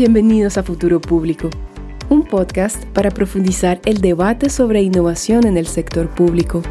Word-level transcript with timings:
Bienvenidos 0.00 0.56
a 0.56 0.62
Futuro 0.62 0.98
Público, 0.98 1.50
un 2.08 2.24
podcast 2.24 2.86
para 2.86 3.10
profundizar 3.10 3.82
el 3.84 4.00
debate 4.00 4.48
sobre 4.48 4.80
innovación 4.80 5.46
en 5.46 5.58
el 5.58 5.66
sector 5.66 6.08
público. 6.08 6.62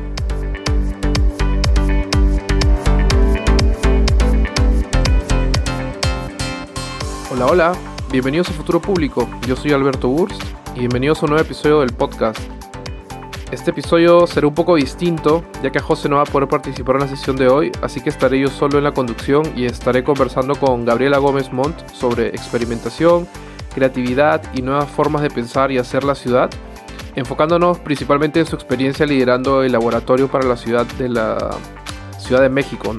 Hola, 7.31 7.45
hola, 7.45 7.76
bienvenidos 8.12 8.50
a 8.50 8.54
Futuro 8.54 8.81
Público. 8.81 9.30
Yo 9.48 9.55
soy 9.55 9.73
Alberto 9.73 10.09
Burst 10.09 10.41
y 10.73 10.80
bienvenidos 10.80 11.21
a 11.21 11.27
un 11.27 11.30
nuevo 11.34 11.46
episodio 11.46 11.82
del 11.82 11.93
podcast. 11.93 12.59
Este 13.52 13.71
episodio 13.71 14.27
será 14.27 14.45
un 14.45 14.54
poco 14.54 14.75
distinto, 14.75 15.44
ya 15.63 15.71
que 15.71 15.80
José 15.80 16.07
no 16.07 16.17
va 16.17 16.21
a 16.21 16.26
poder 16.26 16.48
participar 16.48 16.98
en 16.98 17.02
la 17.02 17.07
sesión 17.07 17.35
de 17.35 17.48
hoy, 17.48 17.71
así 17.81 17.99
que 17.99 18.09
estaré 18.09 18.40
yo 18.40 18.48
solo 18.48 18.77
en 18.77 18.84
la 18.84 18.91
conducción 18.91 19.41
y 19.55 19.66
estaré 19.66 20.03
conversando 20.03 20.53
con 20.53 20.85
Gabriela 20.85 21.17
Gómez 21.17 21.52
Montt 21.52 21.90
sobre 21.91 22.27
experimentación, 22.27 23.27
creatividad 23.73 24.43
y 24.54 24.62
nuevas 24.62 24.88
formas 24.91 25.23
de 25.23 25.31
pensar 25.31 25.71
y 25.71 25.80
hacer 25.80 26.04
la 26.04 26.13
ciudad, 26.13 26.52
enfocándonos 27.16 27.80
principalmente 27.80 28.40
en 28.40 28.45
su 28.45 28.55
experiencia 28.55 29.07
liderando 29.07 29.63
el 29.63 29.71
laboratorio 29.71 30.27
para 30.27 30.48
la 30.48 30.55
ciudad 30.55 30.85
de 30.99 31.09
la 31.09 31.57
Ciudad 32.20 32.43
de 32.43 32.49
México. 32.49 32.95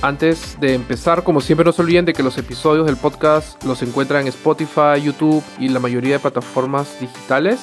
Antes 0.00 0.58
de 0.58 0.72
empezar, 0.72 1.22
como 1.22 1.42
siempre, 1.42 1.66
no 1.66 1.72
se 1.72 1.82
olviden 1.82 2.06
de 2.06 2.14
que 2.14 2.22
los 2.22 2.38
episodios 2.38 2.86
del 2.86 2.96
podcast 2.96 3.62
los 3.64 3.82
encuentran 3.82 4.22
en 4.22 4.28
Spotify, 4.28 5.02
YouTube 5.02 5.44
y 5.58 5.68
la 5.68 5.80
mayoría 5.80 6.14
de 6.14 6.18
plataformas 6.18 6.98
digitales. 6.98 7.60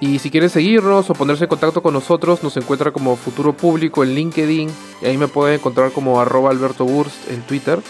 Y 0.00 0.20
si 0.20 0.30
quieren 0.30 0.48
seguirnos 0.48 1.10
o 1.10 1.14
ponerse 1.14 1.44
en 1.44 1.48
contacto 1.48 1.82
con 1.82 1.92
nosotros, 1.92 2.44
nos 2.44 2.56
encuentra 2.56 2.92
como 2.92 3.16
Futuro 3.16 3.52
Público 3.52 4.04
en 4.04 4.14
LinkedIn. 4.14 4.70
Y 5.02 5.06
ahí 5.06 5.18
me 5.18 5.26
pueden 5.26 5.56
encontrar 5.56 5.90
como 5.90 6.20
arroba 6.20 6.50
Alberto 6.50 6.84
Burst 6.84 7.28
en 7.28 7.42
Twitter. 7.42 7.80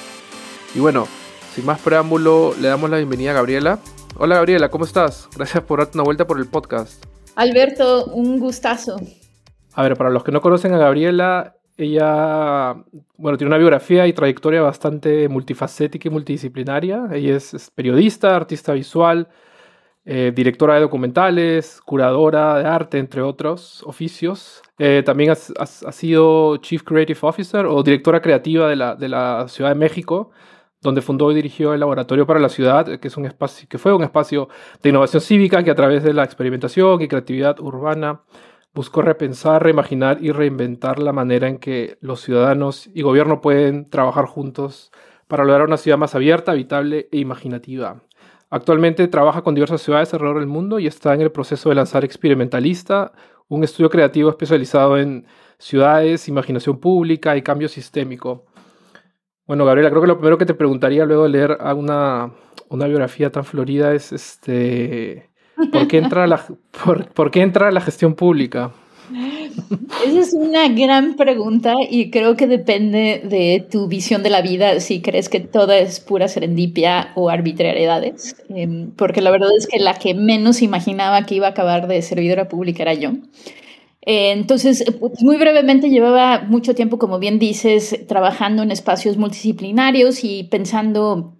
Y 0.74 0.80
bueno, 0.80 1.06
sin 1.54 1.66
más 1.66 1.78
preámbulo, 1.80 2.54
le 2.58 2.68
damos 2.68 2.88
la 2.88 2.96
bienvenida 2.96 3.32
a 3.32 3.34
Gabriela. 3.34 3.78
Hola 4.16 4.36
Gabriela, 4.36 4.70
¿cómo 4.70 4.86
estás? 4.86 5.28
Gracias 5.36 5.62
por 5.64 5.80
darte 5.80 5.98
una 5.98 6.04
vuelta 6.04 6.26
por 6.26 6.38
el 6.38 6.46
podcast. 6.46 7.04
Alberto, 7.36 8.06
un 8.06 8.40
gustazo. 8.40 8.96
A 9.74 9.82
ver, 9.82 9.94
para 9.94 10.08
los 10.08 10.24
que 10.24 10.32
no 10.32 10.40
conocen 10.40 10.72
a 10.72 10.78
Gabriela, 10.78 11.56
ella, 11.76 12.74
bueno, 13.18 13.36
tiene 13.36 13.48
una 13.48 13.58
biografía 13.58 14.06
y 14.06 14.14
trayectoria 14.14 14.62
bastante 14.62 15.28
multifacética 15.28 16.08
y 16.08 16.10
multidisciplinaria. 16.10 17.06
Ella 17.12 17.36
es 17.36 17.70
periodista, 17.74 18.34
artista 18.34 18.72
visual, 18.72 19.28
eh, 20.10 20.32
directora 20.34 20.76
de 20.76 20.80
documentales, 20.80 21.82
curadora 21.84 22.58
de 22.58 22.64
arte, 22.66 22.98
entre 22.98 23.20
otros 23.20 23.82
oficios. 23.84 24.62
Eh, 24.78 25.02
también 25.04 25.32
ha, 25.32 25.66
sido 25.92 26.56
Chief 26.56 26.82
Creative 26.82 27.18
Officer 27.20 27.66
o 27.66 27.82
directora 27.82 28.22
creativa 28.22 28.68
de 28.68 28.76
la, 28.76 29.44
Ciudad 29.48 29.68
de 29.68 29.74
México, 29.74 30.30
donde 30.80 31.02
fundó 31.02 31.30
y 31.30 31.34
dirigió 31.34 31.74
el 31.74 31.80
Laboratorio 31.80 32.26
para 32.26 32.40
la 32.40 32.48
Ciudad, 32.48 32.98
que 32.98 33.10
fue 33.10 33.94
un 33.94 34.02
espacio 34.02 34.48
de 34.82 34.88
innovación 34.88 35.20
cívica 35.20 35.62
que 35.62 35.70
a 35.70 35.74
través 35.74 36.02
de 36.02 36.14
la 36.14 36.24
experimentación 36.24 37.02
y 37.02 37.08
creatividad 37.08 37.60
urbana 37.60 38.22
buscó 38.72 39.02
repensar, 39.02 39.62
reimaginar 39.62 40.24
y 40.24 40.32
reinventar 40.32 41.00
la 41.00 41.12
manera 41.12 41.48
en 41.48 41.58
que 41.58 41.98
los 42.00 42.22
ciudadanos 42.22 42.88
y 42.94 43.02
gobierno 43.02 43.42
pueden 43.42 43.90
trabajar 43.90 44.24
juntos 44.24 44.90
para 45.26 45.44
lograr 45.44 45.66
una 45.66 45.76
ciudad 45.76 45.98
más 45.98 46.14
abierta, 46.14 46.52
habitable 46.52 47.08
e 47.12 47.18
imaginativa. 47.18 48.07
Actualmente 48.50 49.06
trabaja 49.08 49.42
con 49.42 49.54
diversas 49.54 49.82
ciudades 49.82 50.12
alrededor 50.14 50.38
del 50.38 50.48
mundo 50.48 50.78
y 50.78 50.86
está 50.86 51.14
en 51.14 51.20
el 51.20 51.30
proceso 51.30 51.68
de 51.68 51.74
lanzar 51.74 52.04
Experimentalista, 52.04 53.12
un 53.48 53.62
estudio 53.62 53.90
creativo 53.90 54.30
especializado 54.30 54.98
en 54.98 55.26
ciudades, 55.58 56.28
imaginación 56.28 56.78
pública 56.78 57.36
y 57.36 57.42
cambio 57.42 57.68
sistémico. 57.68 58.46
Bueno, 59.46 59.64
Gabriela, 59.64 59.90
creo 59.90 60.02
que 60.02 60.08
lo 60.08 60.16
primero 60.16 60.38
que 60.38 60.46
te 60.46 60.54
preguntaría 60.54 61.04
luego 61.04 61.24
de 61.24 61.28
leer 61.30 61.58
una, 61.76 62.32
una 62.68 62.86
biografía 62.86 63.30
tan 63.30 63.44
florida 63.44 63.94
es 63.94 64.12
este, 64.12 65.30
¿por, 65.72 65.88
qué 65.88 65.98
entra 65.98 66.26
la, 66.26 66.44
por 67.14 67.30
qué 67.30 67.42
entra 67.42 67.70
la 67.70 67.80
gestión 67.80 68.14
pública? 68.14 68.72
Esa 70.06 70.20
es 70.20 70.34
una 70.34 70.68
gran 70.68 71.16
pregunta 71.16 71.74
y 71.88 72.10
creo 72.10 72.36
que 72.36 72.46
depende 72.46 73.22
de 73.24 73.66
tu 73.70 73.88
visión 73.88 74.22
de 74.22 74.30
la 74.30 74.42
vida, 74.42 74.80
si 74.80 75.00
crees 75.00 75.28
que 75.28 75.40
todo 75.40 75.72
es 75.72 76.00
pura 76.00 76.28
serendipia 76.28 77.12
o 77.14 77.30
arbitrariedades, 77.30 78.36
em, 78.48 78.90
porque 78.92 79.22
la 79.22 79.30
verdad 79.30 79.50
es 79.56 79.66
que 79.66 79.78
la 79.78 79.94
que 79.94 80.14
menos 80.14 80.62
imaginaba 80.62 81.24
que 81.24 81.36
iba 81.36 81.46
a 81.46 81.50
acabar 81.50 81.88
de 81.88 82.02
servidora 82.02 82.48
pública 82.48 82.82
era 82.82 82.94
yo. 82.94 83.12
Eh, 84.02 84.32
entonces, 84.32 84.84
pues, 85.00 85.22
muy 85.22 85.36
brevemente, 85.36 85.90
llevaba 85.90 86.40
mucho 86.40 86.74
tiempo, 86.74 86.98
como 86.98 87.18
bien 87.18 87.38
dices, 87.38 88.06
trabajando 88.06 88.62
en 88.62 88.70
espacios 88.70 89.16
multidisciplinarios 89.16 90.24
y 90.24 90.44
pensando 90.44 91.37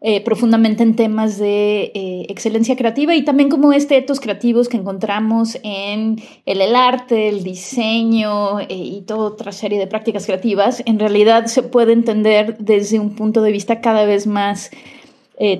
eh, 0.00 0.22
profundamente 0.22 0.84
en 0.84 0.94
temas 0.94 1.38
de 1.38 1.90
eh, 1.92 2.26
excelencia 2.28 2.76
creativa 2.76 3.16
y 3.16 3.24
también 3.24 3.48
como 3.48 3.72
este 3.72 3.96
etos 3.96 4.20
creativos 4.20 4.68
que 4.68 4.76
encontramos 4.76 5.58
en 5.64 6.22
el, 6.46 6.76
arte, 6.76 7.28
el 7.28 7.42
diseño 7.42 8.60
eh, 8.60 8.66
y 8.70 9.02
toda 9.02 9.30
otra 9.30 9.50
serie 9.50 9.76
de 9.76 9.88
prácticas 9.88 10.24
creativas, 10.24 10.84
en 10.86 11.00
realidad 11.00 11.46
se 11.46 11.64
puede 11.64 11.94
entender 11.94 12.56
desde 12.58 13.00
un 13.00 13.16
punto 13.16 13.42
de 13.42 13.50
vista 13.50 13.80
cada 13.80 14.04
vez 14.04 14.28
más 14.28 14.70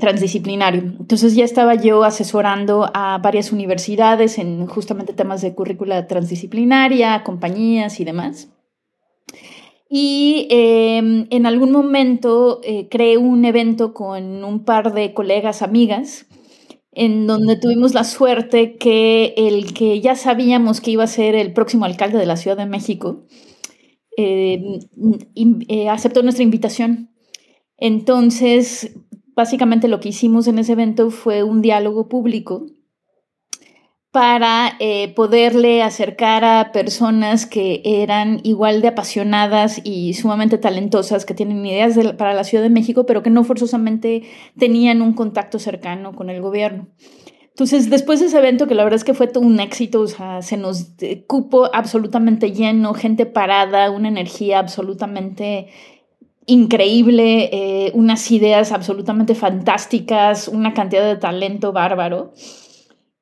transdisciplinario. 0.00 0.80
Entonces 0.80 1.36
ya 1.36 1.44
estaba 1.44 1.76
yo 1.76 2.02
asesorando 2.02 2.90
a 2.94 3.18
varias 3.18 3.52
universidades 3.52 4.36
en 4.38 4.66
justamente 4.66 5.12
temas 5.12 5.40
de 5.40 5.54
currícula 5.54 6.08
transdisciplinaria, 6.08 7.22
compañías 7.22 8.00
y 8.00 8.04
demás. 8.04 8.48
Y 9.88 10.46
em, 10.50 11.26
en 11.30 11.46
algún 11.46 11.72
momento 11.72 12.60
eh, 12.62 12.88
creé 12.90 13.16
un 13.16 13.44
evento 13.44 13.94
con 13.94 14.44
un 14.44 14.64
par 14.64 14.92
de 14.92 15.14
colegas, 15.14 15.62
amigas, 15.62 16.26
en 16.92 17.26
donde 17.26 17.56
tuvimos 17.56 17.94
la 17.94 18.04
suerte 18.04 18.76
que 18.76 19.34
el 19.36 19.72
que 19.72 20.00
ya 20.00 20.14
sabíamos 20.16 20.80
que 20.80 20.90
iba 20.90 21.04
a 21.04 21.06
ser 21.06 21.34
el 21.34 21.52
próximo 21.54 21.84
alcalde 21.86 22.18
de 22.18 22.26
la 22.26 22.36
Ciudad 22.36 22.56
de 22.56 22.66
México, 22.66 23.24
em, 24.16 24.80
eh, 25.68 25.88
aceptó 25.88 26.22
nuestra 26.22 26.44
invitación. 26.44 27.10
Entonces, 27.78 28.94
básicamente 29.36 29.88
lo 29.88 30.00
que 30.00 30.10
hicimos 30.10 30.48
en 30.48 30.58
ese 30.58 30.72
evento 30.72 31.10
fue 31.10 31.44
un 31.44 31.62
diálogo 31.62 32.08
público 32.08 32.66
para 34.10 34.72
eh, 34.80 35.12
poderle 35.14 35.82
acercar 35.82 36.44
a 36.44 36.72
personas 36.72 37.44
que 37.44 37.82
eran 37.84 38.40
igual 38.42 38.80
de 38.80 38.88
apasionadas 38.88 39.80
y 39.84 40.14
sumamente 40.14 40.56
talentosas, 40.56 41.26
que 41.26 41.34
tienen 41.34 41.64
ideas 41.64 41.98
para 42.16 42.32
la 42.32 42.44
Ciudad 42.44 42.64
de 42.64 42.70
México, 42.70 43.04
pero 43.04 43.22
que 43.22 43.30
no 43.30 43.44
forzosamente 43.44 44.22
tenían 44.58 45.02
un 45.02 45.12
contacto 45.12 45.58
cercano 45.58 46.14
con 46.14 46.30
el 46.30 46.40
gobierno. 46.40 46.88
Entonces, 47.58 47.90
después 47.90 48.20
de 48.20 48.26
ese 48.26 48.38
evento, 48.38 48.66
que 48.68 48.76
la 48.76 48.84
verdad 48.84 48.98
es 48.98 49.04
que 49.04 49.14
fue 49.14 49.26
todo 49.26 49.44
un 49.44 49.58
éxito, 49.58 50.06
se 50.06 50.56
nos 50.56 50.92
eh, 51.00 51.24
cupo 51.26 51.68
absolutamente 51.74 52.52
lleno, 52.52 52.94
gente 52.94 53.26
parada, 53.26 53.90
una 53.90 54.08
energía 54.08 54.60
absolutamente 54.60 55.66
increíble, 56.46 57.50
eh, 57.52 57.90
unas 57.94 58.30
ideas 58.30 58.72
absolutamente 58.72 59.34
fantásticas, 59.34 60.48
una 60.48 60.72
cantidad 60.72 61.04
de 61.04 61.16
talento 61.16 61.72
bárbaro. 61.72 62.32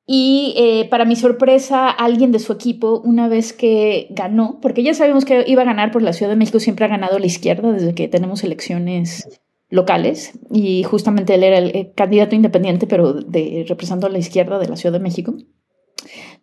Y 0.09 0.53
eh, 0.55 0.87
para 0.89 1.03
mi 1.03 1.17
sorpresa, 1.17 1.89
alguien 1.89 2.31
de 2.31 2.39
su 2.39 2.53
equipo, 2.53 3.01
una 3.03 3.27
vez 3.27 3.51
que 3.51 4.07
ganó, 4.11 4.57
porque 4.61 4.81
ya 4.81 4.93
sabemos 4.93 5.25
que 5.25 5.43
iba 5.45 5.63
a 5.63 5.65
ganar 5.65 5.91
por 5.91 6.01
la 6.01 6.13
Ciudad 6.13 6.31
de 6.31 6.37
México, 6.37 6.61
siempre 6.61 6.85
ha 6.85 6.87
ganado 6.87 7.19
la 7.19 7.25
izquierda 7.25 7.73
desde 7.73 7.93
que 7.93 8.07
tenemos 8.07 8.41
elecciones 8.45 9.41
locales, 9.69 10.39
y 10.49 10.83
justamente 10.83 11.35
él 11.35 11.43
era 11.43 11.57
el 11.57 11.75
eh, 11.75 11.91
candidato 11.93 12.35
independiente, 12.35 12.87
pero 12.87 13.19
representando 13.67 14.07
a 14.07 14.09
la 14.09 14.19
izquierda 14.19 14.59
de 14.59 14.69
la 14.69 14.77
Ciudad 14.77 14.93
de 14.93 15.03
México. 15.03 15.35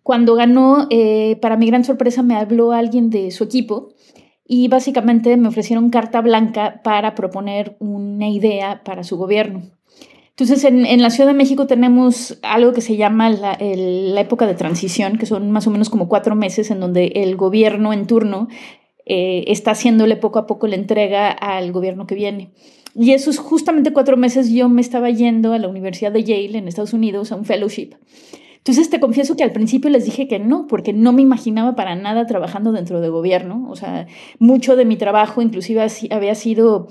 Cuando 0.03 0.35
ganó, 0.35 0.87
eh, 0.91 1.37
para 1.41 1.57
mi 1.57 1.67
gran 1.67 1.85
sorpresa, 1.85 2.23
me 2.23 2.37
habló 2.37 2.73
alguien 2.73 3.09
de 3.09 3.31
su 3.31 3.45
equipo 3.45 3.95
y 4.47 4.69
básicamente 4.69 5.39
me 5.39 5.49
ofrecieron 5.49 5.89
carta 5.89 6.21
blanca 6.21 6.83
para 6.85 7.15
proponer 7.15 7.79
una 7.79 8.29
idea 8.29 8.83
para 8.85 9.05
su 9.05 9.17
gobierno. 9.17 9.63
Entonces, 10.37 10.65
en, 10.65 11.01
la 11.01 11.11
Ciudad 11.11 11.29
de 11.29 11.35
México 11.35 11.69
tenemos 11.69 12.39
algo 12.43 12.73
que 12.73 12.81
se 12.81 12.97
llama 12.97 13.31
la, 13.31 13.53
época 14.21 14.49
de 14.49 14.55
transición, 14.55 15.17
que 15.17 15.27
son 15.27 15.53
más 15.53 15.69
o 15.69 15.71
menos 15.71 15.91
como 15.91 16.09
cuatro 16.09 16.35
meses 16.35 16.73
en 16.73 16.81
donde 16.81 17.07
el 17.15 17.37
gobierno 17.37 17.93
en 17.93 18.09
turno 18.09 18.49
eh, 19.07 19.45
está 19.47 19.71
haciéndole 19.71 20.17
poco 20.17 20.41
a 20.41 20.47
poco 20.49 20.67
la 20.67 20.75
entrega 20.75 21.31
al 21.31 21.71
gobierno 21.71 22.09
que 22.09 22.17
viene. 22.17 22.51
Y 22.97 23.13
esos 23.13 23.39
justamente 23.39 23.93
cuatro 23.93 24.17
meses 24.17 24.51
yo 24.51 24.69
me 24.69 24.81
estaba 24.81 25.09
yendo 25.09 25.53
a 25.53 25.59
la 25.61 25.69
Universidad 25.69 26.11
de 26.11 26.25
Yale 26.25 26.59
en 26.59 26.67
Estados 26.67 26.95
Unidos 26.95 27.31
a 27.31 27.37
un 27.37 27.45
fellowship. 27.45 27.91
Entonces 28.57 28.91
te 28.91 28.99
confieso 28.99 29.37
que 29.37 29.45
al 29.45 29.53
principio 29.53 29.89
les 29.89 30.05
dije 30.05 30.27
que 30.27 30.41
no, 30.41 30.67
porque 30.67 30.93
no 30.93 31.13
me 31.13 31.23
imaginaba 31.23 31.77
para 31.77 31.95
nada 31.95 32.27
trabajando 32.27 32.73
dentro 32.73 33.01
de 33.01 33.09
gobierno. 33.09 33.69
O 33.69 33.77
sea, 33.77 34.09
mucho 34.41 34.75
de 34.75 34.85
mi 34.85 34.97
trabajo 34.97 35.43
inclusive 35.43 35.87
había 36.11 36.35
sido 36.35 36.89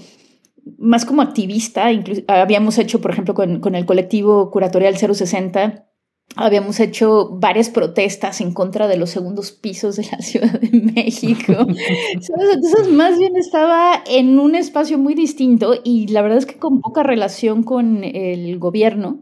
más 0.77 1.05
como 1.05 1.21
activista, 1.21 1.89
habíamos 2.27 2.77
hecho, 2.77 3.01
por 3.01 3.11
ejemplo, 3.11 3.33
con, 3.33 3.75
el 3.75 3.85
colectivo 3.85 4.49
curatorial 4.51 4.95
060, 4.97 5.87
habíamos 6.35 6.79
hecho 6.79 7.29
varias 7.39 7.69
protestas 7.69 8.41
en 8.41 8.53
contra 8.53 8.87
de 8.87 8.97
los 8.97 9.09
segundos 9.09 9.51
pisos 9.51 9.97
de 9.97 10.07
la 10.11 10.17
Ciudad 10.21 10.59
de 10.59 10.69
México. 10.93 11.53
Entonces, 12.13 12.89
más 12.91 13.17
bien 13.19 13.35
estaba 13.35 14.03
en 14.07 14.39
un 14.39 14.55
espacio 14.55 14.97
muy 14.97 15.13
distinto 15.13 15.75
y 15.83 16.07
la 16.07 16.21
verdad 16.21 16.37
es 16.37 16.45
que 16.45 16.57
con 16.57 16.81
poca 16.81 17.03
relación 17.03 17.63
con 17.63 18.03
el 18.03 18.57
gobierno, 18.59 19.21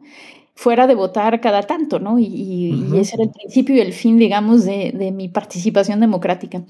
fuera 0.62 0.86
de 0.86 0.94
votar 0.94 1.42
cada 1.42 1.64
tanto, 1.64 2.00
¿no? 2.00 2.20
Y, 2.20 2.86
ese 2.96 3.16
era 3.16 3.24
el 3.24 3.32
principio 3.32 3.76
y 3.76 3.80
el 3.80 3.94
fin, 3.94 4.18
digamos, 4.18 4.64
de, 4.64 5.12
mi 5.12 5.28
participación 5.28 6.00
democrática. 6.00 6.64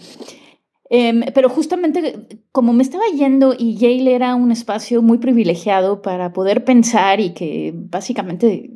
Em, 0.93 1.21
pero 1.33 1.47
justamente 1.47 2.27
como 2.51 2.73
me 2.73 2.83
estaba 2.83 3.05
yendo 3.15 3.55
y 3.57 3.77
Yale 3.77 4.13
era 4.13 4.35
un 4.35 4.51
espacio 4.51 5.01
muy 5.01 5.19
privilegiado 5.19 6.01
para 6.01 6.33
poder 6.33 6.65
pensar 6.65 7.21
y 7.21 7.33
que 7.33 7.71
básicamente 7.73 8.71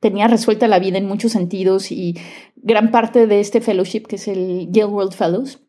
tenía 0.00 0.26
resuelta 0.26 0.68
la 0.68 0.78
vida 0.78 0.96
en 0.96 1.06
muchos 1.06 1.32
sentidos 1.32 1.92
y 1.92 2.16
gran 2.56 2.90
parte 2.90 3.26
de 3.26 3.40
este 3.40 3.60
fellowship, 3.60 4.06
que 4.08 4.16
es 4.16 4.26
el 4.26 4.68
Yale 4.70 4.90
World 4.90 5.12
Fellows, 5.12 5.60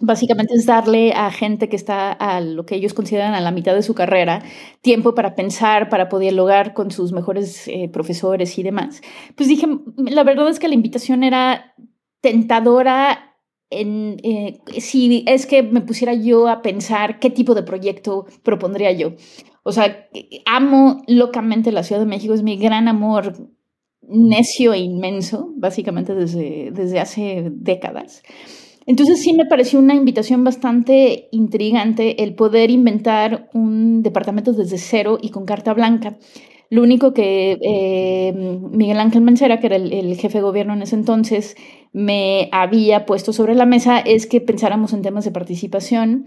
básicamente 0.00 0.54
es 0.54 0.64
darle 0.64 1.12
a 1.12 1.30
gente 1.30 1.68
que 1.68 1.76
está 1.76 2.12
a 2.12 2.40
lo 2.40 2.64
que 2.64 2.76
ellos 2.76 2.94
consideran 2.94 3.34
a 3.34 3.42
la 3.42 3.50
mitad 3.50 3.74
de 3.74 3.82
su 3.82 3.92
carrera 3.94 4.42
tiempo 4.80 5.14
para 5.14 5.34
pensar, 5.34 5.90
para 5.90 6.08
poder 6.08 6.22
dialogar 6.30 6.72
con 6.72 6.90
sus 6.90 7.12
mejores 7.12 7.68
eh, 7.68 7.90
profesores 7.92 8.58
y 8.58 8.62
demás. 8.62 9.02
Pues 9.36 9.46
dije, 9.50 9.66
la 9.98 10.24
verdad 10.24 10.48
es 10.48 10.58
que 10.58 10.68
la 10.68 10.74
invitación 10.74 11.22
era 11.22 11.74
tentadora 12.22 13.31
eh, 13.72 14.60
si 14.78 15.24
es 15.26 15.46
que 15.46 15.62
me 15.62 15.80
pusiera 15.80 16.14
yo 16.14 16.48
a 16.48 16.62
pensar 16.62 17.18
qué 17.18 17.30
tipo 17.30 17.54
de 17.54 17.62
proyecto 17.62 18.26
propondría 18.42 18.92
yo. 18.92 19.14
O 19.64 19.72
sea, 19.72 20.08
amo 20.44 21.02
locamente 21.06 21.72
la 21.72 21.82
Ciudad 21.82 22.00
de 22.00 22.06
México, 22.06 22.34
es 22.34 22.42
mi 22.42 22.56
gran 22.56 22.88
amor 22.88 23.34
necio 24.02 24.72
e 24.72 24.78
inmenso, 24.78 25.52
básicamente 25.56 26.14
desde, 26.14 26.70
desde 26.72 27.00
hace 27.00 27.50
décadas. 27.50 28.22
Entonces 28.86 29.22
sí 29.22 29.32
me 29.32 29.46
pareció 29.46 29.78
una 29.78 29.94
invitación 29.94 30.42
bastante 30.42 31.28
intrigante 31.30 32.24
el 32.24 32.34
poder 32.34 32.70
inventar 32.70 33.48
un 33.54 34.02
departamento 34.02 34.52
desde 34.52 34.78
cero 34.78 35.18
y 35.22 35.30
con 35.30 35.44
carta 35.44 35.72
blanca. 35.72 36.18
Lo 36.72 36.82
único 36.82 37.12
que 37.12 37.58
eh, 37.60 38.32
Miguel 38.32 38.98
Ángel 38.98 39.20
Mancera, 39.20 39.60
que 39.60 39.66
era 39.66 39.76
el, 39.76 40.16
jefe 40.16 40.38
de 40.38 40.42
gobierno 40.42 40.72
en 40.72 40.80
ese 40.80 40.94
entonces, 40.94 41.54
me 41.92 42.48
había 42.50 43.04
puesto 43.04 43.34
sobre 43.34 43.54
la 43.54 43.66
mesa 43.66 43.98
es 43.98 44.26
que 44.26 44.40
pensáramos 44.40 44.94
en 44.94 45.02
temas 45.02 45.26
de 45.26 45.32
participación 45.32 46.24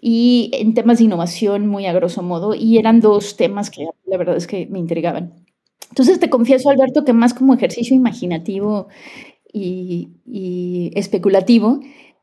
y 0.00 0.52
en 0.54 0.74
temas 0.74 0.98
de 0.98 1.06
innovación 1.06 1.66
muy 1.66 1.86
a 1.86 1.92
grosso 1.92 2.22
modo, 2.22 2.54
y 2.54 2.78
eran 2.78 3.00
dos 3.00 3.36
temas 3.36 3.70
que 3.70 3.88
la 4.06 4.16
verdad 4.16 4.36
es 4.36 4.46
que 4.46 4.66
me 4.66 4.78
intrigaban. 4.78 5.34
Entonces 5.88 6.20
te 6.20 6.30
confieso, 6.30 6.70
Alberto, 6.70 7.04
que 7.04 7.12
más 7.12 7.34
como 7.34 7.54
ejercicio 7.54 7.96
imaginativo 7.96 8.86
y, 9.52 10.92
especulativo, 10.94 11.80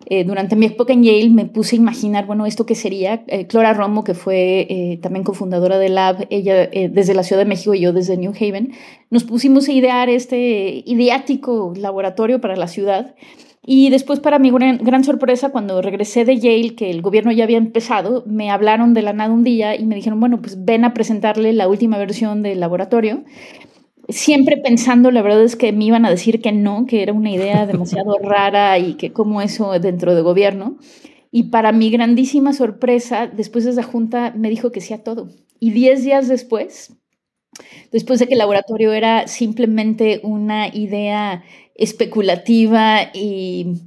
eh, 0.08 0.24
durante 0.24 0.56
mi 0.56 0.68
época 0.68 0.94
en 0.94 1.04
Yale 1.04 1.30
me 1.30 1.46
puse 1.46 1.76
a 1.76 1.80
imaginar, 1.80 2.26
bueno, 2.26 2.46
esto 2.46 2.66
que 2.66 2.76
sería. 2.76 3.24
Eh, 3.28 3.48
Clara 3.48 3.74
Romo, 3.74 4.04
que 4.04 4.14
fue 4.14 4.68
eh, 4.70 5.00
también 5.02 5.24
cofundadora 5.24 5.80
de 5.80 5.90
Lab, 5.90 6.28
ella 6.30 6.68
desde 6.68 7.14
la 7.14 7.24
Ciudad 7.24 7.42
de 7.42 7.50
México 7.50 7.74
y 7.74 7.82
yo 7.82 7.94
desde 7.94 8.18
New 8.18 8.34
Haven, 8.40 8.74
nos 9.10 9.24
pusimos 9.24 9.68
a 9.68 9.72
idear 9.72 10.10
este 10.10 10.84
ideático 10.86 11.74
laboratorio 11.76 12.42
para 12.42 12.56
la 12.56 12.68
ciudad 12.68 13.16
y 13.68 13.90
después, 13.90 14.20
para 14.20 14.38
mi 14.38 14.52
gran, 14.52 15.04
sorpresa, 15.04 15.50
cuando 15.50 15.82
regresé 15.82 16.24
de 16.24 16.38
Yale, 16.38 16.76
que 16.76 16.92
el 16.92 17.02
gobierno 17.02 17.32
ya 17.32 17.46
había 17.46 17.58
empezado, 17.58 18.24
me 18.28 18.52
hablaron 18.52 18.94
de 18.94 19.02
la 19.02 19.12
nada 19.12 19.34
un 19.34 19.44
día 19.44 19.76
y 19.76 19.86
me 19.86 19.96
dijeron, 19.96 20.20
bueno, 20.20 20.40
pues 20.40 20.64
ven 20.64 20.86
a 20.86 20.94
presentarle 20.94 21.52
la 21.52 21.68
última 21.68 21.98
versión 21.98 22.44
del 22.44 22.60
laboratorio. 22.60 23.24
Siempre 24.10 24.58
pensando, 24.58 25.10
la 25.12 25.22
verdad 25.22 25.44
es 25.44 25.56
que 25.56 25.72
me 25.72 25.86
iban 25.86 26.06
a 26.06 26.12
decir 26.12 26.42
que 26.42 26.52
no, 26.52 26.86
que 26.86 27.02
era 27.02 27.14
una 27.14 27.32
idea 27.32 27.66
demasiado 27.68 28.18
rara 28.20 28.78
y 28.80 28.96
que 28.96 29.12
como 29.12 29.42
eso 29.42 29.72
dentro 29.80 30.16
de 30.16 30.22
gobierno. 30.22 30.78
Y 31.32 31.44
para 31.44 31.72
mi 31.72 31.90
grandísima 31.90 32.54
sorpresa, 32.54 33.28
después 33.28 33.66
de 33.66 33.72
esa 33.72 33.84
junta 33.84 34.34
me 34.36 34.50
dijo 34.50 34.72
que 34.72 34.82
sí 34.82 34.94
a 34.94 35.04
todo. 35.04 35.30
Y 35.60 35.72
diez 35.72 36.04
días 36.04 36.28
después, 36.28 36.94
después 37.92 38.20
de 38.20 38.28
que 38.28 38.34
el 38.34 38.40
laboratorio 38.40 38.94
era 38.94 39.28
simplemente 39.28 40.22
una 40.24 40.68
idea 40.68 41.44
especulativa 41.74 43.12
y 43.14 43.82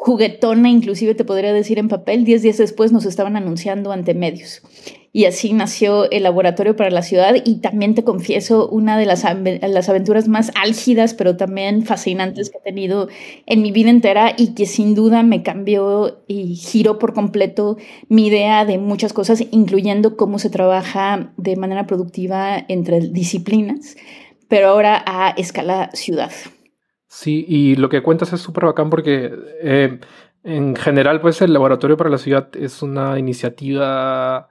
juguetona, 0.00 0.70
inclusive 0.70 1.14
te 1.14 1.26
podría 1.26 1.52
decir 1.52 1.78
en 1.78 1.88
papel, 1.88 2.24
diez 2.24 2.40
días 2.40 2.56
después 2.56 2.90
nos 2.90 3.04
estaban 3.04 3.36
anunciando 3.36 3.92
ante 3.92 4.14
medios. 4.14 4.62
Y 5.12 5.26
así 5.26 5.52
nació 5.52 6.10
el 6.10 6.22
laboratorio 6.22 6.74
para 6.74 6.90
la 6.90 7.02
ciudad 7.02 7.34
y 7.44 7.56
también 7.56 7.94
te 7.94 8.02
confieso 8.02 8.66
una 8.70 8.96
de 8.96 9.04
las, 9.04 9.24
las 9.24 9.88
aventuras 9.90 10.26
más 10.26 10.52
álgidas, 10.54 11.12
pero 11.12 11.36
también 11.36 11.84
fascinantes 11.84 12.48
que 12.48 12.56
he 12.56 12.62
tenido 12.62 13.08
en 13.44 13.60
mi 13.60 13.72
vida 13.72 13.90
entera 13.90 14.32
y 14.34 14.54
que 14.54 14.64
sin 14.64 14.94
duda 14.94 15.22
me 15.22 15.42
cambió 15.42 16.22
y 16.26 16.54
giró 16.54 16.98
por 16.98 17.12
completo 17.12 17.76
mi 18.08 18.28
idea 18.28 18.64
de 18.64 18.78
muchas 18.78 19.12
cosas, 19.12 19.44
incluyendo 19.50 20.16
cómo 20.16 20.38
se 20.38 20.48
trabaja 20.48 21.34
de 21.36 21.56
manera 21.56 21.86
productiva 21.86 22.64
entre 22.68 23.00
disciplinas, 23.00 23.96
pero 24.48 24.68
ahora 24.68 25.04
a 25.06 25.28
escala 25.36 25.90
ciudad. 25.92 26.30
Sí, 27.12 27.44
y 27.48 27.74
lo 27.74 27.88
que 27.88 28.02
cuentas 28.04 28.32
es 28.32 28.40
súper 28.40 28.66
bacán 28.66 28.88
porque 28.88 29.32
eh, 29.62 29.98
en 30.44 30.76
general, 30.76 31.20
pues 31.20 31.42
el 31.42 31.52
Laboratorio 31.52 31.96
para 31.96 32.08
la 32.08 32.18
Ciudad 32.18 32.48
es 32.56 32.82
una 32.82 33.18
iniciativa 33.18 34.48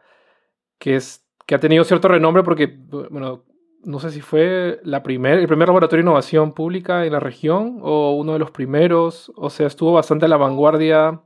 que, 0.77 0.95
es, 0.97 1.25
que 1.47 1.55
ha 1.55 1.59
tenido 1.59 1.85
cierto 1.85 2.09
renombre 2.09 2.43
porque, 2.43 2.67
bueno, 3.11 3.45
no 3.85 3.99
sé 4.01 4.11
si 4.11 4.19
fue 4.21 4.81
la 4.83 5.03
primer, 5.03 5.39
el 5.39 5.47
primer 5.47 5.69
laboratorio 5.69 6.03
de 6.03 6.09
innovación 6.09 6.53
pública 6.53 7.05
en 7.05 7.13
la 7.13 7.21
región 7.21 7.79
o 7.81 8.15
uno 8.17 8.33
de 8.33 8.39
los 8.39 8.51
primeros, 8.51 9.31
o 9.37 9.49
sea, 9.49 9.67
estuvo 9.67 9.93
bastante 9.93 10.25
a 10.25 10.27
la 10.27 10.37
vanguardia 10.37 11.21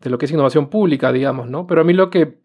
de 0.00 0.10
lo 0.10 0.16
que 0.18 0.26
es 0.26 0.32
innovación 0.32 0.70
pública, 0.70 1.12
digamos, 1.12 1.50
¿no? 1.50 1.66
Pero 1.66 1.82
a 1.82 1.84
mí 1.84 1.92
lo 1.92 2.08
que 2.10 2.38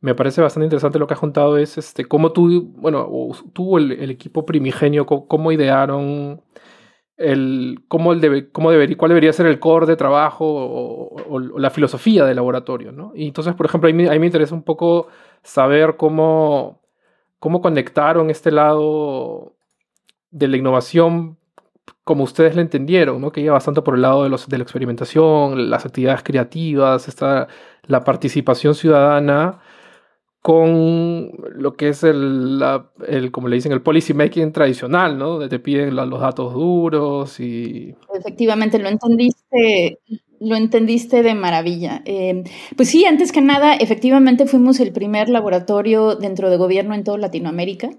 me 0.00 0.14
parece 0.14 0.42
bastante 0.42 0.66
interesante 0.66 0.98
lo 0.98 1.06
que 1.06 1.14
has 1.14 1.20
contado 1.20 1.56
es 1.58 1.78
este, 1.78 2.04
cómo 2.06 2.32
tú, 2.32 2.72
bueno, 2.76 3.08
el 3.78 4.10
equipo 4.10 4.44
primigenio, 4.46 5.06
cómo 5.06 5.52
idearon 5.52 6.42
el, 7.22 7.84
cómo, 7.88 8.12
el 8.12 8.50
cómo 8.52 8.70
debería, 8.70 8.96
cuál 8.96 9.10
debería 9.10 9.32
ser 9.32 9.46
el 9.46 9.58
core 9.58 9.86
de 9.86 9.96
trabajo 9.96 10.44
o, 10.46 11.38
la 11.38 11.70
filosofía 11.70 12.24
del 12.24 12.36
laboratorio. 12.36 12.92
¿no? 12.92 13.12
Y 13.14 13.28
entonces, 13.28 13.54
por 13.54 13.66
ejemplo, 13.66 13.88
a 13.88 13.92
mí, 13.92 14.04
me 14.06 14.26
interesa 14.26 14.54
un 14.54 14.62
poco 14.62 15.08
saber 15.42 15.96
cómo, 15.96 16.80
cómo 17.38 17.60
conectaron 17.60 18.30
este 18.30 18.50
lado 18.50 19.54
de 20.30 20.48
la 20.48 20.56
innovación 20.56 21.38
como 22.04 22.24
ustedes 22.24 22.56
la 22.56 22.62
entendieron, 22.62 23.20
¿no? 23.20 23.30
que 23.30 23.40
iba 23.40 23.52
bastante 23.52 23.82
por 23.82 23.94
el 23.94 24.02
lado 24.02 24.24
de, 24.24 24.28
los, 24.28 24.48
de 24.48 24.58
la 24.58 24.64
experimentación, 24.64 25.70
las 25.70 25.86
actividades 25.86 26.22
creativas, 26.22 27.06
esta, 27.08 27.48
la 27.86 28.02
participación 28.02 28.74
ciudadana 28.74 29.60
con 30.42 31.30
lo 31.54 31.74
que 31.74 31.90
es 31.90 32.02
el, 32.02 32.60
el, 33.06 33.30
como 33.30 33.46
le 33.46 33.56
dicen, 33.56 33.70
el 33.70 33.80
policy 33.80 34.12
making 34.12 34.52
tradicional, 34.52 35.16
¿no? 35.16 35.30
Donde 35.30 35.48
te 35.48 35.60
piden 35.60 35.94
los 35.94 36.20
datos 36.20 36.52
duros 36.52 37.38
y... 37.38 37.94
Efectivamente, 38.12 38.80
lo 38.80 38.88
entendiste, 38.88 40.00
lo 40.40 40.56
entendiste 40.56 41.22
de 41.22 41.34
maravilla. 41.36 42.02
Eh, 42.06 42.42
pues 42.76 42.88
sí, 42.88 43.04
antes 43.04 43.30
que 43.30 43.40
nada, 43.40 43.74
efectivamente 43.74 44.46
fuimos 44.46 44.80
el 44.80 44.92
primer 44.92 45.28
laboratorio 45.28 46.16
dentro 46.16 46.50
de 46.50 46.56
gobierno 46.56 46.96
en 46.96 47.04
toda 47.04 47.18
Latinoamérica. 47.18 47.90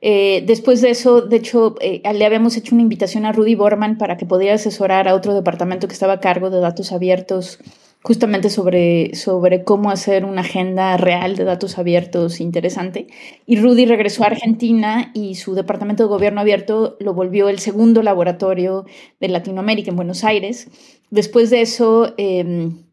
Eh, 0.00 0.42
después 0.46 0.80
de 0.80 0.90
eso, 0.90 1.20
de 1.20 1.36
hecho, 1.36 1.76
eh, 1.80 2.02
le 2.12 2.26
habíamos 2.26 2.56
hecho 2.56 2.74
una 2.74 2.82
invitación 2.82 3.26
a 3.26 3.32
Rudy 3.32 3.54
Borman 3.54 3.96
para 3.96 4.16
que 4.16 4.26
pudiera 4.26 4.56
asesorar 4.56 5.06
a 5.06 5.14
otro 5.14 5.34
departamento 5.34 5.86
que 5.86 5.92
estaba 5.92 6.14
a 6.14 6.20
cargo 6.20 6.50
de 6.50 6.58
datos 6.58 6.90
abiertos 6.90 7.60
justamente 8.02 8.48
sobre, 8.48 9.14
sobre 9.14 9.62
cómo 9.62 9.90
hacer 9.90 10.24
una 10.24 10.40
agenda 10.40 10.96
real 10.96 11.36
de 11.36 11.44
datos 11.44 11.78
abiertos 11.78 12.40
interesante. 12.40 13.06
Y 13.46 13.56
Rudy 13.56 13.84
regresó 13.84 14.24
a 14.24 14.28
Argentina 14.28 15.10
y 15.14 15.34
su 15.34 15.54
departamento 15.54 16.04
de 16.04 16.08
gobierno 16.08 16.40
abierto 16.40 16.96
lo 16.98 17.12
volvió 17.12 17.48
el 17.48 17.58
segundo 17.58 18.02
laboratorio 18.02 18.86
de 19.20 19.28
Latinoamérica 19.28 19.90
en 19.90 19.96
Buenos 19.96 20.24
Aires. 20.24 20.68
Después 21.10 21.50
de 21.50 21.60
eso, 21.60 22.14
em, 22.16 22.84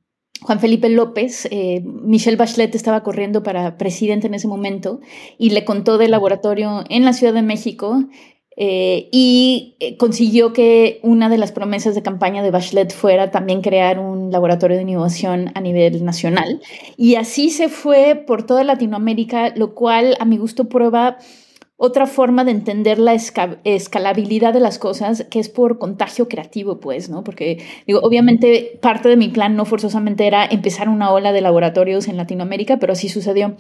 Juan 0.42 0.60
Felipe 0.60 0.90
López, 0.90 1.48
eh, 1.52 1.82
Michelle 1.84 2.38
Bachelet 2.38 2.76
estaba 2.76 3.02
corriendo 3.02 3.42
para 3.44 3.78
presidente 3.78 4.28
en 4.28 4.34
ese 4.34 4.48
momento 4.48 5.00
y 5.38 5.50
le 5.50 5.66
contó 5.66 5.98
del 5.98 6.12
laboratorio 6.12 6.84
en 6.90 7.06
la 7.06 7.14
Ciudad 7.14 7.34
de 7.34 7.42
México 7.42 8.06
eh, 8.60 9.08
y 9.12 9.76
eh, 9.80 9.98
consiguió 9.98 10.52
que 10.52 11.00
una 11.04 11.30
de 11.30 11.38
las 11.38 11.52
promesas 11.52 11.94
de 11.94 12.02
campaña 12.02 12.42
de 12.42 12.50
Bachelet 12.50 12.92
fuera 12.92 13.30
también 13.30 13.62
crear 13.62 14.00
un 14.00 14.32
laboratorio 14.32 14.78
de 14.78 14.82
innovación 14.82 15.52
a 15.54 15.62
nivel 15.62 16.04
nacional. 16.04 16.60
Y 16.98 17.16
así 17.16 17.52
se 17.52 17.70
fue 17.70 18.16
por 18.16 18.48
toda 18.48 18.64
Latinoamérica, 18.64 19.54
lo 19.56 19.76
cual 19.76 20.18
a 20.20 20.26
mi 20.26 20.38
gusto 20.38 20.66
prueba 20.70 21.18
otra 21.80 22.08
forma 22.08 22.44
de 22.44 22.52
entender 22.52 22.98
la 22.98 23.14
escalabilidad 23.14 24.52
de 24.52 24.60
las 24.60 24.80
cosas, 24.80 25.28
que 25.30 25.40
es 25.40 25.48
por 25.48 25.78
contagio 25.78 26.28
creativo, 26.28 26.80
pues, 26.80 27.08
¿no? 27.08 27.24
Porque, 27.24 27.64
digo, 27.86 28.00
obviamente 28.00 28.80
parte 28.82 29.08
de 29.08 29.18
mi 29.18 29.30
plan 29.30 29.56
no 29.56 29.66
forzosamente 29.66 30.26
era 30.26 30.44
empezar 30.44 30.90
una 30.90 31.12
ola 31.12 31.32
de 31.32 31.42
laboratorios 31.42 32.08
en 32.08 32.18
Latinoamérica, 32.18 32.78
pero 32.78 32.94
así 32.94 33.08
sucedió. 33.08 33.56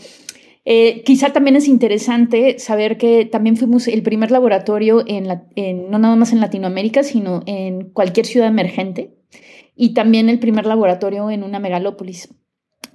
Eh, 0.69 1.01
quizá 1.05 1.31
también 1.31 1.55
es 1.55 1.69
interesante 1.69 2.59
saber 2.59 2.97
que 2.97 3.23
también 3.23 3.55
fuimos 3.55 3.87
el 3.87 4.03
primer 4.03 4.31
laboratorio 4.31 5.01
en, 5.07 5.23
no 5.89 5.97
nada 5.97 6.17
más 6.17 6.33
en 6.33 6.41
Latinoamérica, 6.41 7.03
sino 7.03 7.41
en 7.45 7.91
cualquier 7.91 8.25
ciudad 8.25 8.49
emergente 8.49 9.15
y 9.77 9.93
también 9.93 10.27
el 10.27 10.39
primer 10.39 10.65
laboratorio 10.65 11.31
en 11.31 11.43
una 11.43 11.59
megalópolis. 11.59 12.35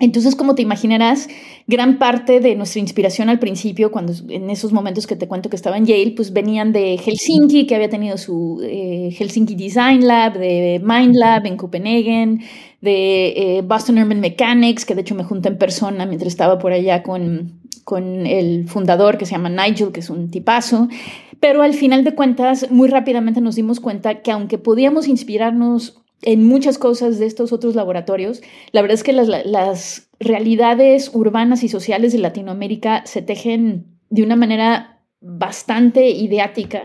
Entonces, 0.01 0.37
como 0.37 0.55
te 0.55 0.61
imaginarás, 0.61 1.29
gran 1.67 1.99
parte 1.99 2.41
de 2.41 2.57
nuestra 2.57 2.81
inspiración 2.81 3.31
al 3.31 3.39
principio, 3.39 3.91
cuando 3.91 4.13
en 4.29 4.51
esos 4.51 4.75
momentos 4.75 5.07
que 5.07 5.17
te 5.17 5.27
cuento 5.27 5.49
que 5.49 5.57
estaba 5.57 5.79
en 5.79 5.87
Yale, 5.87 6.13
pues 6.15 6.35
venían 6.35 6.73
de 6.73 6.99
Helsinki, 6.99 7.67
que 7.67 7.75
había 7.75 7.89
tenido 7.89 8.19
su 8.19 8.61
eh, 8.63 9.15
Helsinki 9.17 9.55
Design 9.55 10.07
Lab, 10.07 10.39
de 10.39 10.79
Mind 10.85 11.15
Lab 11.15 11.47
en 11.47 11.57
Copenhagen, 11.57 12.43
de 12.83 13.29
eh, 13.29 13.63
Boston 13.63 13.99
Urban 13.99 14.21
Mechanics, 14.21 14.85
que 14.85 14.95
de 14.95 15.01
hecho 15.01 15.15
me 15.15 15.25
junté 15.25 15.49
en 15.49 15.57
persona 15.57 16.05
mientras 16.05 16.33
estaba 16.33 16.59
por 16.59 16.73
allá 16.73 17.03
con, 17.03 17.62
con 17.85 18.27
el 18.27 18.69
fundador 18.69 19.19
que 19.19 19.27
se 19.27 19.33
llama 19.33 19.49
Nigel, 19.49 19.93
que 19.93 20.01
es 20.01 20.11
un 20.11 20.31
tipazo. 20.31 20.89
Pero 21.41 21.63
al 21.63 21.75
final 21.75 22.05
de 22.05 22.15
cuentas, 22.15 22.71
muy 22.71 22.89
rápidamente 22.89 23.41
nos 23.41 23.57
dimos 23.57 23.81
cuenta 23.81 24.23
que 24.23 24.31
aunque 24.31 24.59
podíamos 24.59 25.09
inspirarnos 25.09 26.03
en 26.23 26.47
muchas 26.47 26.79
cosas 26.79 27.19
de 27.19 27.27
estos 27.27 27.53
otros 27.53 27.75
laboratorios. 27.75 28.43
La 28.71 28.81
verdad 28.81 28.95
es 28.95 29.03
que 29.03 29.13
las, 29.13 30.09
realidades 30.21 31.11
urbanas 31.13 31.65
y 31.65 31.69
sociales 31.69 32.13
de 32.13 32.21
Latinoamérica 32.21 33.05
se 33.07 33.23
tejen 33.23 33.87
de 34.09 34.23
una 34.23 34.37
manera 34.37 35.01
bastante 35.21 36.11
ideática, 36.11 36.83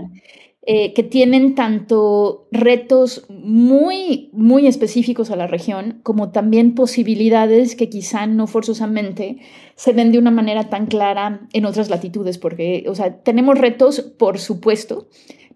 eh, 0.69 0.91
que 0.93 1.01
tienen 1.01 1.55
tanto 1.55 2.49
retos 2.51 3.25
muy, 3.29 4.29
muy 4.33 4.67
específicos 4.67 5.31
a 5.31 5.37
la 5.37 5.47
región, 5.47 6.01
como 6.03 6.31
también 6.31 6.75
posibilidades 6.75 7.77
que 7.77 7.87
quizá 7.87 8.27
no 8.27 8.47
forzosamente 8.47 9.37
se 9.75 9.93
ven 9.93 10.11
de 10.11 10.17
una 10.17 10.29
manera 10.29 10.67
tan 10.67 10.87
clara 10.87 11.47
en 11.53 11.63
otras 11.63 11.89
latitudes, 11.89 12.37
porque, 12.37 12.83
o 12.89 12.95
sea, 12.95 13.23
tenemos 13.23 13.57
retos, 13.57 14.01
por 14.01 14.39
supuesto, 14.39 15.07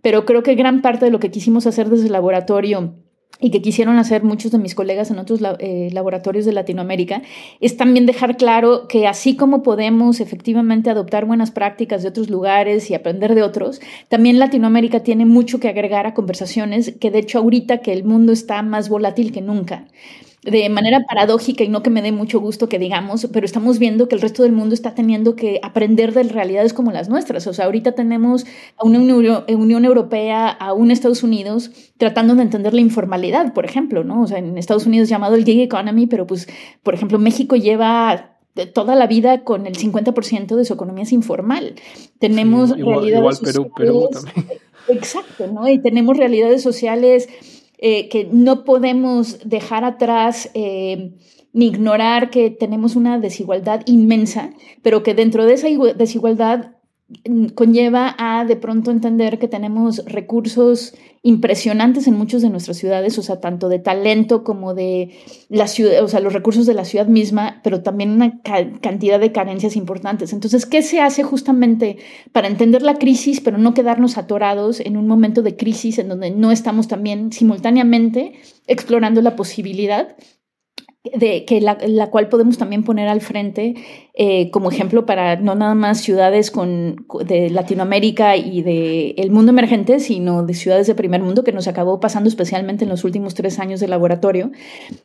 pero 0.01 0.23
creo 0.23 0.43
que 0.43 0.55
gran 0.55 0.81
parte 0.81 1.03
de 1.03 1.11
lo 1.11 1.19
que 1.19 1.29
quisimos 1.29 1.67
hacer 1.67 1.89
desde 1.89 2.05
el 2.05 2.13
laboratorio 2.13 2.95
y 3.39 3.50
que 3.50 3.61
quisieron 3.61 3.97
hacer 3.97 4.23
muchos 4.23 4.51
de 4.51 4.59
mis 4.59 4.75
colegas 4.75 5.09
en 5.11 5.19
otros 5.19 5.41
eh, 5.59 5.89
laboratorios 5.91 6.45
de 6.45 6.53
Latinoamérica, 6.53 7.21
es 7.59 7.77
también 7.77 8.05
dejar 8.05 8.38
claro 8.38 8.88
que 8.88 9.07
así 9.07 9.35
como 9.35 9.63
podemos 9.63 10.19
efectivamente 10.19 10.89
adoptar 10.89 11.25
buenas 11.25 11.51
prácticas 11.51 12.03
de 12.03 12.09
otros 12.09 12.29
lugares 12.29 12.89
y 12.91 12.95
aprender 12.95 13.33
de 13.33 13.43
otros, 13.43 13.81
también 14.09 14.39
Latinoamérica 14.39 15.01
tiene 15.01 15.25
mucho 15.25 15.59
que 15.59 15.69
agregar 15.69 16.05
a 16.05 16.13
conversaciones 16.13 16.93
que 17.00 17.11
de 17.11 17.19
hecho 17.19 17.39
ahorita 17.39 17.79
que 17.79 17.93
el 17.93 18.03
mundo 18.03 18.31
está 18.31 18.61
más 18.61 18.89
volátil 18.89 19.31
que 19.31 19.41
nunca 19.41 19.85
de 20.43 20.67
manera 20.69 21.05
paradójica 21.07 21.63
y 21.63 21.69
no 21.69 21.83
que 21.83 21.91
me 21.91 22.01
dé 22.01 22.12
mucho 22.12 22.39
gusto 22.39 22.67
que 22.67 22.79
digamos, 22.79 23.27
pero 23.31 23.45
estamos 23.45 23.77
viendo 23.77 24.07
que 24.07 24.15
el 24.15 24.21
resto 24.21 24.41
del 24.41 24.53
mundo 24.53 24.74
está 24.74 24.95
teniendo 24.95 25.36
que 25.36 25.60
aprender 25.62 26.13
de 26.13 26.24
realidades 26.24 26.74
como 26.74 26.91
las 26.91 27.10
nuestras. 27.10 27.45
O 27.45 27.53
sea, 27.53 27.65
ahorita 27.65 27.91
tenemos 27.91 28.45
a 28.77 28.86
una 28.86 29.00
Unión 29.00 29.86
Europea, 29.86 30.50
a 30.50 30.74
un 30.74 30.89
Estados 30.89 31.21
Unidos 31.21 31.71
tratando 31.98 32.33
de 32.36 32.41
entender 32.41 32.74
la 32.74 32.81
informalidad, 32.81 33.53
por 33.53 33.65
ejemplo, 33.65 34.03
¿no? 34.03 34.24
O 34.24 34.27
sea, 34.27 34.39
en 34.39 34.57
Estados 34.57 34.88
Unidos 34.88 35.10
llamado 35.10 35.36
el 35.36 35.45
gig 35.45 35.62
economy, 35.62 36.07
pero 36.07 36.25
pues, 36.25 36.48
por 36.81 36.95
ejemplo, 36.95 37.19
México 37.19 37.55
lleva 37.55 38.38
toda 38.74 38.95
la 38.95 39.07
vida 39.07 39.43
con 39.43 39.67
el 39.67 39.77
50% 39.77 40.55
de 40.55 40.65
su 40.65 40.74
economía 40.74 41.03
es 41.03 41.13
informal. 41.13 41.75
Tenemos 42.19 42.71
realidades 42.71 43.38
sociales, 43.38 44.25
Exacto, 44.89 45.48
¿no? 45.48 45.67
Y 45.69 45.79
tenemos 45.79 46.17
realidades 46.17 46.62
sociales 46.62 47.29
eh, 47.81 48.09
que 48.09 48.29
no 48.31 48.63
podemos 48.63 49.39
dejar 49.43 49.83
atrás 49.83 50.51
eh, 50.53 51.15
ni 51.51 51.65
ignorar 51.65 52.29
que 52.29 52.51
tenemos 52.51 52.95
una 52.95 53.19
desigualdad 53.19 53.81
inmensa, 53.88 54.51
pero 54.83 55.03
que 55.03 55.15
dentro 55.15 55.45
de 55.45 55.53
esa 55.55 55.67
desigualdad 55.95 56.75
conlleva 57.55 58.15
a 58.17 58.45
de 58.45 58.55
pronto 58.55 58.91
entender 58.91 59.39
que 59.39 59.47
tenemos 59.47 60.03
recursos 60.05 60.93
impresionantes 61.23 62.07
en 62.07 62.15
muchas 62.15 62.41
de 62.41 62.49
nuestras 62.49 62.77
ciudades, 62.77 63.17
o 63.19 63.21
sea, 63.21 63.39
tanto 63.39 63.69
de 63.69 63.77
talento 63.77 64.43
como 64.43 64.73
de 64.73 65.11
la 65.49 65.67
ciudad, 65.67 66.03
o 66.03 66.07
sea, 66.07 66.19
los 66.19 66.33
recursos 66.33 66.65
de 66.65 66.73
la 66.73 66.83
ciudad 66.83 67.05
misma, 67.07 67.61
pero 67.63 67.83
también 67.83 68.09
una 68.09 68.41
cantidad 68.41 69.19
de 69.19 69.31
carencias 69.31 69.75
importantes. 69.75 70.33
Entonces, 70.33 70.65
¿qué 70.65 70.81
se 70.81 70.99
hace 70.99 71.21
justamente 71.23 71.97
para 72.31 72.47
entender 72.47 72.81
la 72.81 72.95
crisis, 72.95 73.39
pero 73.39 73.59
no 73.59 73.73
quedarnos 73.75 74.17
atorados 74.17 74.79
en 74.79 74.97
un 74.97 75.07
momento 75.07 75.43
de 75.43 75.55
crisis 75.55 75.99
en 75.99 76.09
donde 76.09 76.31
no 76.31 76.51
estamos 76.51 76.87
también 76.87 77.31
simultáneamente 77.31 78.33
explorando 78.65 79.21
la 79.21 79.35
posibilidad 79.35 80.15
de 81.03 81.45
que 81.45 81.61
la, 81.61 82.09
cual 82.11 82.29
podemos 82.29 82.57
también 82.57 82.83
poner 82.83 83.07
al 83.07 83.21
frente 83.21 83.73
eh, 84.13 84.51
como 84.51 84.69
ejemplo 84.69 85.05
para 85.05 85.37
no 85.37 85.55
nada 85.55 85.73
más 85.73 86.01
ciudades 86.01 86.51
con, 86.51 87.05
de 87.25 87.49
Latinoamérica 87.49 88.35
y 88.35 88.61
del 88.61 89.13
el 89.15 89.31
mundo 89.31 89.51
emergente, 89.51 90.01
sino 90.01 90.43
de 90.43 90.53
ciudades 90.53 90.87
de 90.87 90.95
primer 90.95 91.21
mundo 91.21 91.45
que 91.45 91.53
nos 91.53 91.69
acabó 91.69 92.01
pasando 92.01 92.27
especialmente 92.27 92.83
en 92.83 92.89
los 92.89 93.05
últimos 93.05 93.35
tres 93.35 93.57
años 93.59 93.79
de 93.79 93.87
laboratorio, 93.87 94.51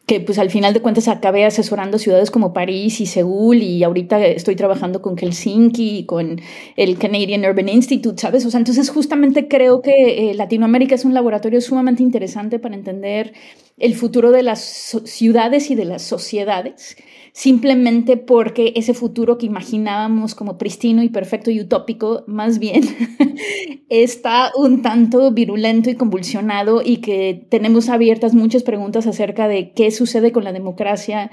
que 0.07 0.19
pues 0.19 0.41
al 0.41 0.51
final 0.51 0.75
de 0.75 0.81
cuentas 0.81 1.07
acabé 1.07 1.45
asesorando 1.45 1.99
ciudades 1.99 2.33
como 2.33 2.53
París 2.53 3.01
y 3.01 3.07
Seúl 3.07 3.63
y 3.63 3.85
ahorita 3.85 4.25
estoy 4.27 4.57
trabajando 4.57 5.03
con 5.03 5.17
Helsinki 5.17 5.99
y 5.99 6.05
con 6.05 6.41
el 6.77 6.99
Canadian 6.99 7.45
Urban 7.45 7.69
Institute, 7.69 8.21
¿sabes? 8.21 8.45
O 8.45 8.51
sea, 8.51 8.59
entonces 8.59 8.91
justamente 8.91 9.47
creo 9.47 9.83
que 9.83 10.31
eh, 10.31 10.35
Latinoamérica 10.35 10.97
es 10.97 11.05
un 11.05 11.15
laboratorio 11.15 11.61
sumamente 11.61 12.03
interesante 12.03 12.59
para 12.59 12.75
entender 12.75 13.35
el 13.79 13.95
futuro 13.95 14.31
de 14.31 14.43
las 14.43 14.61
ciudades 15.05 15.71
y 15.71 15.75
de 15.75 15.85
las 15.85 16.03
sociedades, 16.03 16.97
simplemente 17.37 18.17
porque 18.17 18.73
ese 18.77 18.95
futuro 18.95 19.37
que 19.37 19.45
imaginábamos 19.45 20.35
como 20.35 20.57
pristino 20.57 21.03
y 21.03 21.11
perfecto 21.11 21.51
y 21.51 21.61
utópico, 21.61 22.25
más 22.27 22.59
bien 22.59 22.83
está 23.91 24.53
un 24.57 24.81
tanto 24.81 25.31
virulento 25.33 25.91
y 25.91 25.97
convulsionado 25.97 26.81
y 26.83 27.03
que 27.03 27.47
tenemos 27.51 27.91
abiertas 27.91 28.33
muchas 28.33 28.63
preguntas 28.63 29.07
acerca 29.07 29.49
de 29.49 29.73
qué 29.73 29.91
sucede 29.91 30.33
con 30.33 30.45
la 30.45 30.53
democracia 30.55 31.31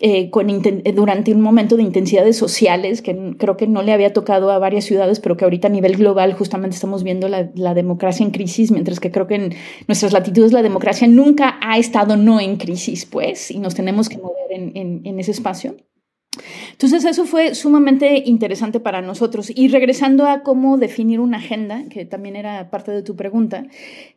eh, 0.00 0.28
con 0.30 0.48
durante 0.94 1.32
un 1.32 1.40
momento 1.40 1.76
de 1.76 1.84
intensidades 1.84 2.36
sociales 2.36 3.00
que 3.00 3.36
creo 3.38 3.56
que 3.56 3.68
no 3.68 3.80
le 3.80 3.92
había 3.92 4.12
tocado 4.12 4.50
a 4.50 4.58
varias 4.58 4.84
ciudades, 4.84 5.20
pero 5.20 5.36
que 5.36 5.44
ahorita 5.44 5.68
a 5.68 5.70
nivel 5.70 5.96
global 5.96 6.32
justamente 6.32 6.74
estamos 6.74 7.04
viendo 7.04 7.28
la, 7.28 7.74
democracia 7.74 8.26
en 8.26 8.32
crisis, 8.32 8.72
mientras 8.72 8.98
que 8.98 9.12
creo 9.12 9.28
que 9.28 9.36
en 9.36 9.54
nuestras 9.86 10.12
latitudes 10.12 10.52
la 10.52 10.62
democracia 10.62 11.06
nunca 11.06 11.58
ha 11.60 11.78
estado 11.78 12.16
no 12.16 12.40
en 12.40 12.56
crisis, 12.56 13.06
pues, 13.06 13.52
y 13.52 13.60
nos 13.60 13.76
tenemos 13.76 14.08
que 14.08 14.18
mover 14.18 14.50
en, 14.50 15.02
en, 15.04 15.20
ese 15.20 15.30
espacio. 15.30 15.76
Entonces 16.72 17.04
eso 17.04 17.24
fue 17.24 17.54
sumamente 17.54 18.24
interesante 18.26 18.80
para 18.80 19.00
nosotros. 19.00 19.52
Y 19.54 19.68
regresando 19.68 20.26
a 20.26 20.42
cómo 20.42 20.76
definir 20.76 21.20
una 21.20 21.36
agenda, 21.36 21.84
que 21.88 22.04
también 22.04 22.34
era 22.34 22.68
parte 22.70 22.90
de 22.90 23.02
tu 23.02 23.14
pregunta, 23.14 23.68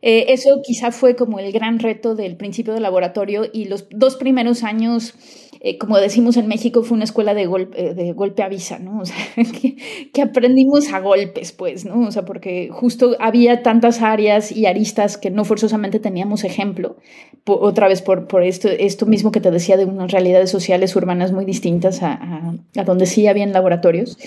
eh, 0.02 0.26
eso 0.28 0.60
quizá 0.64 0.90
fue 0.90 1.14
como 1.14 1.38
el 1.38 1.52
gran 1.52 1.78
reto 1.78 2.16
del 2.16 2.36
principio 2.36 2.74
del 2.74 2.82
laboratorio 2.82 3.44
y 3.52 3.66
los 3.66 3.86
dos 3.90 4.16
primeros 4.16 4.64
años 4.64 5.14
eh, 5.60 5.76
como 5.78 5.98
decimos 5.98 6.36
en 6.36 6.46
México, 6.46 6.82
fue 6.82 6.96
una 6.96 7.04
escuela 7.04 7.34
de 7.34 7.46
golpe, 7.46 7.88
eh, 7.88 7.94
de 7.94 8.12
golpe 8.12 8.42
a 8.42 8.48
visa, 8.48 8.78
¿no? 8.78 9.00
O 9.00 9.04
sea, 9.04 9.16
que, 10.12 10.22
aprendimos 10.22 10.92
a 10.92 11.00
golpes, 11.00 11.52
pues, 11.52 11.84
¿no? 11.84 12.06
O 12.06 12.10
sea, 12.12 12.24
porque 12.24 12.68
justo 12.70 13.16
había 13.18 13.62
tantas 13.62 14.00
áreas 14.02 14.52
y 14.52 14.66
aristas 14.66 15.18
que 15.18 15.30
no 15.30 15.44
forzosamente 15.44 15.98
teníamos 15.98 16.44
ejemplo, 16.44 16.96
otra 17.44 17.88
vez 17.88 18.02
por, 18.02 18.28
por 18.28 18.42
esto, 18.42 18.68
esto 18.68 19.06
mismo 19.06 19.32
que 19.32 19.40
te 19.40 19.50
decía 19.50 19.76
de 19.76 19.84
unas 19.84 20.12
realidades 20.12 20.50
sociales 20.50 20.94
urbanas 20.94 21.32
muy 21.32 21.44
distintas 21.44 22.02
a, 22.02 22.52
a, 22.76 22.84
donde 22.84 23.06
sí 23.06 23.26
habían 23.26 23.52
laboratorios. 23.52 24.18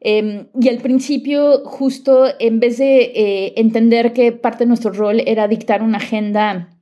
Em, 0.00 0.48
y 0.60 0.68
al 0.68 0.78
principio, 0.78 1.64
justo 1.64 2.26
en 2.38 2.60
vez 2.60 2.78
de 2.78 3.12
eh, 3.14 3.54
entender 3.56 4.12
que 4.12 4.30
parte 4.32 4.64
de 4.64 4.68
nuestro 4.68 4.92
rol 4.92 5.22
era 5.26 5.48
dictar 5.48 5.82
una 5.82 5.98
agenda 5.98 6.78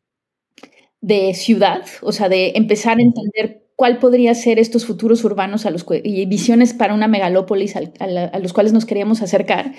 de 1.00 1.34
ciudad, 1.34 1.84
o 2.02 2.12
sea, 2.12 2.28
de 2.28 2.52
empezar 2.56 2.98
a 2.98 3.02
entender 3.02 3.63
cuál 3.76 3.98
podría 3.98 4.34
ser 4.34 4.58
estos 4.58 4.86
futuros 4.86 5.24
urbanos 5.24 5.66
a 5.66 5.70
los 5.70 5.84
y 6.02 6.26
visiones 6.26 6.74
para 6.74 6.94
una 6.94 7.08
megalópolis 7.08 7.74
a, 7.76 8.38
los 8.38 8.52
cuales 8.52 8.72
nos 8.72 8.86
queríamos 8.86 9.22
acercar. 9.22 9.72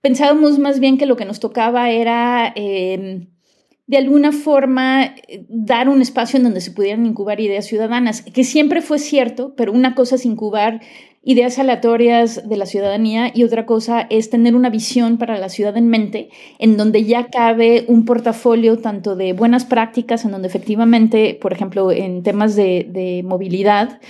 Pensábamos 0.00 0.58
más 0.58 0.80
bien 0.80 0.98
que 0.98 1.06
lo 1.06 1.16
que 1.16 1.24
nos 1.24 1.40
tocaba 1.40 1.90
era, 1.90 2.52
em, 2.54 3.28
de 3.86 3.96
alguna 3.96 4.32
forma, 4.32 5.14
dar 5.48 5.88
un 5.88 6.02
espacio 6.02 6.36
en 6.36 6.44
donde 6.44 6.60
se 6.60 6.72
pudieran 6.72 7.06
incubar 7.06 7.40
ideas 7.40 7.66
ciudadanas, 7.66 8.22
que 8.22 8.44
siempre 8.44 8.82
fue 8.82 8.98
cierto, 8.98 9.54
pero 9.56 9.72
una 9.72 9.94
cosa 9.94 10.16
es 10.16 10.26
incubar 10.26 10.82
ideas 11.22 11.58
aleatorias 11.58 12.48
de 12.48 12.56
la 12.56 12.66
ciudadanía 12.66 13.30
y 13.34 13.44
otra 13.44 13.66
cosa 13.66 14.06
es 14.08 14.30
tener 14.30 14.54
una 14.54 14.70
visión 14.70 15.18
para 15.18 15.38
la 15.38 15.48
ciudad 15.48 15.76
en 15.76 15.88
mente, 15.88 16.30
en 16.58 16.76
donde 16.76 17.04
ya 17.04 17.28
cabe 17.28 17.84
un 17.88 18.04
portafolio 18.04 18.78
tanto 18.78 19.16
de 19.16 19.32
buenas 19.32 19.64
prácticas, 19.64 20.24
en 20.24 20.30
donde 20.30 20.48
efectivamente, 20.48 21.38
por 21.40 21.52
ejemplo, 21.52 21.90
en 21.90 22.22
temas 22.22 22.56
de, 22.56 23.22
movilidad, 23.24 24.00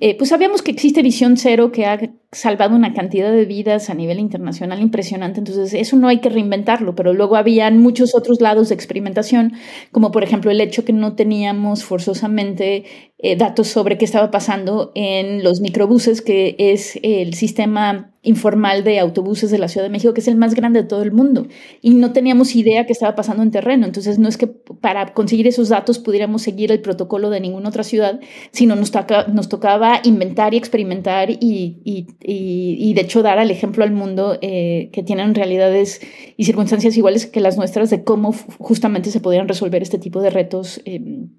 eh, 0.00 0.16
pues 0.16 0.30
sabíamos 0.30 0.62
que 0.62 0.70
existe 0.70 1.02
Visión 1.02 1.36
Cero, 1.36 1.72
que 1.72 1.86
ha 1.86 1.98
salvado 2.32 2.74
una 2.74 2.94
cantidad 2.94 3.30
de 3.30 3.44
vidas 3.44 3.90
a 3.90 3.94
nivel 3.94 4.18
internacional 4.18 4.80
impresionante, 4.80 5.38
entonces 5.38 5.74
eso 5.74 5.96
no 5.96 6.08
hay 6.08 6.18
que 6.20 6.30
reinventarlo, 6.30 6.94
pero 6.94 7.12
luego 7.12 7.36
habían 7.36 7.78
muchos 7.78 8.14
otros 8.14 8.40
lados 8.40 8.70
de 8.70 8.74
experimentación, 8.74 9.52
como 9.90 10.10
por 10.10 10.24
ejemplo 10.24 10.50
el 10.50 10.60
hecho 10.60 10.84
que 10.84 10.92
no 10.92 11.14
teníamos 11.14 11.84
forzosamente 11.84 12.84
eh, 13.18 13.36
datos 13.36 13.68
sobre 13.68 13.98
qué 13.98 14.04
estaba 14.04 14.30
pasando 14.30 14.92
en 14.94 15.44
los 15.44 15.60
microbuses, 15.60 16.22
que 16.22 16.56
es 16.58 16.98
el 17.02 17.34
sistema 17.34 18.08
informal 18.24 18.84
de 18.84 19.00
autobuses 19.00 19.50
de 19.50 19.58
la 19.58 19.68
Ciudad 19.68 19.86
de 19.86 19.90
México, 19.90 20.14
que 20.14 20.20
es 20.20 20.28
el 20.28 20.36
más 20.36 20.54
grande 20.54 20.82
de 20.82 20.88
todo 20.88 21.02
el 21.02 21.12
mundo, 21.12 21.48
y 21.80 21.90
no 21.94 22.12
teníamos 22.12 22.54
idea 22.54 22.86
qué 22.86 22.92
estaba 22.92 23.14
pasando 23.14 23.42
en 23.42 23.50
terreno, 23.50 23.84
entonces 23.84 24.18
no 24.18 24.28
es 24.28 24.36
que 24.36 24.46
para 24.46 25.12
conseguir 25.12 25.46
esos 25.48 25.68
datos 25.68 25.98
pudiéramos 25.98 26.42
seguir 26.42 26.72
el 26.72 26.80
protocolo 26.80 27.30
de 27.30 27.40
ninguna 27.40 27.68
otra 27.68 27.82
ciudad, 27.82 28.20
sino 28.52 28.74
nos, 28.76 28.92
nos 29.32 29.48
tocaba 29.48 30.00
inventar 30.04 30.54
y 30.54 30.56
experimentar 30.56 31.30
y 31.30 31.72
y, 31.84 32.06
de 32.24 33.00
hecho 33.00 33.22
dar 33.22 33.38
al 33.38 33.50
ejemplo 33.50 33.84
al 33.84 33.92
mundo 33.92 34.38
eh, 34.42 34.90
que 34.92 35.02
tienen 35.02 35.34
realidades 35.34 36.00
y 36.36 36.44
circunstancias 36.44 36.96
iguales 36.96 37.26
que 37.26 37.40
las 37.40 37.56
nuestras 37.56 37.90
de 37.90 38.04
cómo 38.04 38.32
justamente 38.58 39.10
se 39.10 39.20
podían 39.20 39.48
resolver 39.48 39.82
este 39.82 39.98
tipo 39.98 40.20
de 40.20 40.30
retos 40.30 40.80
em, 40.84 41.30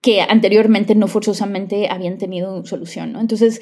que 0.00 0.20
anteriormente 0.20 0.94
no 0.94 1.08
forzosamente 1.08 1.88
habían 1.88 2.16
tenido 2.16 2.64
solución. 2.64 3.16
Entonces, 3.16 3.60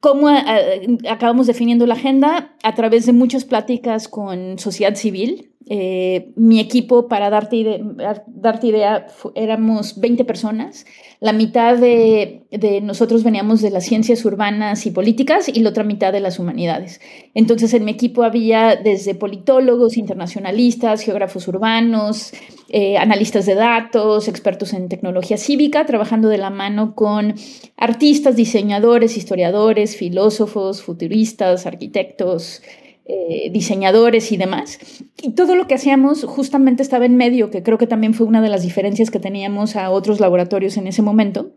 ¿cómo 0.00 0.28
eh, 0.28 0.98
acabamos 1.08 1.46
definiendo 1.46 1.86
la 1.86 1.94
agenda? 1.94 2.54
A 2.62 2.74
través 2.74 3.06
de 3.06 3.14
muchas 3.14 3.44
pláticas 3.44 4.08
con 4.08 4.58
sociedad 4.58 4.94
civil, 4.96 5.55
eh, 5.68 6.30
mi 6.36 6.60
equipo, 6.60 7.08
para 7.08 7.28
darte, 7.28 7.82
darte 8.28 8.66
idea, 8.68 9.08
éramos 9.34 9.98
20 9.98 10.24
personas. 10.24 10.86
La 11.18 11.32
mitad 11.32 11.76
de, 11.76 12.44
nosotros 12.82 13.24
veníamos 13.24 13.62
de 13.62 13.70
las 13.70 13.84
ciencias 13.84 14.24
urbanas 14.24 14.86
y 14.86 14.92
políticas 14.92 15.48
y 15.48 15.58
la 15.60 15.70
otra 15.70 15.82
mitad 15.82 16.12
de 16.12 16.20
las 16.20 16.38
humanidades. 16.38 17.00
Entonces, 17.34 17.74
en 17.74 17.84
mi 17.84 17.90
equipo 17.90 18.22
había 18.22 18.76
desde 18.76 19.16
politólogos, 19.16 19.96
internacionalistas, 19.96 21.00
geógrafos 21.00 21.48
urbanos, 21.48 22.32
eh, 22.68 22.96
analistas 22.96 23.44
de 23.46 23.56
datos, 23.56 24.28
expertos 24.28 24.72
en 24.72 24.88
tecnología 24.88 25.36
cívica, 25.36 25.84
trabajando 25.84 26.28
de 26.28 26.38
la 26.38 26.50
mano 26.50 26.94
con 26.94 27.34
artistas, 27.76 28.36
diseñadores, 28.36 29.16
historiadores, 29.16 29.96
filósofos, 29.96 30.82
futuristas, 30.82 31.66
arquitectos, 31.66 32.62
eh, 33.08 33.50
diseñadores 33.50 34.32
y 34.32 34.36
demás. 34.36 34.78
Y 35.22 35.32
todo 35.32 35.54
lo 35.54 35.66
que 35.66 35.74
hacíamos 35.74 36.24
justamente 36.24 36.82
estaba 36.82 37.06
en 37.06 37.16
medio, 37.16 37.50
que 37.50 37.62
creo 37.62 37.78
que 37.78 37.86
también 37.86 38.14
fue 38.14 38.26
una 38.26 38.42
de 38.42 38.48
las 38.48 38.62
diferencias 38.62 39.10
que 39.10 39.20
teníamos 39.20 39.76
a 39.76 39.90
otros 39.90 40.20
laboratorios 40.20 40.76
en 40.76 40.86
ese 40.86 41.02
momento, 41.02 41.52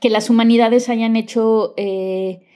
que 0.00 0.10
las 0.10 0.30
humanidades 0.30 0.88
hayan 0.88 1.16
hecho... 1.16 1.74
Eh, 1.76 2.46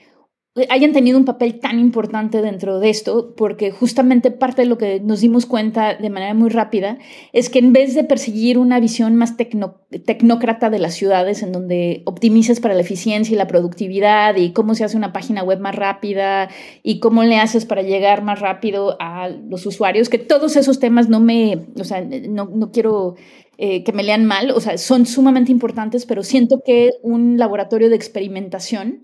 hayan 0.69 0.93
tenido 0.93 1.17
un 1.17 1.25
papel 1.25 1.59
tan 1.59 1.79
importante 1.79 2.41
dentro 2.41 2.79
de 2.79 2.89
esto, 2.89 3.33
porque 3.35 3.71
justamente 3.71 4.31
parte 4.31 4.61
de 4.61 4.69
lo 4.69 4.77
que 4.77 5.01
nos 5.01 5.19
dimos 5.19 5.45
cuenta 5.45 5.95
de 5.95 6.09
manera 6.09 6.33
muy 6.33 6.49
rápida 6.49 6.97
es 7.33 7.49
que 7.49 7.59
en 7.59 7.73
vez 7.73 7.93
de 7.93 8.05
perseguir 8.05 8.57
una 8.57 8.79
visión 8.79 9.17
más 9.17 9.35
tecnócrata 9.35 10.69
de 10.69 10.79
las 10.79 10.93
ciudades, 10.93 11.43
en 11.43 11.51
donde 11.51 12.03
optimizas 12.05 12.61
para 12.61 12.73
la 12.73 12.81
eficiencia 12.81 13.33
y 13.33 13.37
la 13.37 13.47
productividad 13.47 14.37
y 14.37 14.53
cómo 14.53 14.75
se 14.75 14.85
hace 14.85 14.95
una 14.95 15.11
página 15.11 15.43
web 15.43 15.59
más 15.59 15.75
rápida 15.75 16.49
y 16.83 16.99
cómo 16.99 17.23
le 17.23 17.37
haces 17.37 17.65
para 17.65 17.81
llegar 17.81 18.23
más 18.23 18.39
rápido 18.39 18.95
a 19.01 19.27
los 19.27 19.65
usuarios, 19.65 20.07
que 20.07 20.19
todos 20.19 20.55
esos 20.55 20.79
temas 20.79 21.09
no 21.09 21.19
me, 21.19 21.65
o 21.77 21.83
sea, 21.83 22.01
no, 22.01 22.45
no 22.45 22.71
quiero 22.71 23.15
eh, 23.57 23.83
que 23.83 23.91
me 23.91 24.03
lean 24.03 24.25
mal, 24.25 24.51
o 24.51 24.61
sea, 24.61 24.77
son 24.77 25.05
sumamente 25.05 25.51
importantes, 25.51 26.05
pero 26.05 26.23
siento 26.23 26.61
que 26.65 26.91
un 27.03 27.37
laboratorio 27.37 27.89
de 27.89 27.97
experimentación 27.97 29.03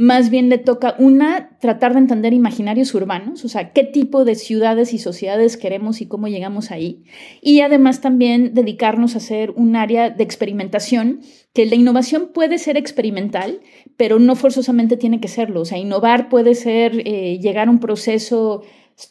más 0.00 0.30
bien 0.30 0.48
le 0.48 0.58
toca, 0.58 0.94
una, 1.00 1.58
tratar 1.60 1.92
de 1.92 1.98
entender 1.98 2.32
imaginarios 2.32 2.94
urbanos, 2.94 3.44
o 3.44 3.48
sea, 3.48 3.72
qué 3.72 3.82
tipo 3.82 4.24
de 4.24 4.36
ciudades 4.36 4.94
y 4.94 4.98
sociedades 4.98 5.56
queremos 5.56 6.00
y 6.00 6.06
cómo 6.06 6.28
llegamos 6.28 6.70
ahí. 6.70 7.02
Y 7.42 7.62
además 7.62 8.00
también 8.00 8.54
dedicarnos 8.54 9.16
a 9.16 9.18
hacer 9.18 9.50
un 9.50 9.74
área 9.74 10.08
de 10.08 10.22
experimentación, 10.22 11.22
que 11.52 11.66
la 11.66 11.74
innovación 11.74 12.30
puede 12.32 12.58
ser 12.58 12.76
experimental, 12.76 13.60
pero 13.96 14.20
no 14.20 14.36
forzosamente 14.36 14.96
tiene 14.96 15.20
que 15.20 15.26
serlo. 15.26 15.62
O 15.62 15.64
sea, 15.64 15.78
innovar 15.78 16.28
puede 16.28 16.54
ser 16.54 17.02
eh, 17.04 17.40
llegar 17.40 17.66
a 17.66 17.72
un 17.72 17.80
proceso 17.80 18.62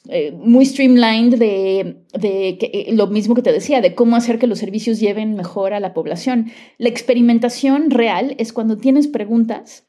eh, 0.07 0.31
muy 0.31 0.65
streamlined 0.65 1.37
de, 1.37 1.97
de 2.17 2.57
eh, 2.61 2.93
lo 2.93 3.07
mismo 3.07 3.35
que 3.35 3.41
te 3.41 3.51
decía, 3.51 3.81
de 3.81 3.93
cómo 3.93 4.15
hacer 4.15 4.39
que 4.39 4.47
los 4.47 4.59
servicios 4.59 5.01
lleven 5.01 5.35
mejor 5.35 5.73
a 5.73 5.81
la 5.81 5.93
población. 5.93 6.49
La 6.77 6.87
experimentación 6.87 7.91
real 7.91 8.35
es 8.37 8.53
cuando 8.53 8.77
tienes 8.77 9.07
preguntas 9.07 9.86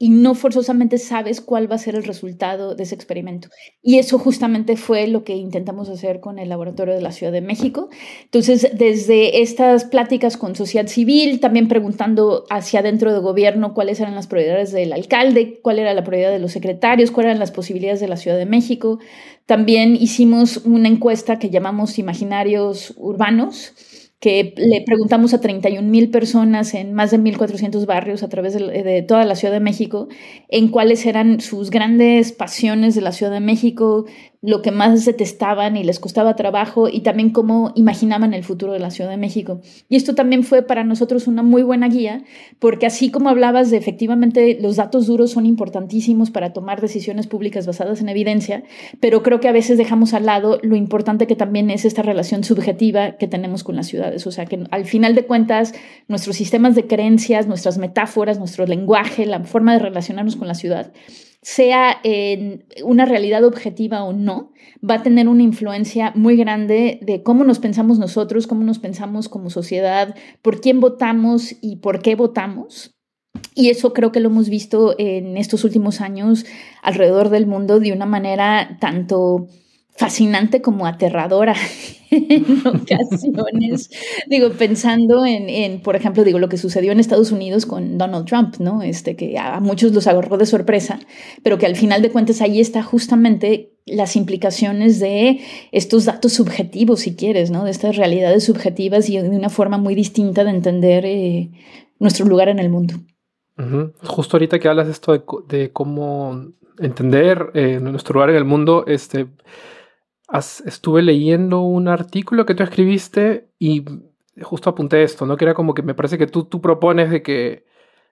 y 0.00 0.10
no 0.10 0.36
forzosamente 0.36 0.96
sabes 0.96 1.40
cuál 1.40 1.70
va 1.70 1.74
a 1.74 1.78
ser 1.78 1.96
el 1.96 2.04
resultado 2.04 2.76
de 2.76 2.84
ese 2.84 2.94
experimento. 2.94 3.48
Y 3.82 3.98
eso 3.98 4.18
justamente 4.18 4.76
fue 4.76 5.08
lo 5.08 5.24
que 5.24 5.34
intentamos 5.34 5.88
hacer 5.88 6.20
con 6.20 6.38
el 6.38 6.48
laboratorio 6.48 6.94
de 6.94 7.00
la 7.00 7.10
Ciudad 7.10 7.32
de 7.32 7.40
México. 7.40 7.88
Entonces, 8.22 8.70
desde 8.74 9.42
estas 9.42 9.84
pláticas 9.84 10.36
con 10.36 10.54
sociedad 10.54 10.86
civil, 10.86 11.40
también 11.40 11.66
preguntando 11.66 12.44
hacia 12.48 12.80
dentro 12.82 13.12
del 13.12 13.22
gobierno 13.22 13.74
cuáles 13.74 13.98
eran 13.98 14.14
las 14.14 14.28
prioridades 14.28 14.70
del 14.70 14.92
alcalde, 14.92 15.58
cuál 15.62 15.80
era 15.80 15.92
la 15.94 16.04
prioridad 16.04 16.30
de 16.30 16.38
los 16.38 16.52
secretarios, 16.52 17.10
cuáles 17.10 17.30
eran 17.30 17.40
las 17.40 17.50
posibilidades 17.50 17.98
de 17.98 18.08
la 18.08 18.16
Ciudad 18.16 18.38
de 18.38 18.46
México. 18.46 19.00
También 19.46 19.96
hicimos 19.96 20.58
una 20.58 20.88
encuesta 20.88 21.40
que 21.40 21.50
llamamos 21.50 21.98
Imaginarios 21.98 22.94
Urbanos 22.96 23.74
que 24.20 24.52
le 24.56 24.82
preguntamos 24.84 25.32
a 25.32 25.40
31 25.40 25.88
mil 25.88 26.10
personas 26.10 26.74
en 26.74 26.92
más 26.92 27.12
de 27.12 27.18
1.400 27.18 27.86
barrios 27.86 28.22
a 28.24 28.28
través 28.28 28.54
de, 28.54 29.04
toda 29.06 29.24
la 29.24 29.36
Ciudad 29.36 29.54
de 29.54 29.60
México 29.60 30.08
en 30.48 30.68
cuáles 30.68 31.06
eran 31.06 31.40
sus 31.40 31.70
grandes 31.70 32.32
pasiones 32.32 32.96
de 32.96 33.00
la 33.00 33.12
Ciudad 33.12 33.32
de 33.32 33.40
México, 33.40 34.06
lo 34.40 34.62
que 34.62 34.70
más 34.70 35.04
detestaban 35.04 35.76
y 35.76 35.82
les 35.82 35.98
costaba 35.98 36.36
trabajo 36.36 36.88
y 36.88 37.00
también 37.00 37.30
cómo 37.30 37.72
imaginaban 37.74 38.34
el 38.34 38.44
futuro 38.44 38.72
de 38.72 38.78
la 38.78 38.90
Ciudad 38.90 39.10
de 39.10 39.16
México. 39.16 39.60
Y 39.88 39.96
esto 39.96 40.14
también 40.14 40.44
fue 40.44 40.62
para 40.62 40.84
nosotros 40.84 41.26
una 41.26 41.42
muy 41.42 41.62
buena 41.62 41.88
guía, 41.88 42.22
porque 42.60 42.86
así 42.86 43.10
como 43.10 43.30
hablabas 43.30 43.70
de 43.70 43.76
efectivamente 43.76 44.56
los 44.60 44.76
datos 44.76 45.06
duros 45.06 45.32
son 45.32 45.44
importantísimos 45.44 46.30
para 46.30 46.52
tomar 46.52 46.80
decisiones 46.80 47.26
públicas 47.26 47.66
basadas 47.66 48.00
en 48.00 48.08
evidencia, 48.08 48.62
pero 49.00 49.24
creo 49.24 49.40
que 49.40 49.48
a 49.48 49.52
veces 49.52 49.76
dejamos 49.76 50.14
al 50.14 50.26
lado 50.26 50.60
lo 50.62 50.76
importante 50.76 51.26
que 51.26 51.36
también 51.36 51.70
es 51.70 51.84
esta 51.84 52.02
relación 52.02 52.44
subjetiva 52.44 53.16
que 53.16 53.26
tenemos 53.26 53.64
con 53.64 53.74
las 53.74 53.88
ciudades. 53.88 54.26
O 54.26 54.30
sea, 54.30 54.46
que 54.46 54.64
al 54.70 54.84
final 54.84 55.16
de 55.16 55.26
cuentas, 55.26 55.74
nuestros 56.06 56.36
sistemas 56.36 56.76
de 56.76 56.86
creencias, 56.86 57.48
nuestras 57.48 57.78
metáforas, 57.78 58.38
nuestro 58.38 58.66
lenguaje, 58.66 59.26
la 59.26 59.40
forma 59.40 59.72
de 59.72 59.80
relacionarnos 59.80 60.36
con 60.36 60.46
la 60.46 60.54
ciudad, 60.54 60.92
sea 61.48 61.98
en 62.04 62.66
una 62.84 63.06
realidad 63.06 63.42
objetiva 63.42 64.04
o 64.04 64.12
no, 64.12 64.52
va 64.88 64.96
a 64.96 65.02
tener 65.02 65.28
una 65.28 65.42
influencia 65.42 66.12
muy 66.14 66.36
grande 66.36 66.98
de 67.00 67.22
cómo 67.22 67.42
nos 67.42 67.58
pensamos 67.58 67.98
nosotros, 67.98 68.46
cómo 68.46 68.64
nos 68.64 68.78
pensamos 68.78 69.30
como 69.30 69.48
sociedad, 69.48 70.14
por 70.42 70.60
quién 70.60 70.78
votamos 70.78 71.56
y 71.62 71.76
por 71.76 72.02
qué 72.02 72.16
votamos. 72.16 72.94
Y 73.54 73.70
eso 73.70 73.94
creo 73.94 74.12
que 74.12 74.20
lo 74.20 74.28
hemos 74.28 74.50
visto 74.50 74.94
en 74.98 75.38
estos 75.38 75.64
últimos 75.64 76.02
años 76.02 76.44
alrededor 76.82 77.30
del 77.30 77.46
mundo 77.46 77.80
de 77.80 77.92
una 77.92 78.04
manera 78.04 78.76
tanto 78.78 79.46
fascinante 79.98 80.62
como 80.62 80.86
aterradora 80.86 81.56
en 82.10 82.44
ocasiones. 82.64 83.90
digo, 84.28 84.50
pensando 84.50 85.26
en, 85.26 85.80
por 85.82 85.96
ejemplo, 85.96 86.22
digo, 86.22 86.38
lo 86.38 86.48
que 86.48 86.56
sucedió 86.56 86.92
en 86.92 87.00
Estados 87.00 87.32
Unidos 87.32 87.66
con 87.66 87.98
Donald 87.98 88.24
Trump, 88.24 88.58
¿no? 88.60 88.80
Este, 88.80 89.16
que 89.16 89.36
a 89.38 89.58
muchos 89.58 89.92
los 89.92 90.06
agarró 90.06 90.38
de 90.38 90.46
sorpresa, 90.46 91.00
pero 91.42 91.58
que 91.58 91.66
al 91.66 91.74
final 91.74 92.00
de 92.00 92.12
cuentas 92.12 92.40
ahí 92.40 92.60
está 92.60 92.84
justamente 92.84 93.72
las 93.86 94.14
implicaciones 94.14 95.00
de 95.00 95.40
estos 95.72 96.04
datos 96.04 96.32
subjetivos, 96.32 97.00
si 97.00 97.16
quieres, 97.16 97.50
¿no? 97.50 97.64
De 97.64 97.72
estas 97.72 97.96
realidades 97.96 98.44
subjetivas 98.44 99.10
y 99.10 99.18
de 99.18 99.28
una 99.28 99.50
forma 99.50 99.78
muy 99.78 99.96
distinta 99.96 100.44
de 100.44 100.50
entender 100.50 101.04
eh, 101.06 101.50
nuestro 101.98 102.24
lugar 102.24 102.48
en 102.48 102.60
el 102.60 102.70
mundo. 102.70 102.94
Justo 104.04 104.36
ahorita 104.36 104.60
que 104.60 104.68
hablas 104.68 104.86
esto 104.86 105.24
de, 105.48 105.72
cómo 105.72 106.52
entender 106.78 107.50
eh, 107.54 107.80
nuestro 107.80 108.14
lugar 108.14 108.30
en 108.30 108.36
el 108.36 108.44
mundo, 108.44 108.84
este 108.86 109.26
estuve 110.30 111.02
leyendo 111.02 111.60
un 111.60 111.88
artículo 111.88 112.46
que 112.46 112.54
tú 112.54 112.62
escribiste 112.62 113.48
y 113.58 113.84
justo 114.42 114.70
apunté 114.70 115.02
esto, 115.02 115.26
¿no? 115.26 115.36
Que 115.36 115.44
era 115.46 115.54
como 115.54 115.74
que 115.74 115.82
me 115.82 115.94
parece 115.94 116.18
que 116.18 116.26
tú, 116.26 116.44
tú 116.44 116.60
propones 116.60 117.10
de 117.10 117.22
que 117.22 117.64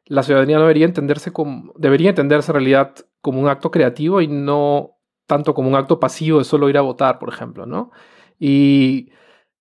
la 0.07 0.23
ciudadanía 0.23 0.59
debería 0.59 0.87
entenderse 0.87 1.33
como, 1.33 1.73
debería 1.77 2.11
entenderse 2.11 2.51
en 2.51 2.55
realidad 2.55 2.95
como 3.21 3.41
un 3.41 3.49
acto 3.49 3.71
creativo 3.71 4.21
y 4.21 4.29
no 4.29 4.97
tanto 5.27 5.55
como 5.55 5.69
un 5.69 5.75
acto 5.75 5.99
pasivo 5.99 6.39
de 6.39 6.45
solo 6.45 6.69
ir 6.69 6.79
a 6.79 6.83
votar, 6.83 7.19
por 7.19 7.29
ejemplo, 7.29 7.67
¿no? 7.67 7.91
Y 8.39 9.11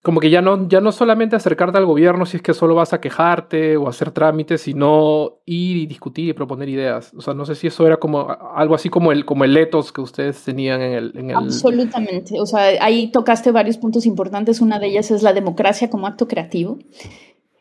como 0.05 0.19
que 0.19 0.29
ya 0.29 0.39
no, 0.39 0.67
ya 0.67 0.81
no 0.81 0.91
solamente 0.91 1.35
acercarte 1.35 1.79
al 1.79 1.87
gobierno 1.87 2.27
si 2.27 2.37
es 2.37 2.43
que 2.43 2.53
solo 2.53 2.75
vas 2.75 2.93
a 2.93 3.01
quejarte 3.01 3.75
o 3.75 3.89
hacer 3.89 4.11
trámites, 4.11 4.61
sino 4.61 5.39
ir 5.47 5.77
y 5.77 5.87
discutir 5.87 6.29
y 6.29 6.33
proponer 6.33 6.69
ideas. 6.69 7.11
O 7.17 7.21
sea, 7.21 7.33
no 7.33 7.43
sé 7.43 7.55
si 7.55 7.65
eso 7.65 7.87
era 7.87 7.97
como 7.97 8.27
algo 8.29 8.75
así 8.75 8.89
como 8.89 9.11
el, 9.11 9.25
como 9.25 9.45
el 9.45 9.57
etos 9.57 9.91
que 9.91 10.01
ustedes 10.01 10.43
tenían 10.43 10.79
en 10.83 10.93
el, 10.93 11.17
en 11.17 11.31
el... 11.31 11.35
Absolutamente. 11.35 12.39
O 12.39 12.45
sea, 12.45 12.61
ahí 12.81 13.07
tocaste 13.07 13.49
varios 13.49 13.79
puntos 13.79 14.05
importantes. 14.05 14.61
Una 14.61 14.77
de 14.77 14.89
ellas 14.89 15.09
es 15.09 15.23
la 15.23 15.33
democracia 15.33 15.89
como 15.89 16.05
acto 16.05 16.27
creativo. 16.27 16.77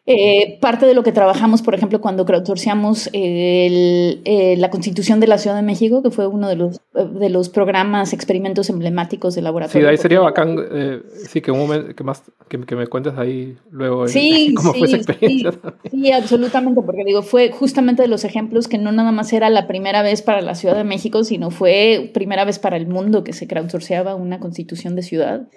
Eh, 0.07 0.59
parte 0.61 0.85
de 0.85 0.93
lo 0.93 1.03
que 1.03 1.13
trabajamos, 1.13 1.63
por 1.63 1.75
ejemplo, 1.75 2.03
cuando 2.03 2.27
crowdsourceamos 2.27 3.09
eh, 3.15 4.55
la 4.59 4.69
constitución 4.69 5.19
de 5.19 5.27
la 5.27 5.39
Ciudad 5.39 5.57
de 5.57 5.63
México, 5.63 6.03
que 6.03 6.11
fue 6.11 6.27
uno 6.27 6.47
de 6.47 6.57
los, 6.57 6.83
de 6.93 7.31
los 7.31 7.49
programas, 7.49 8.13
experimentos 8.13 8.69
emblemáticos 8.69 9.35
del 9.35 9.45
laboratorio. 9.45 9.89
Sí, 9.89 9.91
ahí 9.91 9.97
sería 9.97 10.21
bacán, 10.21 10.59
eh, 10.73 11.01
sí, 11.27 11.41
que, 11.41 11.51
un 11.51 11.61
momento, 11.61 11.95
que, 11.95 12.05
más, 12.05 12.23
que, 12.49 12.77
me 12.77 12.87
cuentes 12.87 13.15
ahí 13.17 13.57
luego 13.71 14.07
sí, 14.07 14.53
cómo 14.57 14.75
fue 14.75 14.89
esa 14.89 14.97
experiencia. 14.99 15.53
Sí, 15.85 15.89
sí, 15.91 16.13
absolutamente, 16.13 16.83
porque 16.83 17.05
digo, 17.07 17.23
fue 17.23 17.51
justamente 17.51 18.03
de 18.03 18.09
los 18.09 18.25
ejemplos 18.25 18.69
que 18.69 18.77
no 18.77 18.93
nada 18.93 19.11
más 19.11 19.33
era 19.33 19.49
la 19.49 19.67
primera 19.67 20.03
vez 20.03 20.21
para 20.21 20.43
la 20.43 20.55
Ciudad 20.55 20.77
de 20.77 20.85
México, 20.85 21.25
sino 21.25 21.51
fue 21.51 22.11
primera 22.13 22.45
vez 22.45 22.59
para 22.59 22.77
el 22.77 22.87
mundo 22.89 23.25
que 23.25 23.33
se 23.33 23.49
crowdsourceaba 23.49 24.17
una 24.17 24.39
constitución 24.39 24.97
de 24.97 25.03
ciudad. 25.03 25.49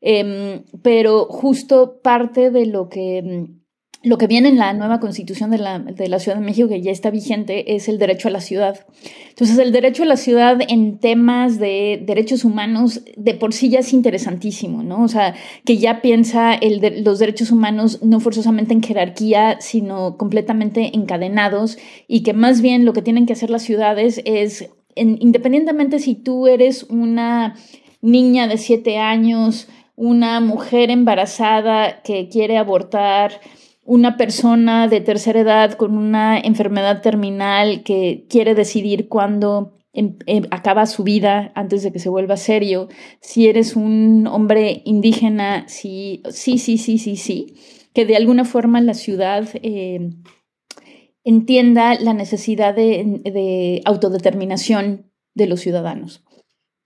Em, 0.00 0.62
pero 0.82 1.24
justo 1.24 2.00
parte 2.02 2.50
de 2.50 2.66
lo 2.66 2.88
que 2.88 3.50
lo 4.02 4.16
que 4.16 4.26
viene 4.26 4.48
en 4.48 4.56
la 4.56 4.72
nueva 4.72 4.98
constitución 4.98 5.50
de 5.50 5.58
la, 5.58 6.18
Ciudad 6.18 6.38
de 6.38 6.44
México, 6.44 6.68
que 6.68 6.80
ya 6.80 6.90
está 6.90 7.10
vigente, 7.10 7.74
es 7.74 7.86
el 7.86 7.98
derecho 7.98 8.28
a 8.28 8.30
la 8.30 8.40
ciudad. 8.40 8.86
Entonces, 9.28 9.58
el 9.58 9.72
derecho 9.72 10.04
a 10.04 10.06
la 10.06 10.16
ciudad 10.16 10.58
en 10.68 10.98
temas 10.98 11.58
de 11.58 12.02
derechos 12.02 12.46
humanos 12.46 13.02
de 13.16 13.34
por 13.34 13.52
sí 13.52 13.68
ya 13.68 13.80
es 13.80 13.92
interesantísimo, 13.92 14.82
¿no? 14.82 15.02
O 15.02 15.08
sea, 15.08 15.34
que 15.66 15.76
ya 15.76 16.00
piensa 16.00 16.58
los 17.02 17.18
derechos 17.18 17.50
humanos 17.50 18.02
no 18.02 18.20
forzosamente 18.20 18.72
en 18.72 18.82
jerarquía, 18.82 19.58
sino 19.60 20.16
completamente 20.16 20.96
encadenados 20.96 21.76
y 22.08 22.22
que 22.22 22.32
más 22.32 22.62
bien 22.62 22.86
lo 22.86 22.94
que 22.94 23.02
tienen 23.02 23.26
que 23.26 23.34
hacer 23.34 23.50
las 23.50 23.62
ciudades 23.62 24.22
es, 24.24 24.70
independientemente 24.94 25.98
si 25.98 26.14
tú 26.14 26.46
eres 26.46 26.84
una 26.84 27.54
niña 28.00 28.48
de 28.48 28.56
siete 28.56 28.96
años, 28.96 29.68
una 29.94 30.40
mujer 30.40 30.90
embarazada 30.90 32.00
que 32.02 32.30
quiere 32.30 32.56
abortar, 32.56 33.40
una 33.90 34.16
persona 34.16 34.86
de 34.86 35.00
tercera 35.00 35.40
edad 35.40 35.72
con 35.72 35.98
una 35.98 36.38
enfermedad 36.38 37.02
terminal 37.02 37.82
que 37.82 38.24
quiere 38.30 38.54
decidir 38.54 39.08
cuándo 39.08 39.80
em, 39.92 40.16
em, 40.26 40.44
acaba 40.52 40.86
su 40.86 41.02
vida 41.02 41.50
antes 41.56 41.82
de 41.82 41.90
que 41.90 41.98
se 41.98 42.08
vuelva 42.08 42.36
serio, 42.36 42.86
si 43.20 43.48
eres 43.48 43.74
un 43.74 44.28
hombre 44.28 44.82
indígena, 44.84 45.64
sí, 45.66 46.22
sí, 46.30 46.58
sí, 46.58 46.78
sí, 46.78 46.98
sí, 46.98 47.16
sí, 47.16 47.56
que 47.92 48.06
de 48.06 48.14
alguna 48.14 48.44
forma 48.44 48.80
la 48.80 48.94
ciudad 48.94 49.48
em, 49.54 50.22
entienda 51.24 51.96
la 51.98 52.14
necesidad 52.14 52.76
de 52.76 53.82
autodeterminación 53.84 55.10
de 55.34 55.46
los 55.48 55.62
ciudadanos. 55.62 56.22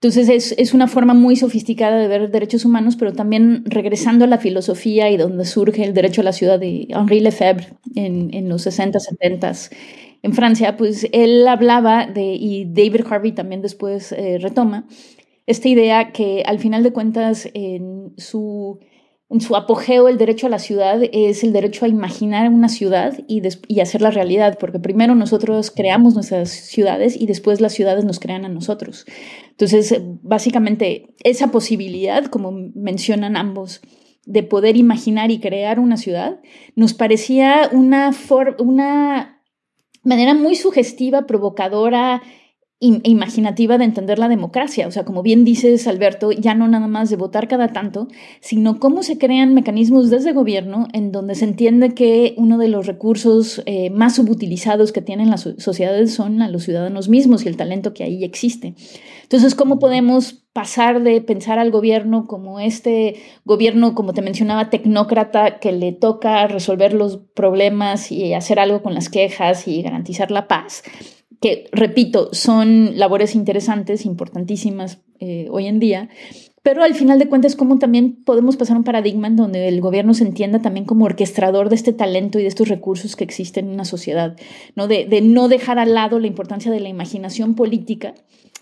Entonces 0.05 0.53
es, 0.55 0.73
una 0.75 0.87
forma 0.87 1.15
muy 1.15 1.35
sofisticada 1.35 1.97
de 1.97 2.07
ver 2.07 2.29
derechos 2.29 2.63
humanos, 2.63 2.95
pero 2.95 3.13
también 3.13 3.63
regresando 3.65 4.25
a 4.25 4.27
la 4.27 4.37
filosofía 4.37 5.09
y 5.09 5.17
donde 5.17 5.45
surge 5.45 5.83
el 5.83 5.95
derecho 5.95 6.21
a 6.21 6.25
la 6.25 6.31
ciudad 6.31 6.59
de 6.59 6.85
Henri 6.89 7.21
Lefebvre 7.21 7.69
en, 7.95 8.31
en 8.31 8.47
los 8.47 8.61
60, 8.61 8.99
70 8.99 9.51
en 10.21 10.33
Francia, 10.33 10.77
pues 10.77 11.07
él 11.11 11.47
hablaba 11.47 12.05
de, 12.05 12.35
y 12.35 12.65
David 12.65 13.01
Harvey 13.09 13.31
también 13.31 13.63
después 13.63 14.11
eh, 14.11 14.37
retoma, 14.39 14.85
esta 15.47 15.69
idea 15.69 16.11
que 16.11 16.43
al 16.45 16.59
final 16.59 16.83
de 16.83 16.93
cuentas 16.93 17.49
en 17.55 18.13
su 18.17 18.79
en 19.29 19.41
su 19.41 19.55
apogeo 19.55 20.07
el 20.07 20.19
derecho 20.19 20.45
a 20.45 20.51
la 20.51 20.59
ciudad 20.59 21.01
es 21.11 21.43
el 21.43 21.51
derecho 21.51 21.85
a 21.85 21.87
imaginar 21.87 22.47
una 22.49 22.69
ciudad 22.69 23.17
y, 23.27 23.41
y, 23.67 23.79
hacerla 23.79 24.11
realidad, 24.11 24.57
porque 24.59 24.79
primero 24.79 25.15
nosotros 25.15 25.71
creamos 25.71 26.13
nuestras 26.13 26.51
ciudades 26.51 27.19
y 27.19 27.25
después 27.25 27.59
las 27.59 27.73
ciudades 27.73 28.05
nos 28.05 28.19
crean 28.19 28.45
a 28.45 28.49
nosotros. 28.49 29.05
Entonces, 29.57 30.01
básicamente, 30.21 31.15
esa 31.23 31.49
posibilidad, 31.51 32.25
como 32.25 32.51
mencionan 32.51 33.37
ambos, 33.37 33.81
de 34.25 34.43
poder 34.43 34.75
imaginar 34.75 35.31
y 35.31 35.39
crear 35.39 35.79
una 35.79 35.95
ciudad, 35.95 36.41
nos 36.75 36.93
parecía 36.93 37.69
una, 37.71 38.11
una 38.59 39.41
manera 40.03 40.33
muy 40.33 40.55
sugestiva, 40.55 41.25
provocadora, 41.25 42.21
imaginativa 42.79 43.77
de 43.77 43.85
entender 43.85 44.19
la 44.19 44.27
democracia. 44.27 44.87
O 44.87 44.91
sea, 44.91 45.05
como 45.05 45.23
bien 45.23 45.45
dices, 45.45 45.87
Alberto, 45.87 46.31
ya 46.31 46.53
no 46.53 46.67
nada 46.67 46.87
más 46.87 47.09
de 47.09 47.15
votar 47.15 47.47
cada 47.47 47.69
tanto, 47.69 48.07
sino 48.41 48.79
cómo 48.79 49.01
se 49.01 49.17
crean 49.17 49.53
mecanismos 49.53 50.09
desde 50.09 50.33
gobierno 50.33 50.87
en 50.91 51.11
donde 51.11 51.35
se 51.35 51.45
entiende 51.45 51.93
que 51.93 52.35
uno 52.37 52.57
de 52.57 52.67
los 52.67 52.85
recursos 52.85 53.63
eh, 53.65 53.89
más 53.89 54.15
subutilizados 54.15 54.91
que 54.91 55.01
tienen 55.01 55.29
las 55.29 55.49
sociedades 55.57 56.13
son 56.13 56.41
a 56.41 56.49
los 56.49 56.63
ciudadanos 56.63 57.07
mismos 57.07 57.45
y 57.45 57.47
el 57.47 57.57
talento 57.57 57.93
que 57.93 58.03
ahí 58.03 58.23
existe. 58.23 58.75
Entonces, 59.25 59.55
¿cómo 59.55 59.77
podemos 59.79 60.45
pasar 60.53 61.03
de 61.03 61.19
pensar 61.19 61.59
al 61.59 61.71
gobierno 61.71 62.27
como 62.27 62.59
este 62.59 63.17
gobierno, 63.43 63.93
como 63.93 64.13
te 64.13 64.21
mencionaba, 64.21 64.69
tecnócrata, 64.69 65.59
que 65.59 65.71
le 65.71 65.91
toca 65.91 66.47
resolver 66.47 66.93
los 66.93 67.17
problemas 67.17 68.11
y 68.11 68.33
hacer 68.33 68.59
algo 68.59 68.81
con 68.81 68.93
las 68.93 69.09
quejas 69.09 69.67
y 69.67 69.81
garantizar 69.81 70.31
la 70.31 70.47
paz? 70.47 70.83
que, 71.41 71.69
repito, 71.71 72.29
son 72.33 72.97
labores 72.97 73.35
interesantes, 73.35 74.05
importantísimas 74.05 75.01
eh, 75.19 75.47
hoy 75.51 75.67
en 75.67 75.79
día, 75.79 76.09
pero 76.63 76.83
al 76.83 76.95
final 76.95 77.19
de 77.19 77.27
cuentas, 77.27 77.55
como 77.55 77.77
también 77.77 78.23
podemos 78.23 78.57
pasar 78.57 78.77
un 78.77 78.83
paradigma 78.83 79.27
en 79.27 79.35
donde 79.35 79.67
el 79.67 79.81
gobierno 79.81 80.15
se 80.15 80.23
entienda 80.23 80.63
también 80.63 80.85
como 80.85 81.05
orquestador 81.05 81.69
de 81.69 81.75
este 81.75 81.93
talento 81.93 82.39
y 82.39 82.41
de 82.41 82.47
estos 82.47 82.69
recursos 82.69 83.15
que 83.15 83.23
existen 83.23 83.67
en 83.67 83.73
una 83.75 83.85
sociedad, 83.85 84.35
¿no? 84.75 84.87
De, 84.87 85.05
de 85.05 85.21
no 85.21 85.47
dejar 85.47 85.77
al 85.77 85.93
lado 85.93 86.19
la 86.19 86.25
importancia 86.25 86.71
de 86.71 86.79
la 86.79 86.89
imaginación 86.89 87.53
política 87.53 88.15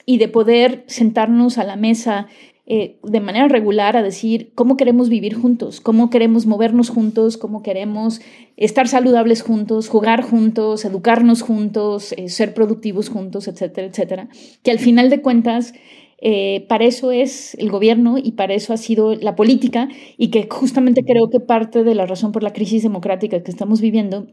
y 0.05 0.17
de 0.17 0.27
poder 0.27 0.83
sentarnos 0.87 1.57
a 1.57 1.63
la 1.63 1.75
mesa 1.75 2.27
eh, 2.65 2.97
de 3.03 3.19
manera 3.19 3.49
regular 3.49 3.97
a 3.97 4.03
decir 4.03 4.53
cómo 4.55 4.77
queremos 4.77 5.09
vivir 5.09 5.33
juntos, 5.33 5.81
cómo 5.81 6.09
queremos 6.09 6.45
movernos 6.45 6.89
juntos, 6.89 7.35
cómo 7.35 7.61
queremos 7.61 8.21
estar 8.55 8.87
saludables 8.87 9.41
juntos, 9.41 9.89
jugar 9.89 10.21
juntos, 10.21 10.85
educarnos 10.85 11.41
juntos, 11.41 12.13
eh, 12.13 12.29
ser 12.29 12.53
productivos 12.53 13.09
juntos, 13.09 13.49
etcétera, 13.49 13.87
etcétera. 13.87 14.29
Que 14.63 14.71
al 14.71 14.79
final 14.79 15.09
de 15.09 15.21
cuentas, 15.21 15.73
eh, 16.21 16.65
para 16.69 16.85
eso 16.85 17.11
es 17.11 17.53
el 17.55 17.69
gobierno 17.69 18.17
y 18.17 18.31
para 18.31 18.53
eso 18.53 18.71
ha 18.71 18.77
sido 18.77 19.13
la 19.13 19.35
política 19.35 19.89
y 20.17 20.29
que 20.29 20.47
justamente 20.49 21.03
creo 21.03 21.29
que 21.29 21.41
parte 21.41 21.83
de 21.83 21.95
la 21.95 22.05
razón 22.05 22.31
por 22.31 22.43
la 22.43 22.53
crisis 22.53 22.81
democrática 22.81 23.43
que 23.43 23.51
estamos 23.51 23.81
viviendo 23.81 24.27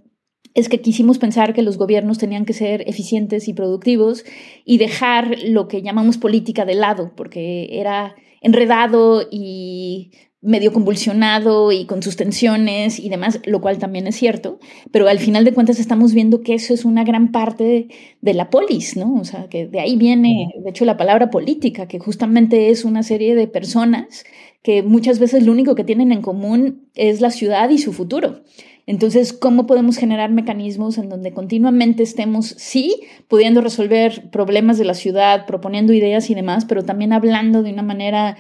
es 0.54 0.68
que 0.68 0.80
quisimos 0.80 1.18
pensar 1.18 1.52
que 1.54 1.62
los 1.62 1.78
gobiernos 1.78 2.18
tenían 2.18 2.44
que 2.44 2.52
ser 2.52 2.88
eficientes 2.88 3.48
y 3.48 3.54
productivos 3.54 4.24
y 4.64 4.78
dejar 4.78 5.36
lo 5.44 5.68
que 5.68 5.82
llamamos 5.82 6.18
política 6.18 6.64
de 6.64 6.74
lado, 6.74 7.12
porque 7.16 7.68
era 7.78 8.16
enredado 8.40 9.22
y 9.30 10.10
medio 10.42 10.72
convulsionado 10.72 11.70
y 11.70 11.84
con 11.84 12.02
sus 12.02 12.16
tensiones 12.16 12.98
y 12.98 13.10
demás, 13.10 13.40
lo 13.44 13.60
cual 13.60 13.78
también 13.78 14.06
es 14.06 14.16
cierto, 14.16 14.58
pero 14.90 15.06
al 15.06 15.18
final 15.18 15.44
de 15.44 15.52
cuentas 15.52 15.78
estamos 15.78 16.14
viendo 16.14 16.40
que 16.40 16.54
eso 16.54 16.72
es 16.72 16.86
una 16.86 17.04
gran 17.04 17.30
parte 17.30 17.88
de, 18.22 18.34
la 18.34 18.48
polis, 18.48 18.96
¿no? 18.96 19.16
O 19.16 19.24
sea, 19.24 19.48
que 19.48 19.66
de 19.66 19.80
ahí 19.80 19.96
viene, 19.96 20.48
de 20.62 20.70
hecho, 20.70 20.86
la 20.86 20.96
palabra 20.96 21.30
política, 21.30 21.86
que 21.86 21.98
justamente 21.98 22.70
es 22.70 22.86
una 22.86 23.02
serie 23.02 23.34
de 23.34 23.48
personas 23.48 24.24
que 24.62 24.82
muchas 24.82 25.18
veces 25.18 25.44
lo 25.44 25.52
único 25.52 25.74
que 25.74 25.84
tienen 25.84 26.10
en 26.10 26.22
común 26.22 26.88
es 26.94 27.20
la 27.20 27.30
ciudad 27.30 27.68
y 27.68 27.78
su 27.78 27.92
futuro. 27.92 28.42
Entonces, 28.90 29.32
¿cómo 29.32 29.68
podemos 29.68 29.98
generar 29.98 30.32
mecanismos 30.32 30.98
en 30.98 31.08
donde 31.08 31.32
continuamente 31.32 32.02
estemos, 32.02 32.46
sí, 32.58 33.04
pudiendo 33.28 33.60
resolver 33.60 34.32
problemas 34.32 34.78
de 34.78 34.84
la 34.84 34.94
ciudad, 34.94 35.46
proponiendo 35.46 35.92
ideas 35.92 36.28
y 36.28 36.34
demás, 36.34 36.64
pero 36.64 36.82
también 36.82 37.12
hablando 37.12 37.62
de 37.62 37.72
una 37.72 37.84
manera, 37.84 38.36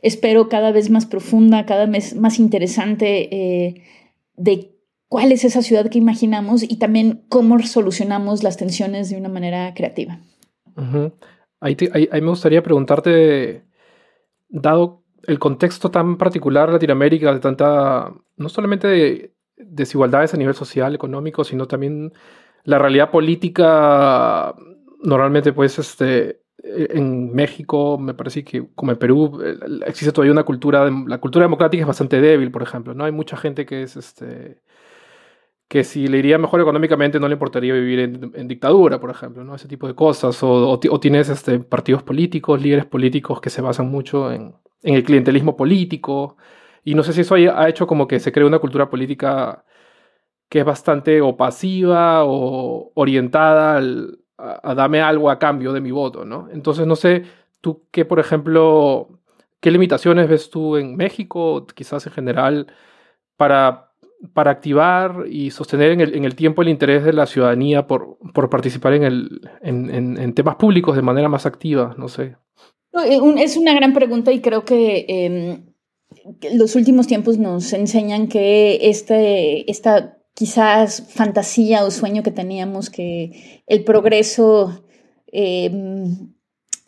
espero, 0.00 0.48
cada 0.48 0.72
vez 0.72 0.88
más 0.88 1.04
profunda, 1.04 1.66
cada 1.66 1.84
vez 1.84 2.16
más 2.16 2.38
interesante 2.38 3.28
eh, 3.30 3.82
de 4.38 4.74
cuál 5.10 5.32
es 5.32 5.44
esa 5.44 5.60
ciudad 5.60 5.90
que 5.90 5.98
imaginamos 5.98 6.62
y 6.62 6.78
también 6.78 7.26
cómo 7.28 7.58
solucionamos 7.58 8.42
las 8.42 8.56
tensiones 8.56 9.10
de 9.10 9.18
una 9.18 9.28
manera 9.28 9.74
creativa? 9.74 10.18
ahí, 11.60 11.76
ahí 11.92 12.20
me 12.22 12.30
gustaría 12.30 12.62
preguntarte, 12.62 13.64
dado 14.48 15.02
el 15.24 15.38
contexto 15.38 15.90
tan 15.90 16.16
particular 16.16 16.68
de 16.68 16.72
Latinoamérica, 16.72 17.34
de 17.34 17.40
tanta, 17.40 18.14
no 18.38 18.48
solamente 18.48 18.88
de 18.88 19.34
desigualdades 19.64 20.34
a 20.34 20.36
nivel 20.36 20.54
social, 20.54 20.94
económico, 20.94 21.44
sino 21.44 21.66
también 21.66 22.12
la 22.64 22.78
realidad 22.78 23.10
política. 23.10 24.54
Normalmente, 25.02 25.52
pues, 25.52 25.78
este, 25.78 26.42
en 26.62 27.32
México, 27.32 27.98
me 27.98 28.14
parece 28.14 28.44
que 28.44 28.66
como 28.74 28.92
en 28.92 28.98
Perú, 28.98 29.40
existe 29.86 30.12
todavía 30.12 30.32
una 30.32 30.44
cultura, 30.44 30.90
la 31.06 31.18
cultura 31.18 31.44
democrática 31.44 31.82
es 31.82 31.86
bastante 31.86 32.20
débil, 32.20 32.50
por 32.50 32.62
ejemplo, 32.62 32.94
¿no? 32.94 33.04
Hay 33.04 33.12
mucha 33.12 33.36
gente 33.36 33.66
que 33.66 33.82
es, 33.82 33.96
este, 33.96 34.60
que 35.68 35.84
si 35.84 36.08
le 36.08 36.18
iría 36.18 36.38
mejor 36.38 36.60
económicamente 36.60 37.20
no 37.20 37.28
le 37.28 37.34
importaría 37.34 37.72
vivir 37.74 38.00
en, 38.00 38.48
dictadura, 38.48 39.00
por 39.00 39.10
ejemplo, 39.10 39.44
¿no? 39.44 39.54
Ese 39.54 39.68
tipo 39.68 39.86
de 39.86 39.94
cosas. 39.94 40.42
O, 40.42 40.78
o, 40.78 41.00
tienes 41.00 41.28
este, 41.28 41.60
partidos 41.60 42.02
políticos, 42.02 42.60
líderes 42.60 42.86
políticos 42.86 43.40
que 43.40 43.50
se 43.50 43.62
basan 43.62 43.88
mucho 43.90 44.32
en 44.32 44.54
el 44.82 45.04
clientelismo 45.04 45.56
político, 45.56 46.36
y 46.84 46.94
no 46.94 47.02
sé 47.02 47.12
si 47.12 47.22
eso 47.22 47.34
ha 47.34 47.68
hecho 47.68 47.86
como 47.86 48.08
que 48.08 48.20
se 48.20 48.32
cree 48.32 48.46
una 48.46 48.58
cultura 48.58 48.88
política 48.90 49.64
que 50.48 50.60
es 50.60 50.64
bastante 50.64 51.20
opasiva 51.20 52.24
o 52.24 52.92
orientada 52.94 53.80
a, 54.38 54.74
darme 54.74 55.00
algo 55.00 55.30
a 55.30 55.38
cambio 55.38 55.72
de 55.72 55.80
mi 55.80 55.90
voto, 55.90 56.24
¿no? 56.24 56.48
Entonces, 56.52 56.86
no 56.86 56.96
sé, 56.96 57.24
tú 57.60 57.86
qué, 57.90 58.04
por 58.04 58.18
ejemplo, 58.18 59.20
qué 59.60 59.70
limitaciones 59.70 60.28
ves 60.28 60.50
tú 60.50 60.76
en 60.76 60.96
México, 60.96 61.66
quizás 61.74 62.06
en 62.06 62.12
general, 62.12 62.66
para 63.36 63.90
para 64.34 64.50
activar 64.50 65.24
y 65.28 65.50
sostener 65.50 65.92
en 65.92 66.00
el, 66.00 66.14
en 66.14 66.24
el, 66.24 66.34
tiempo 66.34 66.62
el 66.62 66.68
interés 66.68 67.04
de 67.04 67.12
la 67.12 67.26
ciudadanía 67.26 67.86
por, 67.86 68.18
por 68.34 68.50
participar 68.50 68.94
en, 68.94 69.04
el, 69.04 69.50
en, 69.62 70.34
temas 70.34 70.56
públicos 70.56 70.94
de 70.94 71.02
manera 71.02 71.28
más 71.28 71.46
activa? 71.46 71.94
No 71.96 72.08
sé. 72.08 72.36
Eh, 72.92 73.18
es 73.38 73.56
una 73.56 73.74
gran 73.74 73.94
pregunta 73.94 74.30
y 74.32 74.40
creo 74.40 74.64
que 74.64 75.06
eh, 75.08 75.62
los 76.52 76.76
últimos 76.76 77.06
tiempos 77.06 77.38
nos 77.38 77.72
enseñan 77.72 78.28
que 78.28 78.90
este, 78.90 79.70
esta 79.70 80.18
quizás 80.34 81.02
fantasía 81.08 81.84
o 81.84 81.90
sueño 81.90 82.22
que 82.22 82.30
teníamos 82.30 82.90
que 82.90 83.62
el 83.66 83.84
progreso 83.84 84.84
eh, 85.32 85.70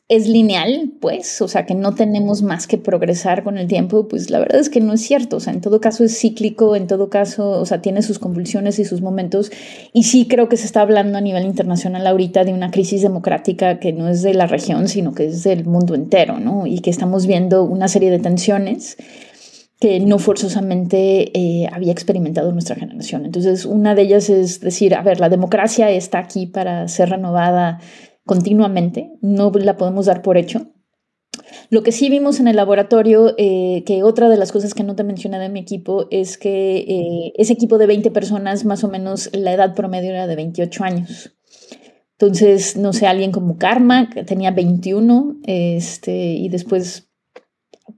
es 0.08 0.28
lineal, 0.28 0.92
pues, 1.00 1.40
o 1.40 1.48
sea, 1.48 1.64
que 1.64 1.74
no 1.74 1.94
tenemos 1.94 2.42
más 2.42 2.66
que 2.66 2.76
progresar 2.76 3.44
con 3.44 3.56
el 3.56 3.66
tiempo, 3.66 4.08
pues 4.08 4.28
la 4.30 4.40
verdad 4.40 4.60
es 4.60 4.68
que 4.68 4.80
no 4.80 4.92
es 4.92 5.00
cierto, 5.00 5.36
o 5.36 5.40
sea, 5.40 5.54
en 5.54 5.60
todo 5.60 5.80
caso 5.80 6.04
es 6.04 6.18
cíclico, 6.18 6.76
en 6.76 6.86
todo 6.86 7.08
caso, 7.08 7.48
o 7.50 7.64
sea, 7.64 7.80
tiene 7.80 8.02
sus 8.02 8.18
convulsiones 8.18 8.78
y 8.78 8.84
sus 8.84 9.00
momentos, 9.00 9.50
y 9.92 10.02
sí 10.02 10.26
creo 10.28 10.48
que 10.48 10.58
se 10.58 10.66
está 10.66 10.82
hablando 10.82 11.16
a 11.16 11.22
nivel 11.22 11.44
internacional 11.44 12.06
ahorita 12.06 12.44
de 12.44 12.52
una 12.52 12.70
crisis 12.70 13.00
democrática 13.00 13.78
que 13.78 13.92
no 13.92 14.08
es 14.08 14.22
de 14.22 14.34
la 14.34 14.46
región, 14.46 14.88
sino 14.88 15.14
que 15.14 15.26
es 15.26 15.44
del 15.44 15.64
mundo 15.64 15.94
entero, 15.94 16.38
¿no? 16.38 16.66
Y 16.66 16.80
que 16.80 16.90
estamos 16.90 17.26
viendo 17.26 17.64
una 17.64 17.88
serie 17.88 18.10
de 18.10 18.18
tensiones 18.18 18.98
que 19.80 19.98
no 19.98 20.20
forzosamente 20.20 21.36
eh, 21.36 21.68
había 21.72 21.90
experimentado 21.90 22.52
nuestra 22.52 22.76
generación. 22.76 23.24
Entonces, 23.24 23.64
una 23.64 23.96
de 23.96 24.02
ellas 24.02 24.30
es 24.30 24.60
decir, 24.60 24.94
a 24.94 25.02
ver, 25.02 25.18
la 25.18 25.28
democracia 25.28 25.90
está 25.90 26.18
aquí 26.18 26.46
para 26.46 26.86
ser 26.86 27.08
renovada 27.08 27.80
continuamente, 28.24 29.12
no 29.20 29.50
la 29.50 29.76
podemos 29.76 30.06
dar 30.06 30.22
por 30.22 30.36
hecho. 30.36 30.72
Lo 31.70 31.82
que 31.82 31.92
sí 31.92 32.10
vimos 32.10 32.40
en 32.40 32.48
el 32.48 32.56
laboratorio, 32.56 33.34
eh, 33.38 33.82
que 33.86 34.02
otra 34.02 34.28
de 34.28 34.36
las 34.36 34.52
cosas 34.52 34.74
que 34.74 34.84
no 34.84 34.94
te 34.94 35.04
mencioné 35.04 35.38
de 35.38 35.48
mi 35.48 35.60
equipo, 35.60 36.06
es 36.10 36.36
que 36.38 36.78
eh, 36.78 37.32
ese 37.36 37.54
equipo 37.54 37.78
de 37.78 37.86
20 37.86 38.10
personas, 38.10 38.64
más 38.64 38.84
o 38.84 38.88
menos 38.88 39.30
la 39.32 39.52
edad 39.52 39.74
promedio 39.74 40.10
era 40.10 40.26
de 40.26 40.36
28 40.36 40.84
años. 40.84 41.34
Entonces, 42.18 42.76
no 42.76 42.92
sé, 42.92 43.06
alguien 43.06 43.32
como 43.32 43.58
Karma, 43.58 44.10
que 44.10 44.22
tenía 44.22 44.50
21, 44.50 45.38
este, 45.46 46.34
y 46.34 46.48
después, 46.50 47.10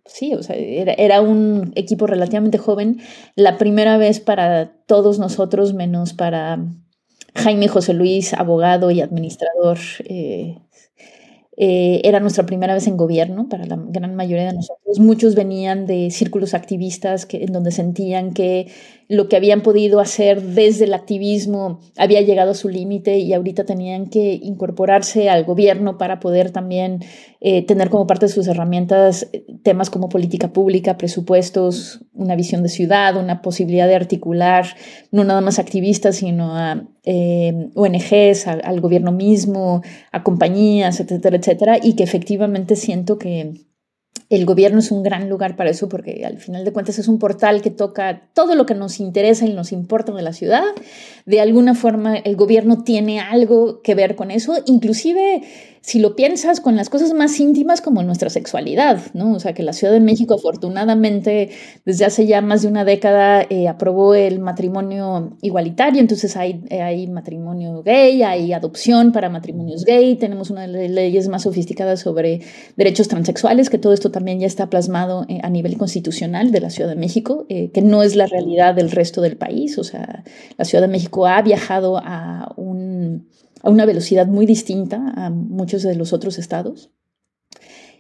sí, 0.06 0.34
o 0.34 0.42
sea, 0.42 0.56
era, 0.56 0.94
era, 0.94 1.20
un 1.20 1.72
equipo 1.74 2.06
relativamente 2.06 2.58
joven. 2.58 3.00
La 3.34 3.58
primera 3.58 3.98
vez 3.98 4.20
para 4.20 4.84
todos 4.86 5.18
nosotros, 5.18 5.74
menos 5.74 6.14
para 6.14 6.64
Jaime 7.34 7.68
José 7.68 7.94
Luis, 7.94 8.32
abogado 8.34 8.90
y 8.90 9.00
administrador, 9.00 9.78
eh, 10.04 10.58
eh, 11.56 12.00
era 12.02 12.18
nuestra 12.18 12.46
primera 12.46 12.74
vez 12.74 12.86
en 12.88 12.96
gobierno 12.96 13.48
para 13.48 13.64
la 13.64 13.76
gran 13.76 14.14
mayoría 14.14 14.46
de 14.46 14.54
nosotros. 14.54 14.98
Muchos 14.98 15.34
venían 15.34 15.86
de 15.86 16.10
círculos 16.10 16.54
activistas 16.54 17.26
que, 17.26 17.44
en 17.44 17.52
donde 17.52 17.70
sentían 17.70 18.32
que 18.34 18.68
lo 19.08 19.28
que 19.28 19.36
habían 19.36 19.62
podido 19.62 20.00
hacer 20.00 20.42
desde 20.42 20.84
el 20.84 20.94
activismo 20.94 21.80
había 21.96 22.22
llegado 22.22 22.52
a 22.52 22.54
su 22.54 22.68
límite 22.68 23.18
y 23.18 23.32
ahorita 23.32 23.64
tenían 23.64 24.06
que 24.06 24.38
incorporarse 24.42 25.28
al 25.28 25.44
gobierno 25.44 25.98
para 25.98 26.20
poder 26.20 26.50
también 26.50 27.04
eh, 27.40 27.62
tener 27.66 27.90
como 27.90 28.06
parte 28.06 28.26
de 28.26 28.32
sus 28.32 28.48
herramientas 28.48 29.28
eh, 29.32 29.44
temas 29.62 29.90
como 29.90 30.08
política 30.08 30.52
pública, 30.52 30.96
presupuestos, 30.96 32.00
una 32.12 32.36
visión 32.36 32.62
de 32.62 32.68
ciudad, 32.68 33.16
una 33.16 33.42
posibilidad 33.42 33.86
de 33.86 33.96
articular 33.96 34.66
no 35.10 35.24
nada 35.24 35.40
más 35.40 35.58
activistas, 35.58 36.16
sino 36.16 36.56
a 36.56 36.86
eh, 37.04 37.68
ONGs, 37.74 38.46
al 38.46 38.80
gobierno 38.80 39.12
mismo, 39.12 39.82
a 40.12 40.22
compañías, 40.22 41.00
etcétera, 41.00 41.36
etcétera, 41.36 41.78
y 41.82 41.94
que 41.94 42.04
efectivamente 42.04 42.76
siento 42.76 43.18
que 43.18 43.54
el 44.30 44.46
gobierno 44.46 44.78
es 44.78 44.90
un 44.90 45.02
gran 45.02 45.28
lugar 45.28 45.56
para 45.56 45.70
eso 45.70 45.88
porque 45.88 46.24
al 46.24 46.38
final 46.38 46.64
de 46.64 46.72
cuentas 46.72 46.98
es 46.98 47.08
un 47.08 47.18
portal 47.18 47.62
que 47.62 47.70
toca 47.70 48.28
todo 48.32 48.54
lo 48.54 48.66
que 48.66 48.74
nos 48.74 49.00
interesa 49.00 49.46
y 49.46 49.52
nos 49.52 49.72
importa 49.72 50.12
de 50.12 50.22
la 50.22 50.32
ciudad. 50.32 50.64
De 51.26 51.40
alguna 51.40 51.74
forma 51.74 52.16
el 52.16 52.36
gobierno 52.36 52.82
tiene 52.84 53.20
algo 53.20 53.82
que 53.82 53.94
ver 53.94 54.16
con 54.16 54.30
eso, 54.30 54.54
inclusive 54.66 55.42
si 55.84 55.98
lo 55.98 56.16
piensas 56.16 56.60
con 56.60 56.76
las 56.76 56.88
cosas 56.88 57.12
más 57.12 57.38
íntimas 57.38 57.82
como 57.82 58.02
nuestra 58.02 58.30
sexualidad, 58.30 59.02
¿no? 59.12 59.34
O 59.34 59.38
sea, 59.38 59.52
que 59.52 59.62
la 59.62 59.74
Ciudad 59.74 59.92
de 59.92 60.00
México 60.00 60.32
afortunadamente 60.32 61.50
desde 61.84 62.06
hace 62.06 62.26
ya 62.26 62.40
más 62.40 62.62
de 62.62 62.68
una 62.68 62.86
década 62.86 63.42
eh, 63.50 63.68
aprobó 63.68 64.14
el 64.14 64.38
matrimonio 64.38 65.36
igualitario, 65.42 66.00
entonces 66.00 66.38
hay, 66.38 66.64
eh, 66.70 66.80
hay 66.80 67.06
matrimonio 67.06 67.82
gay, 67.82 68.22
hay 68.22 68.54
adopción 68.54 69.12
para 69.12 69.28
matrimonios 69.28 69.84
gay, 69.84 70.16
tenemos 70.16 70.48
una 70.48 70.62
de 70.62 70.68
las 70.68 70.90
leyes 70.90 71.28
más 71.28 71.42
sofisticadas 71.42 72.00
sobre 72.00 72.40
derechos 72.78 73.08
transexuales, 73.08 73.68
que 73.68 73.76
todo 73.76 73.92
esto 73.92 74.10
también 74.10 74.40
ya 74.40 74.46
está 74.46 74.70
plasmado 74.70 75.26
eh, 75.28 75.40
a 75.42 75.50
nivel 75.50 75.76
constitucional 75.76 76.50
de 76.50 76.60
la 76.60 76.70
Ciudad 76.70 76.88
de 76.88 76.96
México, 76.96 77.46
que 77.46 77.82
no 77.82 78.02
es 78.02 78.16
la 78.16 78.26
realidad 78.26 78.74
del 78.74 78.90
resto 78.90 79.20
del 79.20 79.36
país, 79.36 79.76
o 79.76 79.84
sea, 79.84 80.24
la 80.56 80.64
Ciudad 80.64 80.80
de 80.80 80.88
México 80.88 81.26
ha 81.26 81.42
viajado 81.42 81.98
a 81.98 82.54
un 82.56 83.26
a 83.64 83.70
una 83.70 83.86
velocidad 83.86 84.26
muy 84.26 84.46
distinta 84.46 85.12
a 85.16 85.30
muchos 85.30 85.82
de 85.82 85.96
los 85.96 86.12
otros 86.12 86.38
estados. 86.38 86.90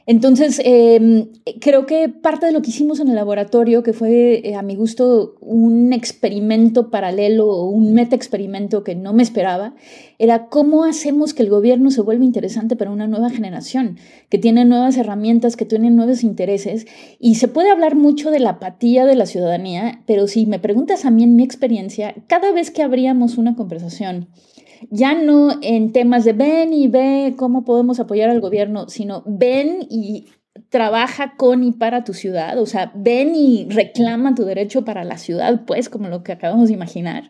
Entonces, 0.06 0.60
em, 0.62 1.28
creo 1.62 1.86
que 1.86 2.10
parte 2.10 2.44
de 2.44 2.52
lo 2.52 2.60
que 2.60 2.68
hicimos 2.68 3.00
en 3.00 3.08
el 3.08 3.14
laboratorio, 3.14 3.82
que 3.82 3.94
fue 3.94 4.46
eh, 4.46 4.54
a 4.54 4.60
mi 4.60 4.76
gusto 4.76 5.36
un 5.40 5.94
experimento 5.94 6.90
paralelo 6.90 7.48
o 7.48 7.70
un 7.70 7.94
meta 7.94 8.14
experimento 8.14 8.84
que 8.84 8.94
no 8.94 9.14
me 9.14 9.22
esperaba, 9.22 9.74
era 10.18 10.48
cómo 10.48 10.84
hacemos 10.84 11.32
que 11.32 11.42
el 11.42 11.48
gobierno 11.48 11.90
se 11.90 12.02
vuelva 12.02 12.26
interesante 12.26 12.76
para 12.76 12.90
una 12.90 13.06
nueva 13.06 13.30
generación, 13.30 13.96
que 14.28 14.36
tiene 14.36 14.66
nuevas 14.66 14.98
herramientas, 14.98 15.56
que 15.56 15.64
tiene 15.64 15.90
nuevos 15.90 16.22
intereses. 16.22 16.84
Y 17.18 17.36
se 17.36 17.48
puede 17.48 17.70
hablar 17.70 17.96
mucho 17.96 18.30
de 18.30 18.40
la 18.40 18.50
apatía 18.50 19.06
de 19.06 19.16
la 19.16 19.24
ciudadanía, 19.24 20.02
pero 20.06 20.26
si 20.26 20.44
me 20.44 20.58
preguntas 20.58 21.06
a 21.06 21.10
mí 21.10 21.22
en 21.22 21.34
mi 21.34 21.44
experiencia, 21.44 22.14
cada 22.26 22.52
vez 22.52 22.70
que 22.70 22.82
abríamos 22.82 23.38
una 23.38 23.56
conversación, 23.56 24.28
ya 24.90 25.14
no 25.14 25.50
en 25.62 25.92
temas 25.92 26.24
de 26.24 26.32
ven 26.32 26.72
y 26.72 26.88
ve 26.88 27.34
cómo 27.36 27.64
podemos 27.64 28.00
apoyar 28.00 28.30
al 28.30 28.40
gobierno, 28.40 28.88
sino 28.88 29.22
ven 29.26 29.86
y 29.88 30.26
trabaja 30.68 31.34
con 31.36 31.64
y 31.64 31.72
para 31.72 32.04
tu 32.04 32.14
ciudad, 32.14 32.58
o 32.60 32.66
sea, 32.66 32.92
ven 32.94 33.34
y 33.34 33.66
reclama 33.68 34.34
tu 34.34 34.44
derecho 34.44 34.84
para 34.84 35.04
la 35.04 35.18
ciudad, 35.18 35.64
pues, 35.66 35.88
como 35.88 36.08
lo 36.08 36.22
que 36.22 36.32
acabamos 36.32 36.68
de 36.68 36.74
imaginar. 36.74 37.24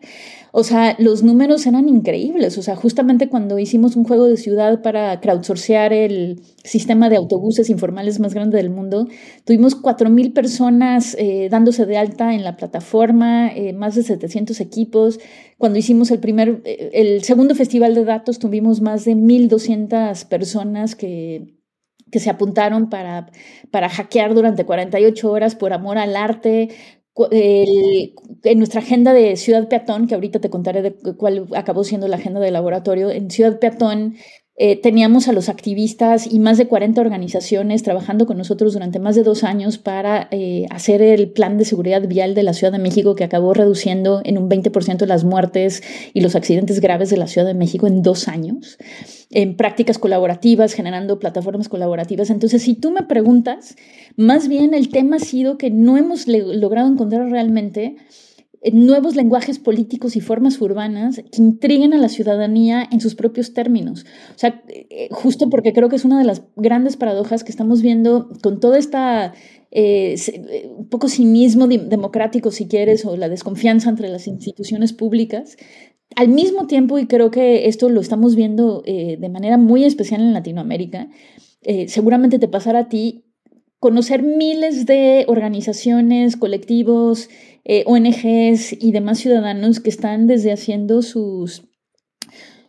O 0.57 0.63
sea, 0.63 0.95
los 1.01 1.25
números 1.25 1.67
eran 1.67 1.89
increíbles, 1.89 2.57
o 2.59 2.63
sea, 2.63 2.77
justamente 2.77 3.29
cuando 3.29 3.59
hicimos 3.59 3.97
un 3.97 4.05
juego 4.05 4.27
de 4.27 4.37
ciudad 4.37 4.83
para 4.83 5.21
crowdsourcear 5.21 5.93
el 5.93 6.43
sistema 6.63 7.09
de 7.09 7.17
autobuses 7.17 7.71
informales 7.71 8.21
más 8.21 8.35
grande 8.35 8.59
del 8.59 8.71
mundo, 8.71 9.09
tuvimos 9.45 9.75
4.000 9.75 10.33
personas 10.33 11.17
eh, 11.19 11.49
dándose 11.51 11.87
de 11.87 11.97
alta 11.97 12.35
en 12.35 12.45
la 12.45 12.55
plataforma, 12.55 13.49
eh, 13.49 13.73
más 13.73 13.97
de 13.97 14.05
700 14.05 14.61
equipos. 14.61 15.19
Cuando 15.59 15.81
hicimos 15.81 16.13
el 16.13 16.21
primer, 16.21 16.63
eh, 16.65 16.91
el 16.93 17.25
segundo 17.25 17.57
festival 17.57 17.97
de 17.97 18.05
datos, 18.05 18.39
tuvimos 18.39 18.81
más 18.81 19.05
de 19.05 19.17
1.200 19.17 20.25
personas 20.29 20.95
que 20.95 21.65
que 22.13 22.21
se 22.21 22.31
apuntaron 22.31 22.91
para, 22.91 23.27
para 23.73 23.89
hackear 23.89 24.35
durante 24.35 24.65
48 24.65 25.33
horas 25.33 25.57
por 25.57 25.73
amor 25.73 25.99
al 25.99 26.15
arte. 26.15 26.69
En 27.17 28.59
nuestra 28.59 28.81
agenda 28.81 29.13
de 29.13 29.37
Ciudad 29.37 29.69
Peatón, 29.69 30.07
que 30.07 30.15
ahorita 30.15 30.41
te 30.41 30.51
contaré 30.51 30.83
de 30.83 30.95
cuál 31.17 31.49
acabó 31.55 31.85
siendo 31.85 32.09
la 32.09 32.17
agenda 32.17 32.41
de 32.41 32.51
laboratorio, 32.51 33.11
en 33.11 33.31
Ciudad 33.31 33.59
Peatón 33.59 34.17
eh, 34.57 34.81
teníamos 34.81 35.27
a 35.27 35.33
los 35.33 35.49
activistas 35.49 36.33
y 36.33 36.39
más 36.39 36.59
de 36.59 36.69
40 36.69 37.01
organizaciones 37.01 37.83
trabajando 37.83 38.25
con 38.25 38.39
nosotros 38.39 38.73
durante 38.73 39.01
más 39.01 39.17
de 39.17 39.25
dos 39.25 39.43
años 39.43 39.79
para 39.79 40.29
eh, 40.31 40.67
hacer 40.71 41.03
el 41.03 41.33
plan 41.33 41.59
de 41.59 41.65
seguridad 41.65 42.07
vial 42.07 42.37
de 42.37 42.45
la 42.45 42.53
Ciudad 42.53 42.73
de 42.73 42.79
México 42.79 43.17
que 43.17 43.25
acabó 43.25 43.53
reduciendo 43.53 44.21
en 44.25 44.39
un 44.39 44.49
20% 44.49 45.07
las 45.07 45.25
muertes 45.25 45.83
y 46.13 46.21
los 46.21 46.37
accidentes 46.37 46.79
graves 46.81 47.11
de 47.11 47.17
la 47.17 47.27
Ciudad 47.27 47.49
de 47.49 47.55
México 47.55 47.89
en 47.89 48.03
dos 48.03 48.29
años, 48.29 48.79
en 49.35 49.57
prácticas 49.57 49.99
colaborativas, 49.99 50.73
generando 50.73 51.19
plataformas 51.19 51.69
colaborativas. 51.69 52.31
Entonces, 52.31 52.63
si 52.63 52.75
tú 52.75 52.93
me 52.93 53.03
preguntas, 53.03 53.77
más 54.17 54.49
bien 54.49 54.73
el 54.73 54.89
tema 54.89 55.17
ha 55.17 55.19
sido 55.19 55.59
que 55.59 55.71
no 55.71 55.99
hemos 55.99 56.27
logrado 56.27 56.89
encontrar 56.89 57.29
realmente 57.29 57.97
nuevos 58.73 59.15
lenguajes 59.15 59.59
políticos 59.59 60.17
y 60.17 60.21
formas 60.21 60.61
urbanas 60.61 61.17
que 61.17 61.43
intriguen 61.43 61.93
a 61.93 61.99
la 61.99 62.09
ciudadanía 62.09 62.89
en 62.91 63.01
sus 63.01 63.15
propios 63.15 63.53
términos. 63.53 64.07
O 64.35 64.39
sea, 64.39 64.63
eh, 64.69 65.09
justo 65.11 65.51
porque 65.51 65.73
creo 65.73 65.89
que 65.89 65.97
es 65.97 66.05
una 66.05 66.19
de 66.19 66.25
las 66.25 66.43
grandes 66.57 66.97
paradojas 66.97 67.45
que 67.45 67.51
estamos 67.51 67.83
viendo 67.83 68.31
con 68.43 68.61
toda 68.61 68.79
esta 68.79 69.35
eh, 69.71 70.15
eh, 70.29 70.71
poco 70.89 71.09
cinismo 71.09 71.67
democrático, 71.67 72.53
si 72.53 72.69
quieres, 72.69 73.05
o 73.05 73.17
la 73.17 73.29
desconfianza 73.29 73.91
entre 73.91 74.09
las 74.09 74.29
instituciones 74.29 74.93
públicas. 74.93 75.57
Al 76.17 76.29
mismo 76.29 76.67
tiempo, 76.67 76.99
y 76.99 77.07
creo 77.07 77.31
que 77.31 77.67
esto 77.69 77.89
lo 77.89 78.01
estamos 78.01 78.37
viendo 78.37 78.83
de 78.83 79.29
manera 79.29 79.57
muy 79.57 79.85
especial 79.85 80.21
en 80.21 80.33
Latinoamérica, 80.33 81.09
seguramente 81.89 82.39
te 82.39 82.49
pasará 82.49 82.81
a 82.81 82.89
ti 82.89 83.25
conocer 83.85 84.23
miles 84.23 84.87
de 84.87 85.27
organizaciones, 85.29 86.39
colectivos, 86.39 87.29
eh, 87.67 87.85
ONGs 87.87 88.83
y 88.83 88.93
demás 88.93 89.19
ciudadanos 89.19 89.79
que 89.79 89.91
están 89.91 90.27
desde 90.27 90.53
haciendo 90.53 91.03
sus 91.03 91.65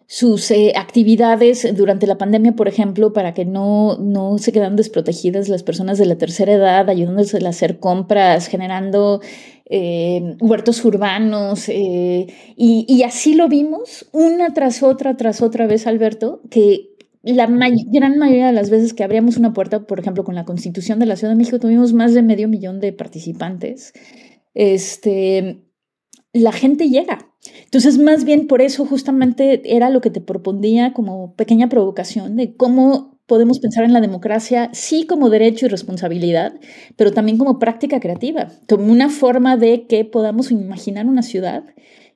sus 0.08 0.52
eh, 0.52 0.74
actividades 0.76 1.76
durante 1.76 2.06
la 2.06 2.18
pandemia, 2.18 2.56
por 2.56 2.68
ejemplo, 2.68 3.12
para 3.12 3.34
que 3.34 3.46
no, 3.46 3.98
no 3.98 4.38
se 4.38 4.52
quedan 4.52 4.76
desprotegidas 4.76 5.50
las 5.50 5.63
personas 5.63 5.98
de 5.98 6.06
la 6.06 6.18
tercera 6.18 6.54
edad, 6.54 6.89
ayudándoles 6.89 7.34
a 7.34 7.50
hacer 7.50 7.80
compras, 7.80 8.48
generando 8.48 9.22
eh, 9.68 10.36
huertos 10.39 10.86
urbanos, 10.86 11.70
eh, 11.70 12.28
y, 12.56 13.04
así 13.04 13.34
lo 13.34 13.48
vimos 13.48 14.08
una 14.12 14.54
tras 14.54 14.84
otra, 14.84 15.18
tras 15.18 15.41
otra 15.41 15.65
vez, 15.65 15.88
Alberto, 15.88 16.41
que 16.52 16.91
la 17.24 17.48
gran 17.48 18.20
mayoría 18.20 18.48
de 18.48 18.54
las 18.54 18.70
veces 18.70 18.94
que 18.94 19.04
abríamos 19.04 19.38
una 19.38 19.54
puerta, 19.54 19.88
por 19.88 20.00
ejemplo, 20.00 20.24
con 20.24 20.36
la 20.36 20.46
Constitución 20.46 21.00
de 21.00 21.08
la 21.08 21.15
Ciudad 21.15 21.34
de 21.34 21.38
México, 21.38 21.60
tuvimos 21.60 21.94
más 21.94 22.13
de 22.13 22.22
medio 22.22 22.48
millón 22.48 22.80
de 22.80 22.94
participantes. 22.94 23.94
Este, 24.54 25.63
la 26.32 26.52
gente 26.52 26.89
llega. 26.89 27.35
Entonces, 27.63 27.98
más 27.98 28.26
bien 28.26 28.48
por 28.48 28.62
eso 28.62 28.86
justamente 28.86 29.62
era 29.76 29.89
lo 29.89 30.02
que 30.02 30.10
te 30.10 30.22
proponía 30.22 30.94
como 30.94 31.34
pequeña 31.36 31.70
provocación 31.70 32.36
de 32.36 32.56
cómo 32.56 33.15
podemos 33.26 33.60
pensar 33.60 33.84
en 33.86 33.94
la 33.94 34.02
democracia, 34.02 34.70
sí 34.74 35.06
como 35.08 35.30
derecho 35.30 35.65
y 35.65 35.70
responsabilidad, 35.70 36.54
pero 36.96 37.12
también 37.12 37.38
como 37.38 37.58
práctica 37.58 38.00
creativa, 38.00 38.50
como 38.70 38.91
una 38.91 39.10
forma 39.10 39.58
de 39.58 39.88
que 39.88 40.06
podamos 40.06 40.52
imaginar 40.52 41.08
una 41.08 41.24
ciudad 41.24 41.63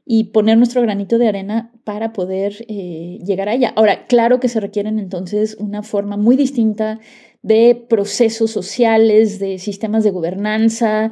y 0.05 0.25
poner 0.25 0.57
nuestro 0.57 0.81
granito 0.81 1.17
de 1.17 1.27
arena 1.27 1.71
para 1.83 2.13
poder 2.13 2.65
eh, 2.67 3.19
llegar 3.23 3.49
a 3.49 3.53
ella. 3.53 3.73
Ahora, 3.75 4.07
claro 4.07 4.39
que 4.39 4.49
se 4.49 4.59
requieren 4.59 4.97
entonces 4.99 5.55
una 5.59 5.83
forma 5.83 6.17
muy 6.17 6.35
distinta 6.35 6.99
de 7.41 7.75
procesos 7.89 8.51
sociales, 8.51 9.39
de 9.39 9.59
sistemas 9.59 10.03
de 10.03 10.11
gobernanza, 10.11 11.11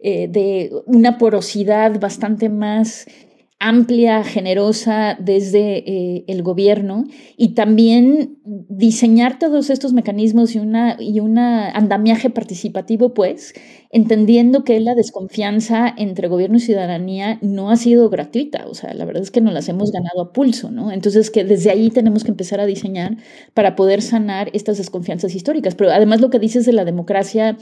eh, 0.00 0.28
de 0.28 0.72
una 0.86 1.18
porosidad 1.18 2.00
bastante 2.00 2.48
más 2.48 3.06
amplia, 3.60 4.22
generosa 4.22 5.16
desde 5.18 5.78
eh, 5.78 6.24
el 6.28 6.42
gobierno 6.44 7.06
y 7.36 7.54
también 7.54 8.38
diseñar 8.44 9.40
todos 9.40 9.68
estos 9.70 9.92
mecanismos 9.92 10.54
y 10.54 10.60
una 10.60 10.96
y 11.00 11.18
un 11.18 11.38
andamiaje 11.38 12.30
participativo, 12.30 13.14
pues, 13.14 13.54
entendiendo 13.90 14.62
que 14.62 14.78
la 14.78 14.94
desconfianza 14.94 15.92
entre 15.96 16.28
gobierno 16.28 16.58
y 16.58 16.60
ciudadanía 16.60 17.38
no 17.42 17.70
ha 17.70 17.76
sido 17.76 18.08
gratuita, 18.10 18.66
o 18.68 18.74
sea, 18.74 18.94
la 18.94 19.04
verdad 19.04 19.22
es 19.22 19.30
que 19.32 19.40
nos 19.40 19.52
las 19.52 19.68
hemos 19.68 19.90
ganado 19.90 20.20
a 20.20 20.32
pulso, 20.32 20.70
¿no? 20.70 20.92
Entonces, 20.92 21.30
que 21.30 21.44
desde 21.44 21.70
ahí 21.70 21.90
tenemos 21.90 22.22
que 22.22 22.30
empezar 22.30 22.60
a 22.60 22.66
diseñar 22.66 23.16
para 23.54 23.74
poder 23.74 24.02
sanar 24.02 24.50
estas 24.52 24.78
desconfianzas 24.78 25.34
históricas. 25.34 25.74
Pero 25.74 25.90
además 25.90 26.20
lo 26.20 26.30
que 26.30 26.38
dices 26.38 26.64
de 26.64 26.72
la 26.72 26.84
democracia 26.84 27.56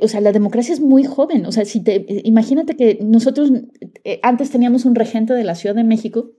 o 0.00 0.08
sea, 0.08 0.20
la 0.20 0.32
democracia 0.32 0.72
es 0.72 0.80
muy 0.80 1.04
joven. 1.04 1.46
O 1.46 1.52
sea, 1.52 1.64
si 1.64 1.82
te, 1.82 1.96
eh, 1.96 2.22
imagínate 2.24 2.76
que 2.76 2.98
nosotros 3.02 3.50
eh, 4.04 4.20
antes 4.22 4.50
teníamos 4.50 4.84
un 4.84 4.94
regente 4.94 5.34
de 5.34 5.44
la 5.44 5.54
Ciudad 5.54 5.74
de 5.74 5.84
México 5.84 6.32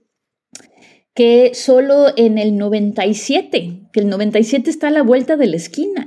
que 1.14 1.52
solo 1.54 2.06
en 2.16 2.38
el 2.38 2.56
97, 2.56 3.88
que 3.92 4.00
el 4.00 4.08
97 4.08 4.70
está 4.70 4.88
a 4.88 4.92
la 4.92 5.02
vuelta 5.02 5.36
de 5.36 5.46
la 5.46 5.56
esquina. 5.56 6.06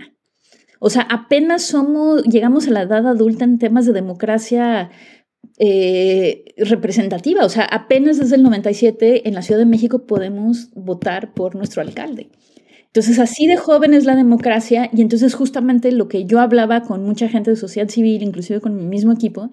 O 0.79 0.89
sea, 0.89 1.03
apenas 1.03 1.61
somos, 1.61 2.23
llegamos 2.23 2.67
a 2.67 2.71
la 2.71 2.81
edad 2.81 3.07
adulta 3.07 3.45
en 3.45 3.59
temas 3.59 3.85
de 3.85 3.93
democracia 3.93 4.89
representativa. 6.57 7.45
O 7.45 7.49
sea, 7.49 7.65
apenas 7.65 8.17
desde 8.17 8.35
el 8.35 8.43
97 8.43 9.27
en 9.27 9.35
la 9.35 9.43
Ciudad 9.43 9.59
de 9.59 9.67
México 9.67 10.07
podemos 10.07 10.71
votar 10.73 11.33
por 11.33 11.55
nuestro 11.55 11.81
alcalde. 11.81 12.29
Entonces, 12.95 13.19
así 13.19 13.45
de 13.45 13.57
joven 13.57 13.93
es 13.93 14.05
la 14.05 14.15
democracia 14.15 14.89
y 14.95 15.01
entonces 15.01 15.33
justamente 15.33 15.91
lo 15.91 16.07
que 16.07 16.23
yo 16.23 16.39
hablaba 16.39 16.83
con 16.83 17.03
mucha 17.03 17.27
gente 17.27 17.51
de 17.51 17.57
sociedad 17.57 17.89
civil, 17.89 18.23
inclusive 18.23 18.61
con 18.61 18.77
mi 18.77 18.85
mismo 18.85 19.11
equipo, 19.11 19.49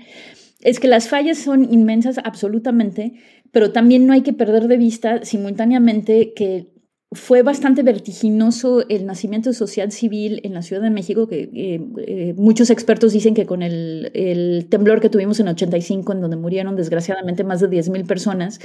es 0.61 0.79
que 0.79 0.87
las 0.87 1.09
fallas 1.09 1.39
son 1.39 1.65
inmensas 1.75 2.19
absolutamente, 2.23 3.15
pero 3.51 3.73
también 3.73 4.07
no 4.07 4.13
hay 4.13 4.21
que 4.21 4.33
perder 4.33 4.69
de 4.69 4.77
vista 4.77 5.25
simultáneamente 5.25 6.35
que 6.37 6.71
fue 7.11 7.43
bastante 7.43 7.83
vertiginoso 7.83 8.89
el 8.89 9.07
nacimiento 9.07 9.51
de 9.51 9.55
sociedad 9.55 9.91
civil 9.91 10.41
en 10.45 10.55
la 10.55 10.63
Ciudad 10.63 10.81
de 10.81 10.91
México, 10.91 11.27
que 11.27 11.51
eh, 11.53 11.81
eh, 12.07 12.35
muchos 12.37 12.71
expertos 12.71 13.13
dicen 13.13 13.35
que 13.35 13.45
con 13.45 13.65
el, 13.65 14.69
temblor 14.71 15.01
que 15.01 15.11
tuvimos 15.11 15.41
en 15.41 15.49
85, 15.49 16.13
en 16.13 16.21
donde 16.21 16.37
murieron 16.37 16.77
desgraciadamente 16.77 17.43
más 17.43 17.59
de 17.59 17.69
10.000 17.69 18.07
personas, 18.07 18.61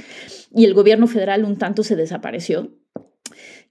y 0.54 0.66
el 0.66 0.74
gobierno 0.74 1.08
federal 1.08 1.44
un 1.44 1.56
tanto 1.56 1.82
se 1.82 1.96
desapareció, 1.96 2.70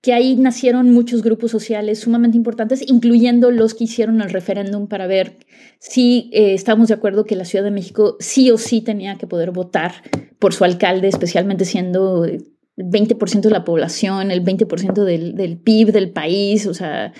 que 0.07 0.13
ahí 0.13 0.37
nacieron 0.37 0.93
muchos 0.93 1.21
grupos 1.21 1.51
sociales 1.51 1.99
sumamente 1.99 2.37
importantes, 2.37 2.81
incluyendo 2.87 3.51
los 3.51 3.73
que 3.73 3.83
hicieron 3.83 4.21
el 4.21 4.29
referéndum 4.29 4.87
para 4.87 5.05
ver 5.05 5.35
si 5.79 6.29
eh, 6.31 6.53
estamos 6.53 6.87
de 6.87 6.93
acuerdo 6.93 7.25
que 7.25 7.35
la 7.35 7.43
Ciudad 7.43 7.65
de 7.65 7.71
México 7.71 8.15
sí 8.21 8.49
o 8.49 8.57
sí 8.57 8.79
tenía 8.79 9.17
que 9.17 9.27
poder 9.27 9.51
votar 9.51 9.95
por 10.39 10.53
su 10.53 10.63
alcalde, 10.63 11.09
especialmente 11.09 11.65
siendo 11.65 12.23
el 12.23 12.45
20% 12.77 13.41
de 13.41 13.49
la 13.49 13.65
población, 13.65 14.31
el 14.31 14.45
20% 14.45 15.03
del, 15.03 15.35
del 15.35 15.57
PIB 15.57 15.91
del 15.91 16.11
país, 16.11 16.67
o 16.67 16.73
sea, 16.73 17.11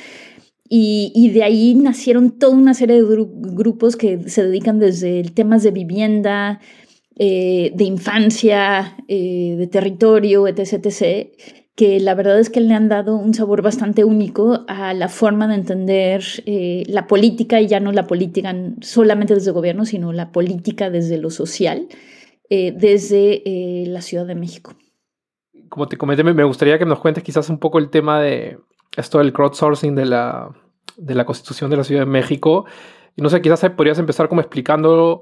y, 0.69 1.29
de 1.33 1.43
ahí 1.43 1.75
nacieron 1.75 2.39
toda 2.39 2.55
una 2.55 2.73
serie 2.73 3.03
de 3.03 3.25
grupos 3.35 3.97
que 3.97 4.29
se 4.29 4.45
dedican 4.45 4.79
desde 4.79 5.23
temas 5.23 5.61
de 5.61 5.71
vivienda, 5.71 6.61
eh, 7.17 7.73
de 7.75 7.83
infancia, 7.83 8.95
eh, 9.09 9.55
de 9.57 9.67
territorio, 9.67 10.47
etc., 10.47 11.27
que 11.77 11.99
la 11.99 12.15
verdad 12.15 12.39
es 12.39 12.49
que 12.49 12.59
le 12.59 12.73
han 12.73 12.89
dado 12.89 13.15
un 13.15 13.35
sabor 13.35 13.61
bastante 13.61 14.03
único 14.03 14.65
a 14.67 14.95
la 14.95 15.09
forma 15.09 15.47
de 15.47 15.53
entender 15.53 16.23
eh, 16.47 16.83
la 16.87 17.05
política 17.05 17.61
y 17.61 17.67
ya 17.67 17.79
no 17.79 17.91
la 17.91 18.07
política 18.07 18.51
solamente 18.81 19.35
desde 19.35 19.51
el 19.51 19.53
gobierno, 19.53 19.85
sino 19.85 20.11
la 20.11 20.31
política 20.31 20.89
desde 20.89 21.19
lo 21.19 21.29
social, 21.29 21.87
eh, 22.49 22.73
desde 22.75 23.43
eh, 23.45 23.85
la 23.85 24.01
Ciudad 24.01 24.25
de 24.25 24.33
México. 24.33 24.73
Como 25.69 25.87
te 25.87 25.97
comenté, 25.97 26.23
me 26.23 26.43
gustaría 26.45 26.79
que 26.79 26.85
nos 26.85 26.97
cuentes 26.97 27.23
quizás 27.23 27.47
un 27.47 27.59
poco 27.59 27.77
el 27.77 27.91
tema 27.91 28.19
de 28.19 28.57
esto 28.97 29.19
del 29.19 29.31
crowdsourcing 29.31 29.93
de 29.93 30.05
la, 30.05 30.49
de 30.97 31.13
la 31.13 31.25
Constitución 31.25 31.69
de 31.69 31.77
la 31.77 31.83
Ciudad 31.83 32.01
de 32.01 32.07
México. 32.07 32.65
Y 33.15 33.21
no 33.21 33.29
sé, 33.29 33.39
quizás 33.39 33.63
podrías 33.69 33.99
empezar 33.99 34.29
como 34.29 34.41
explicándolo 34.41 35.21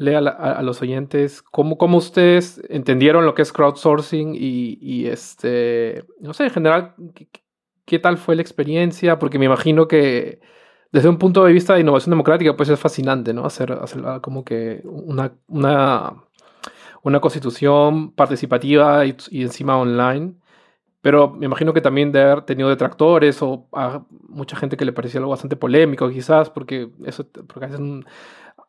lea 0.00 0.18
a, 0.18 0.62
los 0.62 0.80
oyentes 0.80 1.42
cómo, 1.42 1.76
cómo, 1.76 1.98
ustedes 1.98 2.62
entendieron 2.70 3.26
lo 3.26 3.34
que 3.34 3.42
es 3.42 3.52
crowdsourcing 3.52 4.34
y, 4.34 4.78
y 4.80 5.06
este, 5.08 6.04
no 6.20 6.32
sé, 6.32 6.44
en 6.44 6.50
general, 6.50 6.94
¿qué, 7.84 7.98
tal 7.98 8.16
fue 8.16 8.34
la 8.34 8.40
experiencia? 8.40 9.18
Porque 9.18 9.38
me 9.38 9.44
imagino 9.44 9.88
que 9.88 10.40
desde 10.90 11.10
un 11.10 11.18
punto 11.18 11.44
de 11.44 11.52
vista 11.52 11.74
de 11.74 11.80
innovación 11.80 12.12
democrática, 12.12 12.56
pues 12.56 12.70
es 12.70 12.80
fascinante, 12.80 13.34
¿no? 13.34 13.44
Hacer, 13.44 13.72
hacer 13.72 14.02
como 14.22 14.42
que 14.42 14.80
una, 14.84 15.34
una, 15.48 16.24
una 17.02 17.20
constitución 17.20 18.12
participativa 18.12 19.04
y, 19.04 19.14
y, 19.30 19.42
encima 19.42 19.76
online. 19.76 20.34
Pero 21.02 21.30
me 21.30 21.46
imagino 21.46 21.74
que 21.74 21.80
también 21.82 22.12
de 22.12 22.22
haber 22.22 22.42
tenido 22.42 22.70
detractores 22.70 23.42
o 23.42 23.68
a 23.72 24.02
mucha 24.28 24.56
gente 24.56 24.76
que 24.78 24.84
le 24.86 24.92
pareció 24.92 25.18
algo 25.20 25.30
bastante 25.30 25.56
polémico, 25.56 26.08
quizás, 26.10 26.50
porque 26.50 26.90
eso 27.04 27.26
porque 27.48 27.66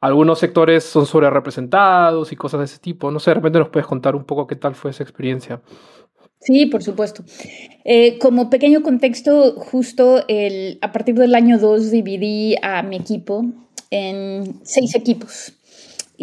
algunos 0.02 0.40
sectores 0.40 0.84
son 0.84 1.06
sobre 1.06 1.30
representados 1.30 2.32
y 2.32 2.36
cosas 2.36 2.60
de 2.60 2.66
ese 2.66 2.80
tipo. 2.80 3.12
No 3.12 3.20
sé, 3.20 3.32
de 3.32 3.36
repente 3.36 3.60
nos 3.60 3.70
puedes 3.70 3.88
contar 3.88 4.16
un 4.16 4.24
poco 4.24 4.48
qué 4.48 4.56
tal 4.56 4.74
fue 4.76 4.92
esa 4.92 5.04
experiencia. 5.04 5.62
Sí, 6.40 6.66
por 6.66 6.82
supuesto. 6.82 7.24
Eh, 7.86 8.18
como 8.18 8.50
pequeño 8.50 8.82
contexto, 8.82 9.54
justo 9.58 10.24
el, 10.28 10.80
a 10.82 10.92
partir 10.92 11.14
del 11.16 11.36
año 11.36 11.60
2 11.60 11.92
dividí 11.92 12.56
a 12.64 12.82
mi 12.82 12.96
equipo 12.96 13.46
en 13.92 14.60
seis 14.64 14.96
equipos 14.96 15.54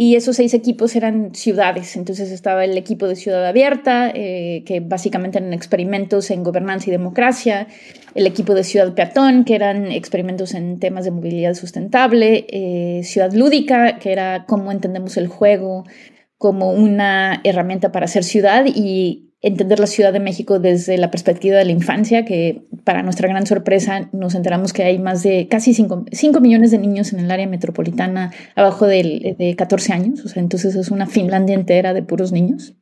y 0.01 0.15
esos 0.15 0.37
seis 0.37 0.55
equipos 0.55 0.95
eran 0.95 1.35
ciudades. 1.35 1.97
Entonces 1.97 2.31
estaba 2.31 2.65
el 2.65 2.79
equipo 2.79 3.09
de 3.09 3.17
Ciudad 3.17 3.45
Abierta, 3.45 4.13
eh, 4.15 4.63
que 4.65 4.79
básicamente 4.79 5.39
eran 5.39 5.53
experimentos 5.53 6.31
en 6.31 6.45
gobernanza 6.45 6.89
y 6.89 6.93
democracia, 6.93 7.67
el 8.15 8.25
equipo 8.25 8.55
de 8.55 8.63
Ciudad 8.63 8.95
Peatón, 8.95 9.45
que 9.45 9.57
eran 9.57 9.91
experimentos 9.91 10.55
en 10.55 10.79
temas 10.79 11.05
de 11.05 11.11
movilidad 11.11 11.55
sustentable, 11.55 12.47
eh, 12.49 13.01
Ciudad 13.03 13.33
Lúdica, 13.33 13.99
que 13.99 14.13
era 14.13 14.45
cómo 14.47 14.71
entendemos 14.71 15.17
el 15.17 15.27
juego 15.27 15.85
como 16.37 16.71
una 16.71 17.41
herramienta 17.43 17.91
para 17.91 18.05
hacer 18.05 18.23
ciudad 18.23 18.67
y 18.73 19.28
entender 19.41 19.79
la 19.79 19.87
Ciudad 19.87 20.13
de 20.13 20.21
México 20.21 20.59
desde 20.59 20.99
la 20.99 21.11
perspectiva 21.11 21.59
de 21.59 21.65
la 21.65 21.73
infancia, 21.73 22.25
que 22.25 22.63
para 22.85 23.03
nuestra 23.03 23.29
gran 23.29 23.47
sorpresa 23.47 24.09
nos 24.13 24.35
enteramos 24.35 24.73
que 24.73 24.83
hay 24.83 24.99
más 24.99 25.23
de 25.23 25.47
casi 25.49 25.75
5, 25.75 26.41
millones 26.41 26.71
de 26.71 26.79
niños 26.79 27.13
en 27.13 27.21
el 27.21 27.31
área 27.31 27.47
metropolitana 27.47 28.33
abajo 28.57 28.87
de, 28.87 29.37
de 29.39 29.57
14 29.57 29.93
años, 29.93 30.25
o 30.25 30.29
sea, 30.29 30.43
entonces 30.43 30.75
es 30.75 30.91
una 30.91 31.07
Finlandia 31.07 31.55
entera 31.55 31.95
de 31.95 32.03
puros 32.03 32.33
niños. 32.33 32.75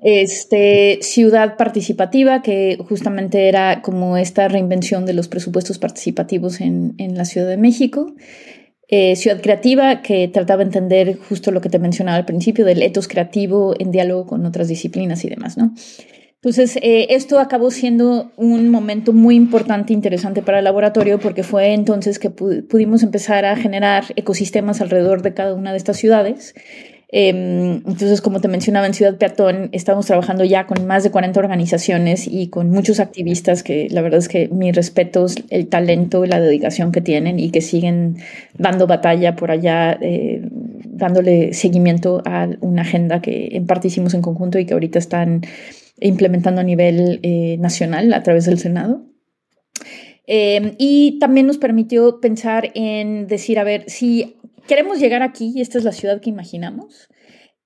Este, 0.00 1.00
ciudad 1.02 1.56
participativa, 1.56 2.40
que 2.40 2.78
justamente 2.88 3.48
era 3.48 3.82
como 3.82 4.16
esta 4.16 4.46
reinvención 4.46 5.06
de 5.06 5.12
los 5.12 5.28
presupuestos 5.28 5.78
participativos 5.78 6.60
en, 6.60 6.94
en 6.98 7.16
la 7.16 7.24
Ciudad 7.24 7.48
de 7.48 7.56
México. 7.56 8.14
Eh, 8.90 9.16
Ciudad 9.16 9.40
Creativa, 9.42 10.00
que 10.00 10.28
trataba 10.28 10.58
de 10.58 10.68
entender 10.68 11.18
justo 11.28 11.50
lo 11.50 11.60
que 11.60 11.68
te 11.68 11.78
mencionaba 11.78 12.16
al 12.16 12.24
principio, 12.24 12.64
del 12.64 12.82
etos 12.82 13.06
creativo 13.06 13.74
en 13.78 13.90
diálogo 13.90 14.26
con 14.26 14.46
otras 14.46 14.68
disciplinas 14.68 15.24
y 15.24 15.28
demás, 15.28 15.58
¿no? 15.58 15.74
Entonces, 16.36 16.76
eh, 16.82 17.08
esto 17.10 17.40
acabó 17.40 17.70
siendo 17.70 18.30
un 18.36 18.70
momento 18.70 19.12
muy 19.12 19.34
importante 19.34 19.92
e 19.92 19.96
interesante 19.96 20.40
para 20.40 20.58
el 20.58 20.64
laboratorio 20.64 21.18
porque 21.18 21.42
fue 21.42 21.74
entonces 21.74 22.18
que 22.18 22.30
pudimos 22.30 23.02
empezar 23.02 23.44
a 23.44 23.56
generar 23.56 24.04
ecosistemas 24.14 24.80
alrededor 24.80 25.22
de 25.22 25.34
cada 25.34 25.52
una 25.52 25.72
de 25.72 25.78
estas 25.78 25.96
ciudades 25.96 26.54
entonces, 27.10 28.20
como 28.20 28.40
te 28.42 28.48
mencionaba, 28.48 28.86
en 28.86 28.92
Ciudad 28.92 29.16
Peatón 29.16 29.70
estamos 29.72 30.04
trabajando 30.04 30.44
ya 30.44 30.66
con 30.66 30.86
más 30.86 31.04
de 31.04 31.10
40 31.10 31.40
organizaciones 31.40 32.26
y 32.26 32.48
con 32.48 32.68
muchos 32.68 33.00
activistas 33.00 33.62
que 33.62 33.88
la 33.90 34.02
verdad 34.02 34.18
es 34.18 34.28
que 34.28 34.48
mis 34.48 34.76
respetos, 34.76 35.36
el 35.48 35.68
talento 35.68 36.24
y 36.24 36.28
la 36.28 36.38
dedicación 36.38 36.92
que 36.92 37.00
tienen 37.00 37.38
y 37.38 37.50
que 37.50 37.62
siguen 37.62 38.18
dando 38.58 38.86
batalla 38.86 39.36
por 39.36 39.50
allá, 39.50 39.98
eh, 40.02 40.42
dándole 40.84 41.54
seguimiento 41.54 42.20
a 42.26 42.50
una 42.60 42.82
agenda 42.82 43.22
que 43.22 43.48
en 43.52 43.66
parte 43.66 43.88
hicimos 43.88 44.12
en 44.12 44.20
conjunto 44.20 44.58
y 44.58 44.66
que 44.66 44.74
ahorita 44.74 44.98
están 44.98 45.42
implementando 46.00 46.60
a 46.60 46.64
nivel 46.64 47.20
eh, 47.22 47.56
nacional 47.58 48.12
a 48.12 48.22
través 48.22 48.44
del 48.44 48.58
Senado. 48.58 49.02
Em, 50.30 50.74
y 50.76 51.18
también 51.20 51.46
nos 51.46 51.56
permitió 51.56 52.20
pensar 52.20 52.70
en 52.74 53.26
decir, 53.28 53.58
a 53.58 53.64
ver, 53.64 53.84
si 53.86 54.36
queremos 54.68 55.00
llegar 55.00 55.22
aquí 55.24 55.52
y 55.56 55.60
esta 55.60 55.78
es 55.78 55.84
la 55.84 55.90
ciudad 55.90 56.20
que 56.20 56.30
imaginamos, 56.30 57.08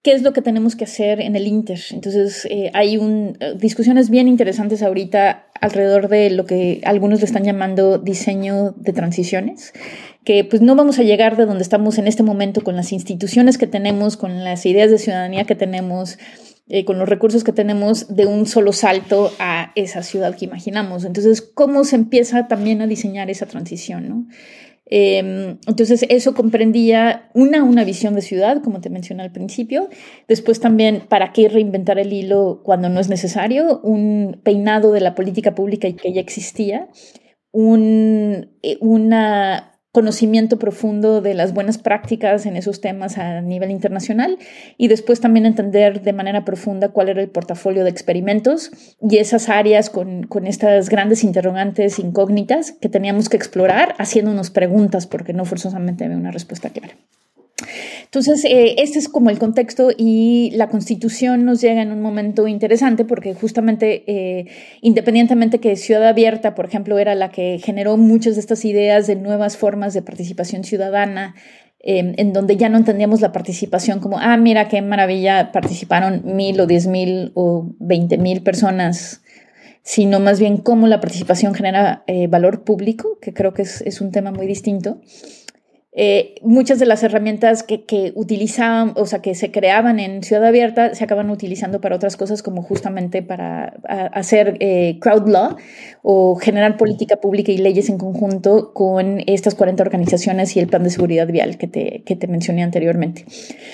¿qué 0.03 0.13
es 0.13 0.23
lo 0.23 0.33
que 0.33 0.41
tenemos 0.41 0.75
que 0.77 0.85
hacer 0.85 1.21
en 1.21 1.37
el 1.37 1.47
Inter? 1.47 1.81
Entonces, 1.91 2.47
eh, 2.49 2.71
hay 2.73 2.97
un, 2.97 3.37
discusiones 3.57 4.09
bien 4.09 4.29
interesantes 4.29 4.83
ahorita 4.83 5.47
alrededor 5.61 6.09
de 6.09 6.31
lo 6.31 6.47
que 6.47 6.81
algunos 6.85 7.21
le 7.21 7.27
están 7.27 7.45
llamando 7.45 7.99
diseño 7.99 8.73
de 8.77 8.93
transiciones, 8.93 9.73
que 10.25 10.45
pues 10.45 10.63
no 10.63 10.75
vamos 10.75 10.99
a 10.99 11.03
llegar 11.03 11.37
de 11.37 11.45
donde 11.45 11.63
estamos 11.63 11.99
en 11.99 12.07
este 12.07 12.23
momento 12.23 12.63
con 12.63 12.77
las 12.77 12.93
instituciones 12.93 13.59
que 13.59 13.67
tenemos, 13.67 14.17
con 14.17 14.45
las 14.45 14.65
ideas 14.65 14.91
de 14.91 14.99
ciudadanía 14.99 15.45
que 15.45 15.55
tenemos, 15.55 16.19
eh, 16.69 16.85
con 16.85 16.99
los 16.99 17.09
recursos 17.09 17.45
que 17.45 17.53
tenemos 17.53 18.15
de 18.15 18.27
un 18.27 18.47
solo 18.47 18.73
salto 18.73 19.33
a 19.39 19.73
esa 19.75 20.03
ciudad 20.03 20.37
que 20.37 20.47
imaginamos. 20.47 21.05
Entonces, 21.05 21.43
¿cómo 21.43 21.85
se 21.85 21.97
empieza 21.97 22.49
también 22.49 22.81
a 22.83 22.87
diseñar 22.87 23.31
esa 23.31 23.47
transición? 23.47 24.09
¿no? 24.09 24.27
Em, 24.95 25.57
entonces, 25.67 26.05
eso 26.11 26.35
comprendía 26.35 27.31
una, 27.33 27.65
una 27.65 27.83
visión 27.83 28.15
de 28.15 28.21
ciudad, 28.21 28.63
como 28.63 28.83
te 28.83 28.91
mencioné 28.91 29.23
al 29.23 29.33
principio. 29.33 29.89
Después 30.29 30.61
también, 30.61 31.05
¿para 31.09 31.33
qué 31.33 31.49
reinventar 31.49 31.99
el 31.99 32.13
hilo 32.13 32.61
cuando 32.63 32.91
no 32.91 33.01
es 33.01 33.09
necesario? 33.09 33.81
Un 33.81 34.43
peinado 34.45 34.93
de 34.93 35.01
la 35.01 35.15
política 35.15 35.55
pública 35.55 35.91
que 35.91 36.13
ya 36.13 36.21
existía. 36.21 36.91
Un, 37.53 38.51
eh, 38.63 38.77
una, 38.83 39.72
conocimiento 39.93 40.59
profundo 40.59 41.21
de 41.21 41.35
las 41.35 41.53
buenas 41.53 41.77
prácticas 41.77 42.47
en 42.47 42.57
esos 42.57 42.81
temas 42.81 43.19
a 43.19 43.43
nivel 43.43 43.71
internacional 43.71 44.39
y 44.79 44.89
después 44.89 45.21
también 45.21 45.45
entender 45.45 46.01
de 46.01 46.15
manera 46.15 46.47
profunda 46.47 46.89
cuál 46.89 47.11
era 47.11 47.21
el 47.21 47.29
portafolio 47.29 47.85
de 47.85 47.91
experimentos 47.91 48.71
y 49.03 49.19
esas 49.19 49.51
áreas 49.51 49.91
con, 49.91 50.25
con 50.25 50.47
estas 50.47 50.89
grandes 50.89 51.25
interrogantes 51.25 51.99
incógnitas 51.99 52.73
que 52.73 52.89
teníamos 52.89 53.29
que 53.29 53.37
explorar 53.37 53.95
haciéndonos 53.99 54.51
preguntas 54.51 55.07
porque 55.07 55.35
no 55.35 55.45
forzosamente 55.45 56.05
había 56.05 56.17
una 56.17 56.31
respuesta 56.31 56.71
clara. 56.71 56.97
Entonces, 58.15 58.45
eh, 58.45 58.75
este 58.77 58.99
es 58.99 59.09
como 59.09 59.31
el 59.31 59.39
contexto 59.39 59.89
y 59.97 60.51
la 60.55 60.69
constitución 60.69 61.47
nos 61.47 61.63
llega 61.63 61.81
en 61.81 61.93
un 61.93 62.03
momento 62.03 62.47
interesante 62.47 63.07
porque 63.07 63.33
justamente, 63.33 64.05
eh, 64.07 64.49
independientemente 64.83 65.61
que 65.61 65.77
Ciudad 65.77 66.07
Abierta, 66.07 66.55
por 66.55 66.67
ejemplo, 66.67 66.99
era 66.99 67.15
la 67.15 67.31
que 67.31 67.59
generó 67.65 67.97
muchas 67.97 68.35
de 68.35 68.41
estas 68.41 68.67
ideas 68.67 69.07
de 69.07 69.17
nuevas 69.17 69.57
formas 69.57 69.95
de 69.95 70.03
participación 70.03 70.63
ciudadana, 70.63 71.37
em, 71.81 72.13
en 72.19 72.35
donde 72.35 72.59
ya 72.59 72.69
no 72.69 72.77
entendíamos 72.77 73.23
la 73.23 73.33
participación 73.33 73.99
como, 73.99 74.19
ah, 74.19 74.37
mira 74.37 74.69
qué 74.69 74.83
maravilla, 74.83 75.51
participaron 75.51 76.21
mil 76.37 76.61
o 76.61 76.67
diez 76.67 76.87
mil 76.87 77.33
o 77.35 77.75
veinte 77.79 78.19
mil 78.19 78.43
personas, 78.43 79.23
sino 79.85 80.21
más 80.21 80.39
bien 80.39 80.59
cómo 80.59 80.87
la 80.87 81.01
participación 81.01 81.55
genera 81.55 82.05
eh, 82.07 82.27
valor 82.27 82.63
público, 82.63 83.19
que 83.23 83.33
creo 83.33 83.55
que 83.55 83.63
es, 83.63 83.81
es 83.81 84.03
un 84.03 84.13
tema 84.13 84.33
muy 84.33 84.47
distinto. 84.47 85.01
Eh, 85.95 86.37
muchas 86.41 86.79
de 86.79 86.87
las 86.87 87.03
herramientas 87.03 87.63
que, 87.63 87.85
que, 87.85 88.13
utilizaban, 88.15 88.95
o 88.97 89.05
sea, 89.05 89.21
que 89.21 89.35
se 89.35 89.51
creaban 89.51 90.01
en 90.01 90.23
Ciudad 90.23 90.47
Abierta, 90.47 90.95
se 90.95 91.05
acaban 91.05 91.29
utilizando 91.29 91.83
para 91.83 91.97
otras 91.97 92.17
cosas, 92.17 92.43
como 92.43 92.63
justamente 92.63 93.23
para 93.23 93.75
hacer 94.15 94.57
eh, 94.61 94.99
crowd 95.01 95.29
law 95.29 95.57
o 96.03 96.37
generar 96.37 96.79
política 96.79 97.17
pública 97.17 97.53
y 97.53 97.59
leyes 97.59 97.91
en 97.91 97.99
conjunto 97.99 98.73
con 98.73 99.23
estas 99.27 99.55
40 99.55 99.83
organizaciones 99.83 100.57
y 100.57 100.61
el 100.61 100.67
plan 100.67 100.83
de 100.83 100.91
seguridad 100.91 101.27
vial 101.27 101.59
que 101.59 101.69
te, 101.69 102.03
que 102.07 102.17
te 102.17 102.27
mencioné 102.27 102.63
anteriormente. 102.63 103.27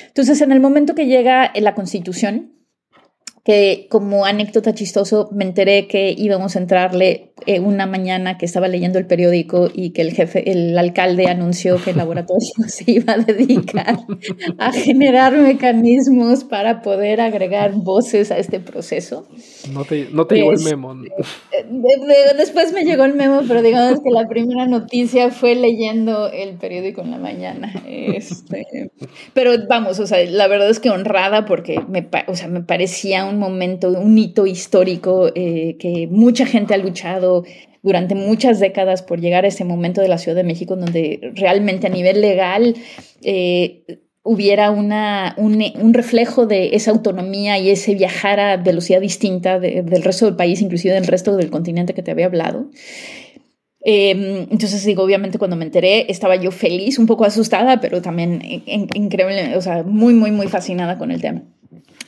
Entonces, 0.08 0.40
en 0.40 0.50
el 0.50 0.58
momento 0.58 0.96
que 0.96 1.06
llega 1.06 1.52
la 1.54 1.76
Constitución, 1.76 2.57
que 3.49 3.86
como 3.88 4.26
anécdota 4.26 4.74
chistoso 4.74 5.30
me 5.32 5.42
enteré 5.42 5.86
que 5.86 6.14
íbamos 6.14 6.55
a 6.55 6.59
entrarle 6.59 7.30
eh, 7.46 7.61
una 7.61 7.86
mañana 7.86 8.36
que 8.36 8.44
estaba 8.44 8.68
leyendo 8.68 8.99
el 8.99 9.07
periódico 9.07 9.70
y 9.72 9.90
que 9.90 10.03
el 10.03 10.12
jefe, 10.12 10.51
el 10.51 10.76
alcalde 10.76 11.28
anunció 11.28 11.82
que 11.82 11.92
el 11.92 11.96
laboratorio 12.03 12.51
se 12.68 12.90
iba 12.90 13.14
a 13.14 13.16
dedicar 13.16 14.01
a 14.59 14.72
generar 14.72 15.34
mecanismos 15.34 16.44
para 16.44 16.82
poder 16.82 17.22
agregar 17.22 17.72
voces 17.72 18.30
a 18.30 18.36
este 18.36 18.61
proceso. 18.61 19.26
No 19.72 19.86
te, 19.86 20.09
no 20.12 20.26
te 20.26 20.34
llegó 20.34 20.53
el 20.53 20.61
memo. 20.61 20.94
Este, 21.51 22.36
después 22.36 22.74
me 22.74 22.84
llegó 22.84 23.05
el 23.05 23.14
memo, 23.14 23.40
pero 23.49 23.62
digamos 23.62 24.01
que 24.03 24.11
la 24.11 24.28
primera 24.28 24.66
noticia 24.66 25.30
fue 25.30 25.55
leyendo 25.55 26.28
el 26.30 26.57
periódico 26.59 27.01
en 27.01 27.12
la 27.12 27.18
mañana. 27.18 27.72
Este, 27.86 28.90
pero 29.32 29.53
vamos, 29.68 30.01
o 30.01 30.07
sea, 30.07 30.22
la 30.28 30.49
verdad 30.49 30.68
es 30.68 30.80
que 30.80 30.90
honrada 30.90 31.46
porque 31.46 31.80
me, 31.88 32.07
o 32.26 32.36
sea, 32.36 32.49
me 32.49 32.62
parecía 32.62 33.24
un 33.24 33.38
momento, 33.39 33.89
un 33.91 34.18
hito 34.18 34.47
histórico 34.47 35.30
eh, 35.34 35.76
que 35.78 36.09
mucha 36.11 36.47
gente 36.47 36.74
ha 36.74 36.78
luchado 36.78 37.45
durante 37.82 38.14
muchas 38.14 38.61
décadas 38.61 39.03
por 39.03 39.20
llegar 39.20 39.45
a 39.45 39.49
ese 39.49 39.64
momento 39.64 40.01
de 40.01 40.09
la 40.09 40.18
Ciudad 40.18 40.36
de 40.36 40.45
México 40.45 40.76
donde 40.76 41.32
realmente 41.34 41.86
a 41.86 41.91
nivel 41.91 42.20
legal 42.20 42.74
eh, 43.22 43.84
hubiera 44.22 44.70
una, 44.70 45.34
un, 45.39 45.95
reflejo 45.95 46.47
de 46.47 46.76
esa 46.76 46.91
autonomía 46.91 47.59
y 47.59 47.70
ese 47.70 47.95
viajar 47.95 48.41
a 48.41 48.57
velocidad 48.59 49.01
distinta 49.01 49.59
del 49.59 50.03
resto 50.03 50.26
del 50.26 50.36
país, 50.36 50.61
inclusive 50.61 50.93
del 50.93 51.07
resto 51.07 51.36
del 51.36 51.49
continente 51.49 51.95
que 51.95 52.03
te 52.03 52.11
había 52.11 52.26
hablado. 52.26 52.68
Em, 53.80 54.47
entonces 54.51 54.84
digo, 54.84 55.03
obviamente 55.03 55.39
cuando 55.39 55.57
me 55.57 55.64
enteré 55.64 56.11
estaba 56.11 56.36
yo 56.36 56.51
feliz, 56.51 56.99
un 56.99 57.07
poco 57.07 57.24
asustada, 57.24 57.80
pero 57.80 58.03
también 58.03 58.43
increíble, 58.66 59.57
o 59.57 59.62
sea, 59.62 59.82
muy, 59.82 60.12
muy, 60.12 60.30
muy 60.30 60.49
fascinada 60.49 60.99
con 60.99 61.11
el 61.11 61.22
tema. 61.22 61.43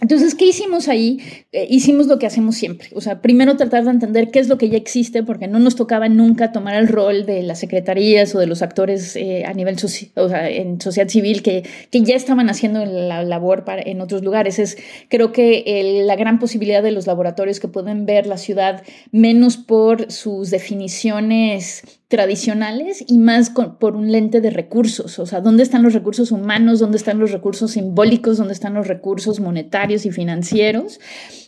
Entonces, 0.00 0.34
¿qué 0.34 0.46
hicimos 0.46 0.88
ahí? 0.88 1.18
Eh, 1.52 1.66
hicimos 1.68 2.06
lo 2.06 2.18
que 2.18 2.26
hacemos 2.26 2.56
siempre. 2.56 2.88
O 2.94 3.00
sea, 3.00 3.20
primero 3.20 3.56
tratar 3.56 3.84
de 3.84 3.90
entender 3.90 4.30
qué 4.30 4.38
es 4.38 4.48
lo 4.48 4.58
que 4.58 4.68
ya 4.68 4.76
existe, 4.76 5.22
porque 5.22 5.46
no 5.46 5.58
nos 5.58 5.76
tocaba 5.76 6.08
nunca 6.08 6.52
tomar 6.52 6.74
el 6.74 6.88
rol 6.88 7.26
de 7.26 7.42
las 7.42 7.60
secretarías 7.60 8.34
o 8.34 8.38
de 8.38 8.46
los 8.46 8.62
actores 8.62 9.14
eh, 9.16 9.44
a 9.46 9.52
nivel 9.52 9.76
o 10.16 10.28
en 10.30 10.80
sociedad 10.80 11.08
civil 11.08 11.42
que, 11.42 11.64
que 11.90 12.02
ya 12.02 12.16
estaban 12.16 12.48
haciendo 12.48 12.84
la 12.84 13.22
labor 13.22 13.64
para, 13.64 13.82
en 13.82 14.00
otros 14.00 14.22
lugares. 14.22 14.58
Es, 14.58 14.78
creo 15.08 15.32
que 15.32 16.02
la 16.06 16.16
gran 16.16 16.38
posibilidad 16.38 16.82
de 16.82 16.92
los 16.92 17.06
laboratorios 17.06 17.60
que 17.60 17.68
pueden 17.68 18.06
ver 18.06 18.26
la 18.26 18.38
ciudad 18.38 18.82
menos 19.12 19.56
por 19.56 20.10
sus 20.10 20.50
definiciones 20.50 21.99
tradicionales 22.10 23.04
y 23.06 23.18
más 23.18 23.50
por 23.78 23.94
un 23.94 24.10
lente 24.10 24.40
de 24.40 24.50
recursos, 24.50 25.20
o 25.20 25.26
sea, 25.26 25.40
¿dónde 25.40 25.62
están 25.62 25.84
los 25.84 25.92
recursos 25.92 26.32
humanos? 26.32 26.80
¿Dónde 26.80 26.96
están 26.96 27.20
los 27.20 27.30
recursos 27.30 27.70
simbólicos? 27.70 28.36
¿Dónde 28.36 28.52
están 28.52 28.74
los 28.74 28.88
recursos 28.88 29.38
monetarios 29.38 30.04
y 30.04 30.10
financieros? 30.10 30.98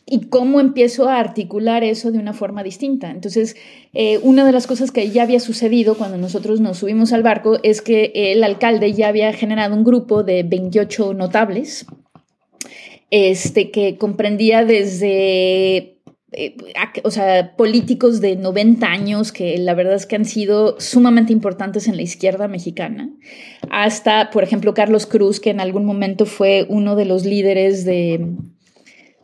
Y 0.06 0.28
cómo 0.28 0.60
empiezo 0.60 1.08
a 1.08 1.18
articular 1.18 1.82
eso 1.82 2.12
de 2.12 2.20
una 2.20 2.32
forma 2.32 2.62
distinta. 2.62 3.10
Entonces, 3.10 3.56
eh, 3.92 4.20
una 4.22 4.46
de 4.46 4.52
las 4.52 4.68
cosas 4.68 4.92
que 4.92 5.10
ya 5.10 5.24
había 5.24 5.40
sucedido 5.40 5.96
cuando 5.96 6.16
nosotros 6.16 6.60
nos 6.60 6.78
subimos 6.78 7.12
al 7.12 7.24
barco 7.24 7.58
es 7.64 7.82
que 7.82 8.12
el 8.14 8.44
alcalde 8.44 8.92
ya 8.92 9.08
había 9.08 9.32
generado 9.32 9.74
un 9.74 9.82
grupo 9.82 10.22
de 10.22 10.44
28 10.44 11.12
notables, 11.12 11.86
este, 13.10 13.72
que 13.72 13.98
comprendía 13.98 14.64
desde 14.64 15.91
eh, 16.32 16.56
o 17.04 17.10
sea, 17.10 17.56
políticos 17.56 18.20
de 18.20 18.36
90 18.36 18.86
años 18.86 19.32
que 19.32 19.58
la 19.58 19.74
verdad 19.74 19.94
es 19.94 20.06
que 20.06 20.16
han 20.16 20.24
sido 20.24 20.80
sumamente 20.80 21.32
importantes 21.32 21.88
en 21.88 21.96
la 21.96 22.02
izquierda 22.02 22.48
mexicana, 22.48 23.10
hasta, 23.70 24.30
por 24.30 24.42
ejemplo, 24.42 24.74
Carlos 24.74 25.06
Cruz, 25.06 25.40
que 25.40 25.50
en 25.50 25.60
algún 25.60 25.84
momento 25.84 26.24
fue 26.24 26.66
uno 26.68 26.96
de 26.96 27.04
los 27.04 27.24
líderes 27.24 27.84
de, 27.84 28.26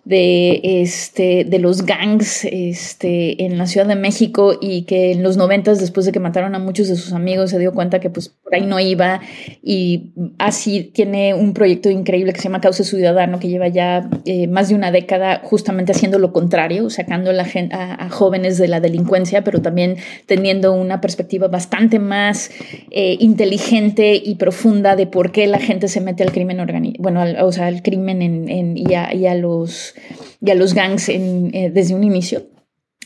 de, 0.09 0.61
este, 0.63 1.45
de 1.45 1.59
los 1.59 1.85
gangs 1.85 2.47
este, 2.47 3.45
en 3.45 3.59
la 3.59 3.67
Ciudad 3.67 3.87
de 3.87 3.95
México 3.95 4.55
y 4.59 4.83
que 4.83 5.13
en 5.13 5.23
los 5.23 5.37
noventas, 5.37 5.81
después 5.81 6.07
de 6.07 6.13
que 6.13 6.19
mataron 6.19 6.55
a 6.55 6.59
muchos 6.59 6.89
de 6.89 6.97
sus 6.97 7.13
amigos, 7.13 7.51
se 7.51 7.59
dio 7.59 7.75
cuenta 7.75 8.01
que 8.01 8.09
pues 8.09 8.31
por 8.31 8.55
ahí 8.55 8.65
no 8.65 8.81
iba 8.81 9.21
y 9.63 10.13
así 10.39 10.83
tiene 10.83 11.35
un 11.35 11.53
proyecto 11.53 11.91
increíble 11.91 12.33
que 12.33 12.39
se 12.39 12.45
llama 12.45 12.63
Causa 12.63 12.85
Ciudadano, 12.85 13.39
que 13.39 13.49
lleva 13.49 13.69
ya 13.69 14.09
eh, 14.25 14.47
más 14.47 14.71
de 14.71 14.77
una 14.77 14.91
década 14.91 15.43
justamente 15.45 15.93
haciendo 15.93 16.19
lo 16.19 16.33
contrario, 16.33 16.89
sacando 16.89 17.31
la 17.35 17.47
a, 17.73 18.07
a, 18.07 18.09
jóvenes 18.09 18.57
de 18.57 18.69
la 18.69 18.81
delincuencia, 18.81 19.45
pero 19.45 19.61
también 19.61 19.97
teniendo 20.25 20.73
una 20.73 21.03
perspectiva 21.03 21.49
bastante 21.49 21.99
más 21.99 22.51
eh, 22.91 23.19
inteligente 23.21 24.19
y 24.25 24.37
profunda 24.37 24.97
de 24.97 25.07
por 25.07 25.33
qué 25.33 25.47
la 25.47 25.59
gente 25.59 25.89
se 25.89 26.01
mete 26.01 26.23
al 26.23 26.33
crimen 26.33 26.61
organizado, 26.61 27.03
bueno, 27.03 27.25
o 27.45 27.53
sea, 27.53 27.67
al 27.67 27.83
crimen 27.83 28.23
en, 28.23 28.49
en, 28.49 28.79
y, 28.79 28.95
a, 28.95 29.15
y 29.15 29.27
a 29.27 29.35
los 29.35 29.95
y 30.41 30.51
a 30.51 30.55
los 30.55 30.75
gangs 30.75 31.09
eh, 31.09 31.71
desde 31.73 31.95
un 31.95 32.05
inicio. 32.05 32.47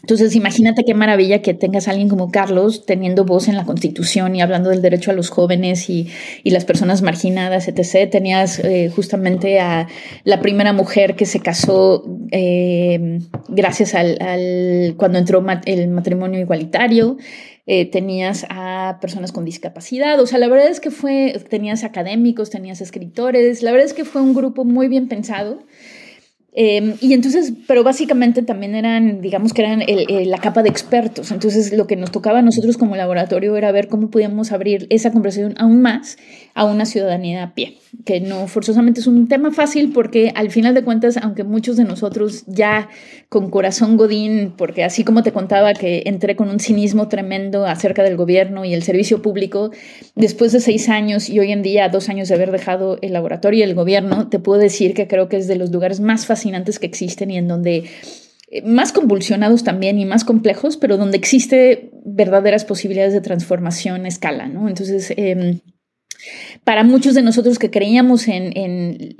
Entonces, 0.02 0.34
imagínate 0.34 0.84
qué 0.84 0.94
maravilla 0.94 1.42
que 1.42 1.54
tengas 1.54 1.86
alguien 1.86 2.08
como 2.08 2.32
Carlos 2.32 2.86
teniendo 2.86 3.24
voz 3.24 3.46
en 3.46 3.56
la 3.56 3.64
Constitución 3.64 4.34
y 4.34 4.42
hablando 4.42 4.70
del 4.70 4.82
derecho 4.82 5.12
a 5.12 5.14
los 5.14 5.30
jóvenes 5.30 5.88
y, 5.88 6.08
y 6.42 6.50
las 6.50 6.64
personas 6.64 7.02
marginadas, 7.02 7.68
etc. 7.68 8.10
Tenías 8.10 8.58
eh, 8.58 8.90
justamente 8.92 9.60
a 9.60 9.86
la 10.24 10.40
primera 10.40 10.72
mujer 10.72 11.14
que 11.14 11.24
se 11.24 11.38
casó 11.38 12.04
eh, 12.32 13.20
gracias 13.46 13.94
al, 13.94 14.20
al, 14.20 14.94
cuando 14.96 15.18
entró 15.18 15.44
el 15.66 15.88
matrimonio 15.88 16.40
igualitario. 16.40 17.16
Tenías 17.64 18.44
a 18.50 18.98
personas 19.00 19.30
con 19.30 19.44
discapacidad, 19.44 20.20
o 20.20 20.26
sea, 20.26 20.38
la 20.40 20.48
verdad 20.48 20.66
es 20.66 20.80
que 20.80 20.90
fue, 20.90 21.40
tenías 21.48 21.84
académicos, 21.84 22.50
tenías 22.50 22.80
escritores, 22.80 23.62
la 23.62 23.70
verdad 23.70 23.86
es 23.86 23.94
que 23.94 24.04
fue 24.04 24.20
un 24.20 24.34
grupo 24.34 24.64
muy 24.64 24.88
bien 24.88 25.06
pensado. 25.08 25.60
Em, 26.54 26.96
y 27.00 27.14
entonces, 27.14 27.54
pero 27.66 27.82
básicamente 27.82 28.42
también 28.42 28.74
eran, 28.74 29.22
digamos 29.22 29.54
que 29.54 29.62
eran 29.62 29.82
la 30.26 30.38
capa 30.38 30.62
de 30.62 30.68
expertos. 30.68 31.30
Entonces, 31.30 31.72
lo 31.72 31.86
que 31.86 31.96
nos 31.96 32.10
tocaba 32.10 32.40
a 32.40 32.42
nosotros 32.42 32.76
como 32.76 32.94
laboratorio 32.94 33.56
era 33.56 33.72
ver 33.72 33.88
cómo 33.88 34.10
podíamos 34.10 34.52
abrir 34.52 34.86
esa 34.90 35.12
conversación 35.12 35.54
aún 35.56 35.80
más 35.80 36.18
a 36.54 36.64
una 36.64 36.84
ciudadanía 36.84 37.42
a 37.42 37.54
pie, 37.54 37.78
que 38.04 38.20
no 38.20 38.46
forzosamente 38.46 39.00
es 39.00 39.06
un 39.06 39.28
tema 39.28 39.52
fácil 39.52 39.92
porque 39.92 40.32
al 40.34 40.50
final 40.50 40.74
de 40.74 40.84
cuentas, 40.84 41.16
aunque 41.16 41.44
muchos 41.44 41.78
de 41.78 41.84
nosotros 41.84 42.44
ya 42.46 42.90
con 43.30 43.48
corazón 43.48 43.96
godín, 43.96 44.52
porque 44.58 44.84
así 44.84 45.04
como 45.04 45.22
te 45.22 45.32
contaba 45.32 45.72
que 45.72 46.02
entré 46.04 46.36
con 46.36 46.50
un 46.50 46.60
cinismo 46.60 47.08
tremendo 47.08 47.64
acerca 47.64 48.02
del 48.02 48.18
gobierno 48.18 48.66
y 48.66 48.74
el 48.74 48.82
servicio 48.82 49.22
público, 49.22 49.70
después 50.14 50.52
de 50.52 50.60
seis 50.60 50.90
años 50.90 51.30
y 51.30 51.40
hoy 51.40 51.52
en 51.52 51.62
día 51.62 51.88
dos 51.88 52.10
años 52.10 52.28
de 52.28 52.34
haber 52.34 52.50
dejado 52.50 52.98
el 53.00 53.14
laboratorio 53.14 53.60
y 53.60 53.62
el 53.62 53.74
gobierno, 53.74 54.28
te 54.28 54.38
puedo 54.38 54.60
decir 54.60 54.92
que 54.92 55.08
creo 55.08 55.30
que 55.30 55.38
es 55.38 55.48
de 55.48 55.56
los 55.56 55.70
lugares 55.70 56.00
más 56.00 56.26
que 56.80 56.86
existen 56.86 57.30
y 57.30 57.38
en 57.38 57.48
donde 57.48 57.84
eh, 58.50 58.62
más 58.62 58.92
convulsionados 58.92 59.64
también 59.64 59.98
y 59.98 60.04
más 60.04 60.24
complejos, 60.24 60.76
pero 60.76 60.96
donde 60.96 61.16
existe 61.16 61.90
verdaderas 62.04 62.64
posibilidades 62.64 63.12
de 63.12 63.20
transformación 63.20 64.04
a 64.04 64.08
escala, 64.08 64.48
¿no? 64.48 64.68
Entonces, 64.68 65.12
eh, 65.16 65.60
para 66.64 66.84
muchos 66.84 67.14
de 67.14 67.22
nosotros 67.22 67.58
que 67.58 67.70
creíamos 67.70 68.28
en, 68.28 69.14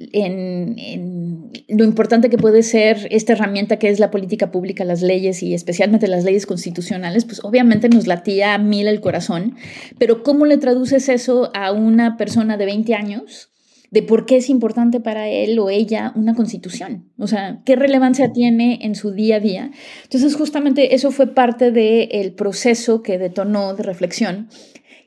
lo 1.68 1.84
importante 1.84 2.30
que 2.30 2.38
puede 2.38 2.62
ser 2.62 3.08
esta 3.10 3.32
herramienta 3.32 3.78
que 3.78 3.88
es 3.88 3.98
la 3.98 4.10
política 4.10 4.50
pública, 4.50 4.84
las 4.84 5.02
leyes 5.02 5.42
y 5.42 5.54
especialmente 5.54 6.06
las 6.08 6.24
leyes 6.24 6.46
constitucionales, 6.46 7.24
pues 7.24 7.42
obviamente 7.42 7.88
nos 7.88 8.06
latía 8.06 8.54
a 8.54 8.58
mil 8.58 8.86
el 8.86 9.00
corazón, 9.00 9.56
pero 9.98 10.22
¿cómo 10.22 10.46
le 10.46 10.58
traduces 10.58 11.08
eso 11.08 11.50
a 11.54 11.72
una 11.72 12.16
persona 12.16 12.56
de 12.56 12.66
20 12.66 12.94
años? 12.94 13.51
De 13.93 14.03
por 14.03 14.24
qué 14.24 14.36
es 14.36 14.49
importante 14.49 15.01
para 15.01 15.28
él 15.28 15.59
o 15.59 15.68
ella 15.68 16.12
una 16.16 16.34
constitución, 16.34 17.11
o 17.18 17.26
sea, 17.26 17.61
qué 17.66 17.76
relevancia 17.76 18.32
tiene 18.32 18.78
en 18.82 18.95
su 18.95 19.12
día 19.12 19.36
a 19.36 19.40
día. 19.40 19.70
Entonces, 20.05 20.34
justamente 20.34 20.95
eso 20.95 21.11
fue 21.11 21.34
parte 21.34 21.70
del 21.70 22.32
proceso 22.32 23.03
que 23.03 23.18
detonó 23.18 23.74
de 23.74 23.82
reflexión. 23.82 24.49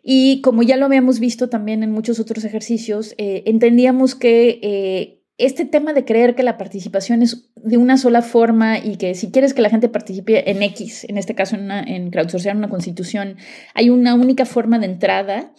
Y 0.04 0.40
como 0.42 0.62
ya 0.62 0.78
lo 0.78 0.86
habíamos 0.86 1.20
visto 1.20 1.50
también 1.50 1.82
en 1.82 1.92
muchos 1.92 2.20
otros 2.20 2.46
ejercicios, 2.46 3.16
eh, 3.18 3.42
entendíamos 3.48 4.14
que 4.14 4.60
eh, 4.62 5.24
este 5.40 5.66
tema 5.66 5.94
de 5.94 6.06
creer 6.06 6.36
que 6.36 6.44
la 6.44 6.60
participación 6.60 7.24
es 7.24 7.50
de 7.56 7.78
una 7.78 7.98
sola 7.98 8.22
forma 8.22 8.78
y 8.78 8.98
que 8.98 9.16
si 9.16 9.32
quieres 9.32 9.56
que 9.56 9.64
la 9.64 9.72
gente 9.72 9.90
participe 9.90 10.52
en 10.52 10.62
X, 10.62 11.06
en 11.10 11.18
este 11.18 11.34
caso 11.34 11.56
en, 11.56 11.64
una, 11.64 11.82
en 11.82 12.12
crowdsourcear 12.12 12.56
una 12.56 12.70
constitución, 12.70 13.38
hay 13.74 13.90
una 13.90 14.14
única 14.14 14.46
forma 14.46 14.78
de 14.78 14.86
entrada 14.86 15.54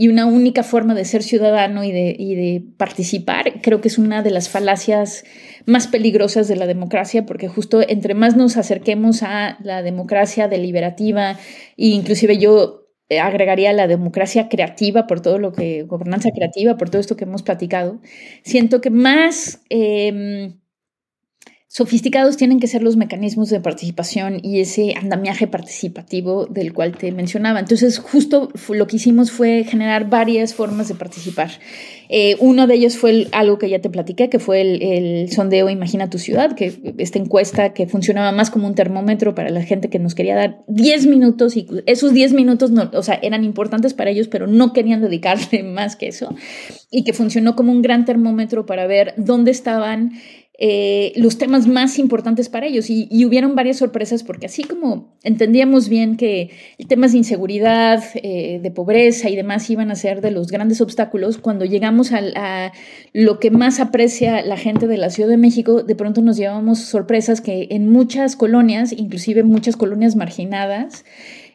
y 0.00 0.06
una 0.06 0.26
única 0.26 0.62
forma 0.62 0.94
de 0.94 1.04
ser 1.04 1.24
ciudadano 1.24 1.82
y 1.82 1.90
de, 1.90 2.14
y 2.16 2.36
de, 2.36 2.62
participar, 2.76 3.60
creo 3.62 3.80
que 3.80 3.88
es 3.88 3.98
una 3.98 4.22
de 4.22 4.30
las 4.30 4.48
falacias 4.48 5.24
más 5.66 5.88
peligrosas 5.88 6.46
de 6.46 6.54
la 6.54 6.68
democracia, 6.68 7.26
porque 7.26 7.48
justo 7.48 7.82
entre 7.86 8.14
más 8.14 8.36
nos 8.36 8.56
acerquemos 8.56 9.24
a 9.24 9.58
la 9.60 9.82
democracia 9.82 10.46
deliberativa, 10.46 11.32
e 11.76 11.88
inclusive 11.88 12.38
yo 12.38 12.84
agregaría 13.20 13.72
la 13.72 13.88
democracia 13.88 14.48
creativa 14.48 15.08
por 15.08 15.20
todo 15.20 15.40
lo 15.40 15.50
que, 15.52 15.82
gobernanza 15.82 16.30
creativa, 16.30 16.76
por 16.76 16.90
todo 16.90 17.00
esto 17.00 17.16
que 17.16 17.24
hemos 17.24 17.42
platicado, 17.42 18.00
siento 18.44 18.80
que 18.80 18.90
más 18.90 19.62
em, 19.68 20.60
Sofisticados 21.70 22.38
tienen 22.38 22.60
que 22.60 22.66
ser 22.66 22.82
los 22.82 22.96
mecanismos 22.96 23.50
de 23.50 23.60
participación 23.60 24.40
y 24.42 24.60
ese 24.60 24.94
andamiaje 24.94 25.46
participativo 25.46 26.46
del 26.46 26.72
cual 26.72 26.96
te 26.96 27.12
mencionaba. 27.12 27.60
Entonces, 27.60 27.98
justo 27.98 28.48
lo 28.70 28.86
que 28.86 28.96
hicimos 28.96 29.30
fue 29.30 29.64
generar 29.64 30.08
varias 30.08 30.54
formas 30.54 30.88
de 30.88 30.94
participar. 30.94 31.50
Eh, 32.08 32.36
uno 32.38 32.66
de 32.66 32.74
ellos 32.74 32.96
fue 32.96 33.26
algo 33.32 33.58
que 33.58 33.68
ya 33.68 33.80
te 33.82 33.90
platiqué, 33.90 34.30
que 34.30 34.38
fue 34.38 34.62
el, 34.62 35.30
sondeo 35.30 35.68
Imagina 35.68 36.08
tu 36.08 36.18
ciudad, 36.18 36.56
que 36.56 36.94
esta 36.96 37.18
encuesta 37.18 37.74
que 37.74 37.86
funcionaba 37.86 38.32
más 38.32 38.48
como 38.48 38.66
un 38.66 38.74
termómetro 38.74 39.34
para 39.34 39.50
la 39.50 39.62
gente 39.62 39.90
que 39.90 39.98
nos 39.98 40.14
quería 40.14 40.36
dar 40.36 40.64
10 40.68 41.06
minutos 41.06 41.54
y 41.54 41.68
esos 41.84 42.14
10 42.14 42.32
minutos 42.32 42.70
no, 42.70 42.90
o 42.94 43.02
sea, 43.02 43.16
eran 43.22 43.44
importantes 43.44 43.92
para 43.92 44.08
ellos, 44.08 44.28
pero 44.28 44.46
no 44.46 44.72
querían 44.72 45.02
dedicarle 45.02 45.62
más 45.64 45.96
que 45.96 46.08
eso 46.08 46.34
y 46.90 47.04
que 47.04 47.12
funcionó 47.12 47.56
como 47.56 47.72
un 47.72 47.82
gran 47.82 48.06
termómetro 48.06 48.64
para 48.64 48.86
ver 48.86 49.12
dónde 49.18 49.50
estaban 49.50 50.12
eh, 50.60 51.12
los 51.14 51.38
temas 51.38 51.68
más 51.68 52.00
importantes 52.00 52.48
para 52.48 52.66
ellos. 52.66 52.90
Y, 52.90 53.24
hubieron 53.24 53.54
varias 53.54 53.76
sorpresas 53.76 54.24
porque 54.24 54.46
así 54.46 54.64
como 54.64 55.14
entendíamos 55.22 55.88
bien 55.88 56.16
que 56.16 56.50
temas 56.88 57.12
de 57.12 57.18
inseguridad, 57.18 58.02
eh, 58.14 58.58
de 58.60 58.70
pobreza 58.72 59.30
y 59.30 59.36
demás 59.36 59.70
iban 59.70 59.92
a 59.92 59.94
ser 59.94 60.20
de 60.20 60.32
los 60.32 60.48
grandes 60.48 60.80
obstáculos, 60.80 61.38
cuando 61.38 61.64
llegamos 61.64 62.10
a, 62.12 62.72
lo 63.12 63.38
que 63.38 63.50
más 63.50 63.78
aprecia 63.78 64.42
la 64.42 64.56
gente 64.56 64.88
de 64.88 64.96
la 64.96 65.10
Ciudad 65.10 65.28
de 65.28 65.36
México, 65.36 65.84
de 65.84 65.94
pronto 65.94 66.22
nos 66.22 66.36
llevamos 66.36 66.80
sorpresas 66.80 67.40
que 67.40 67.68
en 67.70 67.88
muchas 67.88 68.34
colonias, 68.34 68.92
inclusive 68.92 69.44
muchas 69.44 69.76
colonias 69.76 70.16
marginadas, 70.16 71.04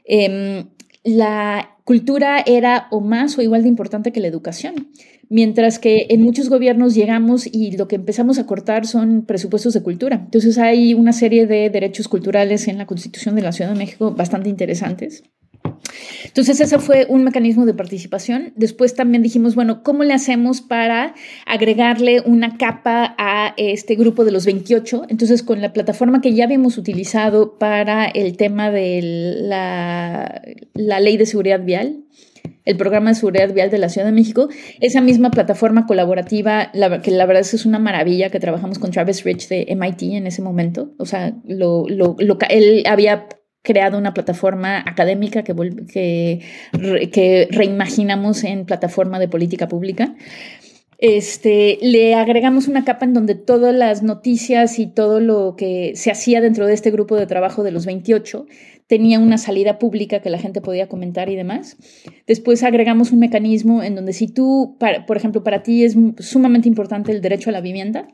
em, 0.06 0.68
la 1.04 1.78
cultura 1.84 2.42
era 2.46 2.88
o 2.92 3.02
más 3.02 3.38
o 3.38 3.42
igual 3.42 3.64
de 3.64 3.70
importante 3.70 4.14
que 4.14 4.22
la 4.22 4.28
educación 4.28 4.88
mientras 5.30 5.80
que 5.80 6.08
en 6.10 6.22
muchos 6.22 6.50
gobiernos 6.50 6.96
llegamos 6.96 7.48
y 7.48 7.76
lo 7.78 7.88
que 7.88 7.96
empezamos 7.96 8.40
a 8.40 8.46
cortar 8.46 8.86
son 8.86 9.26
presupuestos 9.26 9.74
de 9.74 9.82
cultura. 9.82 10.22
Entonces 10.26 10.58
hay 10.58 10.94
una 10.94 11.14
serie 11.14 11.48
de 11.48 11.70
derechos 11.70 12.08
culturales 12.08 12.68
en 12.68 12.78
la 12.78 12.86
Constitución 12.86 13.36
de 13.36 13.42
la 13.42 13.52
Ciudad 13.52 13.72
de 13.72 13.78
México 13.78 14.12
bastante 14.12 14.50
interesantes. 14.50 15.24
Entonces 16.26 16.60
ese 16.60 16.80
fue 16.80 17.06
un 17.10 17.24
mecanismo 17.24 17.66
de 17.66 17.74
participación. 17.74 18.54
Después 18.56 18.96
también 18.96 19.22
dijimos, 19.22 19.56
bueno, 19.56 19.84
¿cómo 19.84 20.04
le 20.04 20.14
hacemos 20.14 20.62
para 20.62 21.14
agregarle 21.46 22.22
una 22.22 22.58
capa 22.58 23.16
a 23.18 23.54
este 23.58 23.96
grupo 23.96 24.26
de 24.26 24.32
los 24.32 24.46
28? 24.46 25.06
Entonces 25.10 25.44
con 25.44 25.62
la 25.62 25.74
plataforma 25.74 26.22
que 26.22 26.34
ya 26.34 26.46
habíamos 26.46 26.78
utilizado 26.78 27.58
para 27.58 28.06
el 28.06 28.38
tema 28.38 28.72
de 28.72 29.02
la, 29.42 30.42
la 30.74 31.00
ley 31.00 31.18
de 31.18 31.26
seguridad 31.26 31.64
vial, 31.64 32.04
el 32.66 32.78
programa 32.78 33.10
de 33.10 33.16
seguridad 33.16 33.54
vial 33.54 33.70
de 33.70 33.78
la 33.78 33.90
Ciudad 33.90 34.08
de 34.08 34.14
México, 34.14 34.48
esa 34.80 35.02
misma 35.02 35.32
plataforma 35.32 35.86
colaborativa, 35.86 36.72
que 37.02 37.12
la 37.12 37.26
verdad 37.26 37.42
es 37.42 37.66
una 37.66 37.80
maravilla, 37.80 38.30
que 38.30 38.40
trabajamos 38.40 38.80
con 38.80 38.92
Travis 38.92 39.24
Rich 39.24 39.50
de 39.50 39.76
MIT 39.76 40.04
en 40.14 40.28
ese 40.28 40.42
momento. 40.42 40.94
O 40.98 41.06
sea, 41.06 41.34
lo, 41.46 41.86
lo, 41.88 42.16
él 42.50 42.84
había 42.88 43.28
creado 43.64 43.98
una 43.98 44.14
plataforma 44.14 44.80
académica 44.80 45.44
que, 45.44 45.56
que, 45.92 46.42
que 47.12 47.48
reimaginamos 47.50 48.44
en 48.44 48.66
plataforma 48.66 49.20
de 49.20 49.28
política 49.28 49.68
pública. 49.68 50.16
Este, 51.06 51.80
le 51.82 52.16
agregamos 52.16 52.70
una 52.70 52.86
capa 52.86 53.04
en 53.04 53.14
donde 53.14 53.36
todas 53.36 53.76
las 53.76 54.04
noticias 54.04 54.80
y 54.80 54.88
todo 54.88 55.20
lo 55.20 55.58
que 55.58 55.92
se 55.98 56.12
hacía 56.12 56.40
dentro 56.40 56.66
de 56.66 56.74
este 56.74 56.92
grupo 56.92 57.18
de 57.18 57.28
trabajo 57.28 57.62
de 57.62 57.72
los 57.72 57.86
28 57.86 58.46
tenía 58.88 59.20
una 59.20 59.38
salida 59.38 59.80
pública 59.80 60.22
que 60.22 60.30
la 60.30 60.40
gente 60.40 60.62
podía 60.62 60.88
comentar 60.88 61.28
y 61.28 61.36
demás. 61.36 61.76
Después 62.26 62.64
agregamos 62.64 63.12
un 63.12 63.20
mecanismo 63.20 63.84
en 63.84 63.96
donde 63.96 64.14
si 64.14 64.30
tú, 64.30 64.78
por 65.06 65.18
ejemplo, 65.18 65.44
para 65.44 65.62
ti 65.62 65.84
es 65.84 65.98
sumamente 66.20 66.70
importante 66.70 67.12
el 67.12 67.20
derecho 67.20 67.50
a 67.50 67.54
la 67.54 67.60
vivienda, 67.60 68.08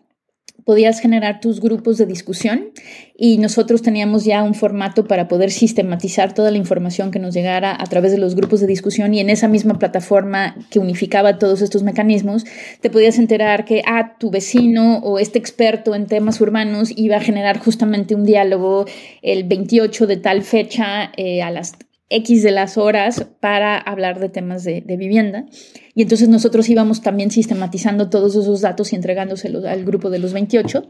podías 0.69 0.99
generar 0.99 1.39
tus 1.39 1.61
grupos 1.61 1.97
de 1.97 2.05
discusión 2.05 2.69
y 3.17 3.39
nosotros 3.39 3.81
teníamos 3.81 4.23
ya 4.23 4.43
un 4.43 4.53
formato 4.53 5.07
para 5.07 5.27
poder 5.27 5.49
sistematizar 5.49 6.35
toda 6.35 6.51
la 6.51 6.59
información 6.59 7.09
que 7.09 7.17
nos 7.17 7.33
llegara 7.33 7.75
a 7.75 7.87
través 7.87 8.11
de 8.11 8.19
los 8.19 8.35
grupos 8.35 8.59
de 8.59 8.67
discusión 8.67 9.15
y 9.15 9.19
en 9.19 9.31
esa 9.31 9.47
misma 9.47 9.79
plataforma 9.79 10.55
que 10.69 10.77
unificaba 10.77 11.39
todos 11.39 11.63
estos 11.63 11.81
mecanismos, 11.81 12.45
te 12.81 12.91
podías 12.91 13.17
enterar 13.17 13.65
que 13.65 13.81
ah, 13.87 14.15
tu 14.19 14.29
vecino 14.29 14.99
o 14.99 15.17
este 15.17 15.39
experto 15.39 15.95
en 15.95 16.05
temas 16.05 16.39
urbanos 16.39 16.93
iba 16.95 17.15
a 17.15 17.19
generar 17.19 17.57
justamente 17.57 18.13
un 18.13 18.23
diálogo 18.23 18.85
el 19.23 19.45
28 19.45 20.05
de 20.05 20.17
tal 20.17 20.43
fecha 20.43 21.11
eh, 21.17 21.41
a 21.41 21.49
las 21.49 21.73
X 22.09 22.43
de 22.43 22.51
las 22.51 22.77
horas 22.77 23.25
para 23.39 23.77
hablar 23.77 24.19
de 24.19 24.29
temas 24.29 24.63
de, 24.63 24.81
vivienda. 24.81 25.45
Y 25.93 26.01
entonces 26.01 26.29
nosotros 26.29 26.69
íbamos 26.69 27.01
también 27.01 27.29
sistematizando 27.31 28.09
todos 28.09 28.35
esos 28.35 28.61
datos 28.61 28.91
y 28.93 28.95
entregándoselos 28.95 29.65
al 29.65 29.85
grupo 29.85 30.09
de 30.09 30.19
los 30.19 30.33
28. 30.33 30.87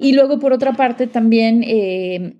Y 0.00 0.12
luego, 0.12 0.38
por 0.38 0.52
otra 0.52 0.74
parte, 0.74 1.06
también 1.06 1.64
eh, 1.66 2.36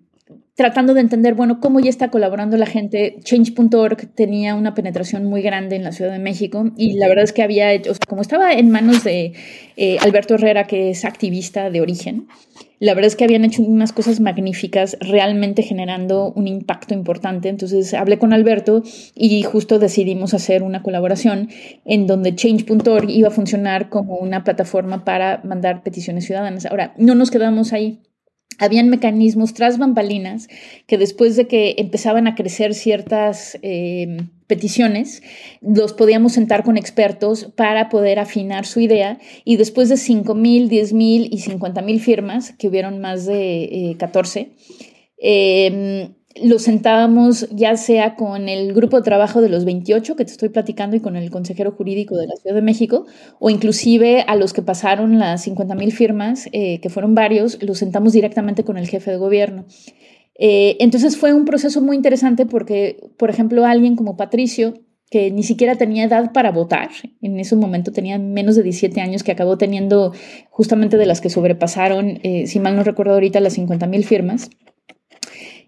tratando 0.55 0.95
de 0.95 1.01
entender, 1.01 1.35
bueno, 1.35 1.59
cómo 1.61 1.81
ya 1.81 1.91
está 1.91 2.11
colaborando 2.11 2.57
la 2.57 2.67
gente. 2.67 3.17
Change.org 3.23 4.15
tenía 4.15 4.55
una 4.55 4.75
penetración 4.75 5.25
muy 5.25 5.43
grande 5.43 5.77
en 5.77 5.83
la 5.83 5.93
Ciudad 5.93 6.13
de 6.13 6.21
México 6.21 6.71
y 6.77 6.95
la 6.95 7.09
verdad 7.09 7.25
es 7.25 7.33
que 7.33 7.43
había 7.43 7.73
hecho, 7.73 7.93
como 8.09 8.23
estaba 8.23 8.53
en 8.53 8.71
manos 8.71 9.03
de 9.03 9.33
eh, 9.77 9.97
Alberto 10.01 10.35
Herrera, 10.35 10.67
que 10.67 10.91
es 10.91 11.05
activista 11.05 11.71
de 11.71 11.81
origen, 11.81 12.29
la 12.81 12.95
verdad 12.95 13.09
es 13.09 13.17
que 13.17 13.25
habían 13.25 13.45
hecho 13.45 13.63
unas 13.63 13.93
cosas 13.93 14.21
magníficas, 14.21 14.97
realmente 15.01 15.63
generando 15.63 16.33
un 16.35 16.49
impacto 16.49 16.95
importante. 16.95 17.49
Entonces 17.49 17.95
hablé 17.95 18.19
con 18.19 18.33
Alberto 18.33 18.83
y 19.15 19.43
justo 19.43 19.79
decidimos 19.79 20.35
hacer 20.35 20.63
una 20.63 20.83
colaboración 20.83 21.49
en 21.85 22.07
donde 22.07 22.35
Change.org 22.35 23.09
iba 23.11 23.29
a 23.29 23.33
funcionar 23.33 23.89
como 23.89 24.17
una 24.17 24.45
plataforma 24.45 25.05
para 25.05 25.41
mandar 25.45 25.83
peticiones 25.83 26.25
ciudadanas. 26.27 26.67
Ahora, 26.67 26.95
no 26.99 27.15
nos 27.15 27.31
quedamos 27.31 27.73
ahí 27.73 28.01
habían 28.59 28.89
mecanismos 28.89 29.55
tras 29.55 29.79
bambalinas 29.79 30.49
que 30.87 30.99
después 30.99 31.37
de 31.37 31.47
que 31.47 31.75
empezaban 31.79 32.27
a 32.27 32.35
crecer 32.35 32.75
ciertas 32.75 33.59
eh, 33.63 34.19
peticiones, 34.47 35.23
los 35.61 35.93
podíamos 35.93 36.33
sentar 36.33 36.65
con 36.65 36.77
expertos 36.77 37.53
para 37.57 37.89
poder 37.89 38.19
afinar 38.19 38.67
su 38.67 38.81
idea 38.81 39.19
y 39.45 39.57
después 39.57 39.89
de 39.89 39.97
5 39.97 40.35
mil, 40.35 40.69
10 40.69 40.93
mil 40.93 41.29
y 41.31 41.39
50 41.39 41.83
mil 41.83 42.01
firmas, 42.01 42.53
que 42.53 42.69
hubieron 42.69 43.01
más 43.01 43.27
de 43.27 43.97
14, 43.99 44.53
eh, 45.19 46.11
lo 46.43 46.59
sentábamos 46.59 47.49
ya 47.51 47.77
sea 47.77 48.17
con 48.17 48.49
el 48.49 48.73
grupo 48.73 48.97
de 48.97 49.03
trabajo 49.03 49.41
de 49.41 49.49
los 49.49 49.65
28 49.65 50.17
que 50.17 50.25
te 50.25 50.33
estoy 50.33 50.49
platicando 50.49 50.97
y 50.97 51.01
con 51.01 51.17
el 51.17 51.31
consejero 51.31 51.73
jurídico 51.73 52.17
de 52.17 52.27
la 52.27 52.35
Ciudad 52.37 52.57
de 52.57 52.63
México, 52.63 53.07
o 53.39 53.51
inclusive 53.51 54.25
a 54.27 54.35
los 54.35 54.53
que 54.53 54.63
pasaron 54.63 55.19
las 55.19 55.43
50 55.43 55.75
mil 55.75 55.93
firmas, 55.93 56.49
eh, 56.53 56.81
que 56.81 56.91
fueron 56.91 57.15
varios, 57.15 57.63
los 57.63 57.79
sentamos 57.79 58.13
directamente 58.13 58.65
con 58.65 58.77
el 58.77 58.89
jefe 58.89 59.13
de 59.13 59.17
gobierno. 59.17 59.67
Eh, 60.37 60.77
entonces 60.81 61.17
fue 61.17 61.33
un 61.33 61.45
proceso 61.45 61.81
muy 61.81 61.97
interesante 61.97 62.47
porque, 62.47 63.11
por 63.17 63.31
ejemplo, 63.31 63.65
alguien 63.65 63.95
como 63.95 64.17
Patricio, 64.17 64.75
que 65.11 65.31
ni 65.31 65.45
siquiera 65.45 65.77
tenía 65.77 66.05
edad 66.05 66.33
para 66.33 66.51
votar, 66.51 66.91
en 67.23 67.39
ese 67.39 67.55
momento 67.55 67.93
tenía 67.93 68.19
menos 68.19 68.57
de 68.57 68.65
17 68.65 69.01
años, 69.01 69.23
que 69.23 69.31
acabó 69.31 69.57
teniendo 69.57 70.13
justamente 70.51 70.97
de 70.97 71.07
las 71.07 71.21
que 71.21 71.31
sobrepasaron, 71.31 72.19
eh, 72.25 72.49
si 72.49 72.59
mal 72.59 72.75
no 72.75 72.83
recuerdo 72.83 73.13
ahorita, 73.15 73.39
las 73.39 73.53
50 73.53 73.87
mil 73.87 74.05
firmas. 74.05 74.51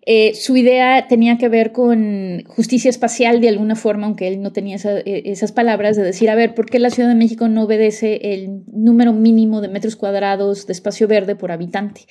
Eh, 0.08 0.34
su 0.36 0.56
idea 0.56 1.08
tenía 1.08 1.36
que 1.36 1.48
ver 1.48 1.72
con 1.72 2.44
justicia 2.46 2.88
espacial 2.88 3.40
de 3.40 3.48
alguna 3.48 3.74
forma, 3.74 4.06
aunque 4.06 4.28
él 4.28 4.40
no 4.40 4.52
tenía 4.52 4.76
eh, 4.76 5.22
esas 5.24 5.50
palabras, 5.50 5.96
de 5.96 6.04
decir, 6.04 6.30
a 6.30 6.36
ver, 6.36 6.54
¿por 6.54 6.66
qué 6.66 6.78
la 6.78 6.90
Ciudad 6.90 7.08
de 7.08 7.16
México 7.16 7.48
no 7.48 7.64
obedece 7.64 8.32
el 8.34 8.62
número 8.72 9.12
mínimo 9.12 9.60
de 9.60 9.66
metros 9.66 9.96
cuadrados 9.96 10.68
de 10.68 10.72
espacio 10.74 11.08
verde 11.08 11.34
por 11.34 11.50
habitante? 11.50 12.02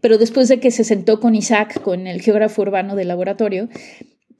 Pero 0.00 0.16
después 0.16 0.48
de 0.48 0.58
que 0.58 0.70
se 0.70 0.84
sentó 0.84 1.20
con 1.20 1.34
Isaac, 1.34 1.82
con 1.82 2.06
el 2.06 2.22
geógrafo 2.22 2.62
urbano 2.62 2.96
del 2.96 3.08
laboratorio, 3.08 3.68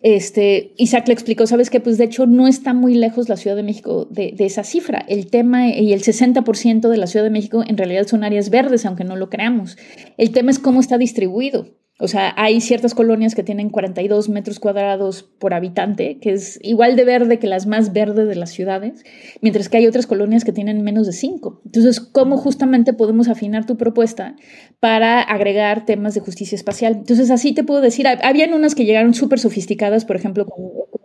este, 0.00 0.72
Isaac 0.78 1.06
le 1.08 1.12
explicó, 1.12 1.46
sabes 1.46 1.68
que 1.68 1.80
pues 1.80 1.98
de 1.98 2.04
hecho 2.04 2.26
no 2.26 2.48
está 2.48 2.72
muy 2.72 2.94
lejos 2.94 3.28
la 3.28 3.36
Ciudad 3.36 3.56
de 3.56 3.62
México 3.64 4.06
de, 4.10 4.32
de 4.34 4.46
esa 4.46 4.64
cifra. 4.64 5.04
El 5.08 5.26
tema 5.26 5.68
y 5.68 5.92
el 5.92 6.02
60% 6.02 6.88
de 6.88 6.96
la 6.96 7.06
Ciudad 7.06 7.24
de 7.24 7.30
México 7.30 7.62
en 7.66 7.76
realidad 7.76 8.06
son 8.06 8.24
áreas 8.24 8.48
verdes, 8.48 8.86
aunque 8.86 9.04
no 9.04 9.16
lo 9.16 9.28
creamos. 9.28 9.76
El 10.16 10.30
tema 10.30 10.50
es 10.50 10.58
cómo 10.58 10.80
está 10.80 10.96
distribuido. 10.96 11.66
O 12.00 12.08
sea, 12.08 12.34
hay 12.36 12.60
ciertas 12.60 12.92
colonias 12.92 13.36
que 13.36 13.44
tienen 13.44 13.70
42 13.70 14.28
metros 14.28 14.58
cuadrados 14.58 15.22
por 15.22 15.54
habitante, 15.54 16.18
que 16.18 16.32
es 16.32 16.58
igual 16.60 16.96
de 16.96 17.04
verde 17.04 17.38
que 17.38 17.46
las 17.46 17.66
más 17.68 17.92
verdes 17.92 18.26
de 18.26 18.34
las 18.34 18.50
ciudades, 18.50 19.04
mientras 19.40 19.68
que 19.68 19.76
hay 19.76 19.86
otras 19.86 20.08
colonias 20.08 20.44
que 20.44 20.52
tienen 20.52 20.82
menos 20.82 21.06
de 21.06 21.12
5. 21.12 21.62
Entonces, 21.64 22.00
¿cómo 22.00 22.36
justamente 22.36 22.94
podemos 22.94 23.28
afinar 23.28 23.64
tu 23.64 23.76
propuesta 23.76 24.34
para 24.80 25.20
agregar 25.20 25.86
temas 25.86 26.14
de 26.14 26.20
justicia 26.20 26.56
espacial? 26.56 26.94
Entonces, 26.94 27.30
así 27.30 27.52
te 27.54 27.62
puedo 27.62 27.80
decir, 27.80 28.08
habían 28.08 28.54
unas 28.54 28.74
que 28.74 28.86
llegaron 28.86 29.14
súper 29.14 29.38
sofisticadas, 29.38 30.04
por 30.04 30.16
ejemplo, 30.16 30.46
con, 30.46 30.64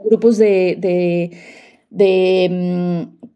grupos 0.10 0.40
de, 0.40 0.76
de, 0.80 1.38
de, 1.92 2.50
mm, 2.50 3.28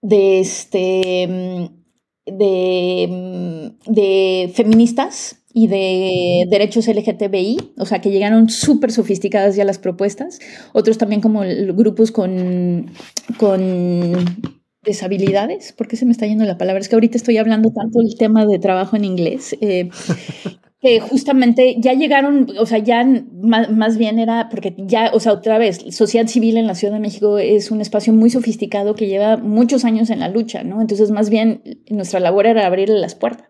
de, 0.00 0.40
este, 0.40 1.26
mm, 1.28 2.38
de, 2.38 3.08
mm, 3.10 3.92
de 3.92 4.50
feministas 4.54 5.37
y 5.58 5.66
de 5.66 6.46
derechos 6.48 6.86
LGTBI, 6.86 7.72
o 7.78 7.84
sea, 7.84 8.00
que 8.00 8.12
llegaron 8.12 8.48
súper 8.48 8.92
sofisticadas 8.92 9.56
ya 9.56 9.64
las 9.64 9.80
propuestas. 9.80 10.38
Otros 10.72 10.98
también 10.98 11.20
como 11.20 11.40
grupos 11.74 12.12
con, 12.12 12.86
con 13.38 14.14
deshabilidades. 14.84 15.72
¿Por 15.72 15.88
qué 15.88 15.96
se 15.96 16.06
me 16.06 16.12
está 16.12 16.28
yendo 16.28 16.44
la 16.44 16.58
palabra? 16.58 16.80
Es 16.80 16.88
que 16.88 16.94
ahorita 16.94 17.16
estoy 17.16 17.38
hablando 17.38 17.72
tanto 17.72 17.98
del 17.98 18.16
tema 18.16 18.46
de 18.46 18.60
trabajo 18.60 18.94
en 18.94 19.04
inglés. 19.04 19.56
Eh, 19.60 19.88
que 20.80 21.00
justamente 21.00 21.74
ya 21.80 21.92
llegaron, 21.94 22.46
o 22.56 22.64
sea, 22.64 22.78
ya 22.78 23.04
más, 23.42 23.68
más, 23.68 23.98
bien 23.98 24.20
era, 24.20 24.48
porque 24.50 24.76
ya, 24.78 25.10
o 25.12 25.18
sea, 25.18 25.32
otra 25.32 25.58
vez, 25.58 25.84
sociedad 25.90 26.28
civil 26.28 26.56
en 26.56 26.68
la 26.68 26.76
Ciudad 26.76 26.94
de 26.94 27.00
México 27.00 27.36
es 27.38 27.72
un 27.72 27.80
espacio 27.80 28.12
muy 28.12 28.30
sofisticado 28.30 28.94
que 28.94 29.08
lleva 29.08 29.38
muchos 29.38 29.84
años 29.84 30.08
en 30.10 30.20
la 30.20 30.28
lucha, 30.28 30.62
¿no? 30.62 30.80
Entonces, 30.80 31.10
más 31.10 31.30
bien, 31.30 31.62
nuestra 31.90 32.20
labor 32.20 32.46
era 32.46 32.64
abrirle 32.64 33.00
las 33.00 33.16
puertas. 33.16 33.47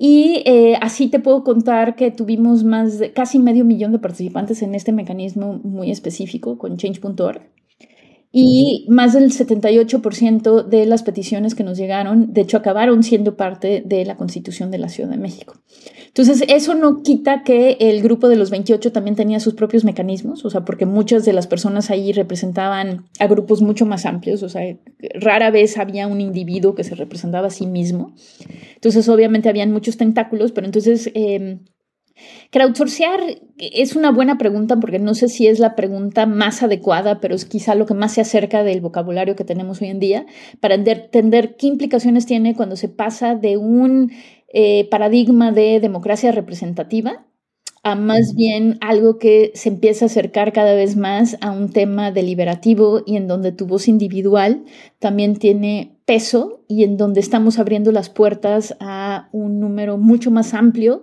Y 0.00 0.44
eh, 0.46 0.76
así 0.80 1.08
te 1.08 1.18
puedo 1.18 1.42
contar 1.42 1.96
que 1.96 2.12
tuvimos 2.12 2.62
más 2.62 3.00
de 3.00 3.12
casi 3.12 3.40
medio 3.40 3.64
millón 3.64 3.90
de 3.90 3.98
participantes 3.98 4.62
en 4.62 4.76
este 4.76 4.92
mecanismo 4.92 5.60
muy 5.64 5.90
específico 5.90 6.56
con 6.56 6.76
change.org 6.76 7.42
y 8.30 8.84
más 8.88 9.14
del 9.14 9.32
78% 9.32 10.64
de 10.64 10.84
las 10.84 11.02
peticiones 11.02 11.54
que 11.54 11.64
nos 11.64 11.78
llegaron, 11.78 12.32
de 12.34 12.42
hecho, 12.42 12.58
acabaron 12.58 13.02
siendo 13.02 13.36
parte 13.36 13.82
de 13.84 14.04
la 14.04 14.16
Constitución 14.16 14.70
de 14.70 14.78
la 14.78 14.90
Ciudad 14.90 15.08
de 15.08 15.16
México. 15.16 15.54
Entonces, 16.08 16.44
eso 16.48 16.74
no 16.74 17.02
quita 17.02 17.42
que 17.42 17.78
el 17.80 18.02
grupo 18.02 18.28
de 18.28 18.36
los 18.36 18.50
28 18.50 18.92
también 18.92 19.16
tenía 19.16 19.40
sus 19.40 19.54
propios 19.54 19.84
mecanismos, 19.84 20.44
o 20.44 20.50
sea, 20.50 20.64
porque 20.64 20.84
muchas 20.84 21.24
de 21.24 21.32
las 21.32 21.46
personas 21.46 21.90
ahí 21.90 22.12
representaban 22.12 23.06
a 23.18 23.26
grupos 23.28 23.62
mucho 23.62 23.86
más 23.86 24.04
amplios, 24.04 24.42
o 24.42 24.48
sea, 24.50 24.62
rara 25.14 25.50
vez 25.50 25.78
había 25.78 26.06
un 26.06 26.20
individuo 26.20 26.74
que 26.74 26.84
se 26.84 26.96
representaba 26.96 27.46
a 27.46 27.50
sí 27.50 27.66
mismo. 27.66 28.14
Entonces, 28.74 29.08
obviamente, 29.08 29.48
habían 29.48 29.72
muchos 29.72 29.96
tentáculos, 29.96 30.52
pero 30.52 30.66
entonces... 30.66 31.10
Eh, 31.14 31.60
Crowdsourcear 32.50 33.20
es 33.58 33.96
una 33.96 34.10
buena 34.10 34.38
pregunta 34.38 34.76
porque 34.76 34.98
no 34.98 35.14
sé 35.14 35.28
si 35.28 35.46
es 35.46 35.58
la 35.58 35.76
pregunta 35.76 36.26
más 36.26 36.62
adecuada, 36.62 37.20
pero 37.20 37.34
es 37.34 37.44
quizá 37.44 37.74
lo 37.74 37.86
que 37.86 37.94
más 37.94 38.14
se 38.14 38.20
acerca 38.20 38.62
del 38.62 38.80
vocabulario 38.80 39.36
que 39.36 39.44
tenemos 39.44 39.82
hoy 39.82 39.88
en 39.88 40.00
día 40.00 40.26
para 40.60 40.74
entender 40.74 41.56
qué 41.56 41.66
implicaciones 41.66 42.26
tiene 42.26 42.54
cuando 42.54 42.76
se 42.76 42.88
pasa 42.88 43.34
de 43.34 43.56
un 43.56 44.12
eh, 44.52 44.88
paradigma 44.90 45.52
de 45.52 45.80
democracia 45.80 46.32
representativa 46.32 47.26
a 47.82 47.94
más 47.94 48.34
bien 48.34 48.78
algo 48.80 49.18
que 49.18 49.52
se 49.54 49.68
empieza 49.68 50.04
a 50.04 50.06
acercar 50.06 50.52
cada 50.52 50.74
vez 50.74 50.96
más 50.96 51.36
a 51.40 51.50
un 51.50 51.70
tema 51.70 52.10
deliberativo 52.10 53.02
y 53.06 53.16
en 53.16 53.28
donde 53.28 53.52
tu 53.52 53.66
voz 53.66 53.88
individual 53.88 54.64
también 54.98 55.36
tiene 55.36 55.96
peso 56.04 56.64
y 56.68 56.84
en 56.84 56.96
donde 56.96 57.20
estamos 57.20 57.58
abriendo 57.58 57.92
las 57.92 58.10
puertas 58.10 58.76
a 58.80 59.28
un 59.32 59.60
número 59.60 59.96
mucho 59.96 60.30
más 60.30 60.54
amplio 60.54 61.02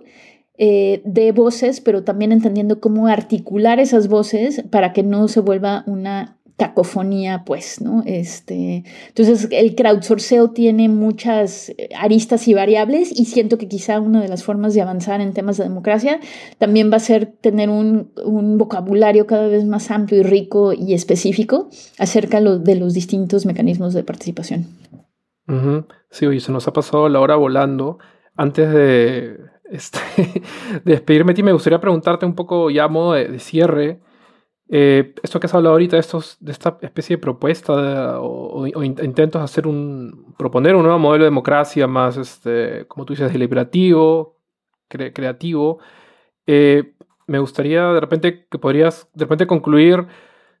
eh, 0.58 1.02
de 1.04 1.32
voces, 1.32 1.80
pero 1.80 2.02
también 2.02 2.32
entendiendo 2.32 2.80
cómo 2.80 3.06
articular 3.06 3.80
esas 3.80 4.08
voces 4.08 4.64
para 4.70 4.92
que 4.92 5.02
no 5.02 5.28
se 5.28 5.40
vuelva 5.40 5.84
una 5.86 6.36
cacofonía, 6.56 7.42
pues, 7.44 7.82
¿no? 7.82 8.02
Este, 8.06 8.84
entonces, 9.08 9.48
el 9.50 9.74
crowdsourceo 9.74 10.50
tiene 10.50 10.88
muchas 10.88 11.68
eh, 11.70 11.90
aristas 11.94 12.48
y 12.48 12.54
variables 12.54 13.12
y 13.18 13.26
siento 13.26 13.58
que 13.58 13.68
quizá 13.68 14.00
una 14.00 14.22
de 14.22 14.28
las 14.28 14.42
formas 14.42 14.72
de 14.72 14.80
avanzar 14.80 15.20
en 15.20 15.34
temas 15.34 15.58
de 15.58 15.64
democracia 15.64 16.18
también 16.58 16.90
va 16.90 16.96
a 16.96 17.00
ser 17.00 17.26
tener 17.26 17.68
un, 17.68 18.10
vocabulario 18.56 19.26
cada 19.26 19.48
vez 19.48 19.66
más 19.66 19.90
amplio 19.90 20.20
y 20.20 20.22
rico 20.22 20.72
y 20.72 20.94
específico 20.94 21.68
acerca 21.98 22.40
de 22.40 22.74
los 22.76 22.94
distintos 22.94 23.44
mecanismos 23.44 23.92
de 23.92 24.02
participación. 24.02 24.66
Sí, 26.10 26.26
oye, 26.26 26.40
se 26.40 26.52
nos 26.52 26.66
ha 26.66 26.72
pasado 26.72 27.08
la 27.08 27.20
hora 27.20 27.36
volando. 27.36 27.98
Antes 28.34 28.72
de, 28.72 29.36
este, 29.70 29.98
de 30.84 30.92
despedirme 30.92 31.34
ti, 31.34 31.42
me 31.42 31.52
gustaría 31.52 31.80
preguntarte 31.80 32.26
un 32.26 32.34
poco 32.34 32.70
ya 32.70 32.84
a 32.84 32.88
modo 32.88 33.12
de, 33.12 33.38
cierre. 33.38 34.00
Eh, 34.68 35.14
esto 35.22 35.38
que 35.38 35.46
has 35.46 35.54
hablado 35.54 35.74
ahorita, 35.74 35.96
estos, 35.96 36.36
de 36.40 36.52
esta 36.52 36.78
especie 36.82 37.16
de 37.16 37.22
propuesta 37.22 38.20
o, 38.20 38.66
intentos 38.66 39.40
de 39.40 39.44
hacer 39.44 39.66
un, 39.66 40.34
proponer 40.36 40.74
un 40.74 40.82
nuevo 40.82 40.98
modelo 40.98 41.24
de 41.24 41.30
democracia 41.30 41.86
más, 41.86 42.16
este, 42.16 42.86
como 42.88 43.04
tú 43.06 43.12
dices, 43.12 43.32
deliberativo, 43.32 44.36
creativo, 44.88 45.78
eh, 46.46 46.94
me 47.26 47.38
gustaría 47.38 47.92
de 47.92 48.00
repente 48.00 48.46
que 48.50 48.58
podrías 48.58 49.08
de 49.14 49.24
repente 49.24 49.46
concluir 49.46 50.06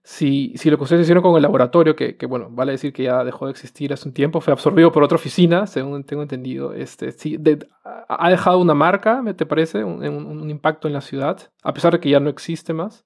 si, 0.08 0.52
si 0.54 0.70
lo 0.70 0.76
que 0.76 0.84
ustedes 0.84 1.02
hicieron 1.02 1.20
con 1.20 1.34
el 1.34 1.42
laboratorio, 1.42 1.96
que, 1.96 2.16
que, 2.16 2.26
bueno, 2.26 2.46
vale 2.48 2.70
decir 2.70 2.92
que 2.92 3.02
ya 3.02 3.24
dejó 3.24 3.46
de 3.46 3.50
existir 3.50 3.92
hace 3.92 4.06
un 4.06 4.14
tiempo, 4.14 4.40
fue 4.40 4.52
absorbido 4.52 4.92
por 4.92 5.02
otra 5.02 5.16
oficina, 5.16 5.66
según 5.66 6.04
tengo 6.04 6.22
entendido, 6.22 6.74
este, 6.74 7.10
sí, 7.10 7.36
ha 7.82 8.30
dejado 8.30 8.60
una 8.60 8.74
marca, 8.74 9.20
¿me 9.20 9.34
te 9.34 9.46
parece? 9.46 9.82
Un, 9.82 10.06
un, 10.06 10.48
impacto 10.48 10.86
en 10.86 10.94
la 10.94 11.00
ciudad, 11.00 11.50
a 11.64 11.74
pesar 11.74 11.92
de 11.92 11.98
que 11.98 12.08
ya 12.08 12.20
no 12.20 12.30
existe 12.30 12.72
más. 12.72 13.04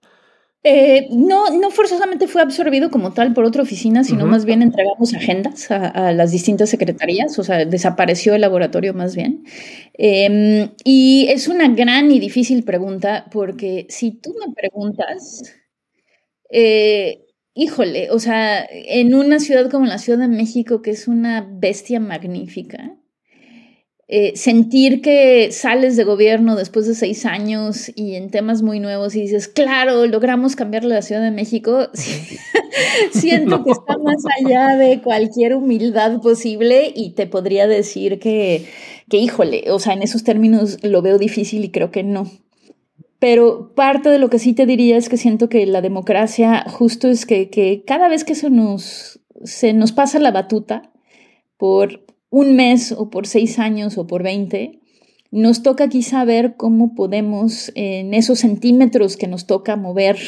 Eh, 0.62 1.08
no, 1.10 1.48
no 1.58 1.70
forzosamente 1.70 2.28
fue 2.28 2.42
absorbido 2.42 2.90
como 2.90 3.14
tal 3.14 3.32
por 3.32 3.46
otra 3.46 3.62
oficina, 3.62 4.04
sino 4.04 4.26
más 4.26 4.44
bien 4.44 4.60
entregamos 4.60 5.14
agendas 5.14 5.70
a, 5.70 6.12
las 6.12 6.32
distintas 6.32 6.68
secretarías, 6.68 7.38
o 7.38 7.42
sea, 7.42 7.64
desapareció 7.64 8.34
el 8.34 8.42
laboratorio 8.42 8.92
más 8.92 9.16
bien. 9.16 9.44
Em, 9.94 10.68
y 10.84 11.28
es 11.30 11.48
una 11.48 11.66
gran 11.68 12.10
y 12.10 12.20
difícil 12.20 12.62
pregunta 12.62 13.24
porque 13.32 13.86
si 13.88 14.10
tú 14.10 14.34
me 14.38 14.52
preguntas, 14.52 15.59
eh, 16.50 17.26
híjole, 17.54 18.10
o 18.10 18.18
sea, 18.18 18.66
en 18.70 19.14
una 19.14 19.40
ciudad 19.40 19.70
como 19.70 19.86
la 19.86 19.98
Ciudad 19.98 20.18
de 20.18 20.28
México, 20.28 20.82
que 20.82 20.90
es 20.90 21.08
una 21.08 21.46
bestia 21.50 22.00
magnífica, 22.00 22.96
eh, 24.12 24.32
sentir 24.34 25.02
que 25.02 25.52
sales 25.52 25.96
de 25.96 26.02
gobierno 26.02 26.56
después 26.56 26.84
de 26.88 26.96
seis 26.96 27.24
años 27.26 27.92
y 27.94 28.16
en 28.16 28.30
temas 28.30 28.60
muy 28.60 28.80
nuevos 28.80 29.14
y 29.14 29.20
dices, 29.20 29.46
claro, 29.46 30.04
logramos 30.06 30.56
cambiar 30.56 30.82
la 30.82 31.00
Ciudad 31.00 31.22
de 31.22 31.30
México, 31.30 31.88
siento 33.12 33.62
que 33.62 33.70
está 33.70 33.98
más 33.98 34.24
allá 34.40 34.76
de 34.76 35.00
cualquier 35.00 35.54
humildad 35.54 36.20
posible 36.20 36.92
y 36.92 37.10
te 37.10 37.28
podría 37.28 37.68
decir 37.68 38.18
que, 38.18 38.66
que, 39.08 39.18
híjole, 39.18 39.70
o 39.70 39.78
sea, 39.78 39.92
en 39.92 40.02
esos 40.02 40.24
términos 40.24 40.78
lo 40.82 41.02
veo 41.02 41.16
difícil 41.16 41.64
y 41.64 41.70
creo 41.70 41.92
que 41.92 42.02
no. 42.02 42.28
Pero 43.20 43.74
parte 43.74 44.08
de 44.08 44.18
lo 44.18 44.30
que 44.30 44.38
sí 44.38 44.54
te 44.54 44.64
diría 44.64 44.96
es 44.96 45.10
que 45.10 45.18
siento 45.18 45.50
que 45.50 45.66
la 45.66 45.82
democracia 45.82 46.64
justo 46.66 47.06
es 47.06 47.26
que, 47.26 47.84
cada 47.86 48.08
vez 48.08 48.24
que 48.24 48.34
se 48.34 48.48
nos, 48.48 49.20
se 49.44 49.74
nos 49.74 49.92
pasa 49.92 50.18
la 50.18 50.32
batuta 50.32 50.90
por 51.58 52.06
un 52.30 52.56
mes 52.56 52.92
o 52.92 53.10
por 53.10 53.26
seis 53.26 53.58
años 53.58 53.98
o 53.98 54.06
por 54.06 54.22
veinte, 54.22 54.80
nos 55.30 55.62
toca 55.62 55.88
quizá 55.90 56.24
ver 56.24 56.56
cómo 56.56 56.94
podemos, 56.94 57.70
en 57.74 58.14
esos 58.14 58.38
centímetros 58.38 59.18
que 59.18 59.28
nos 59.28 59.46
toca 59.46 59.76
mover 59.76 60.18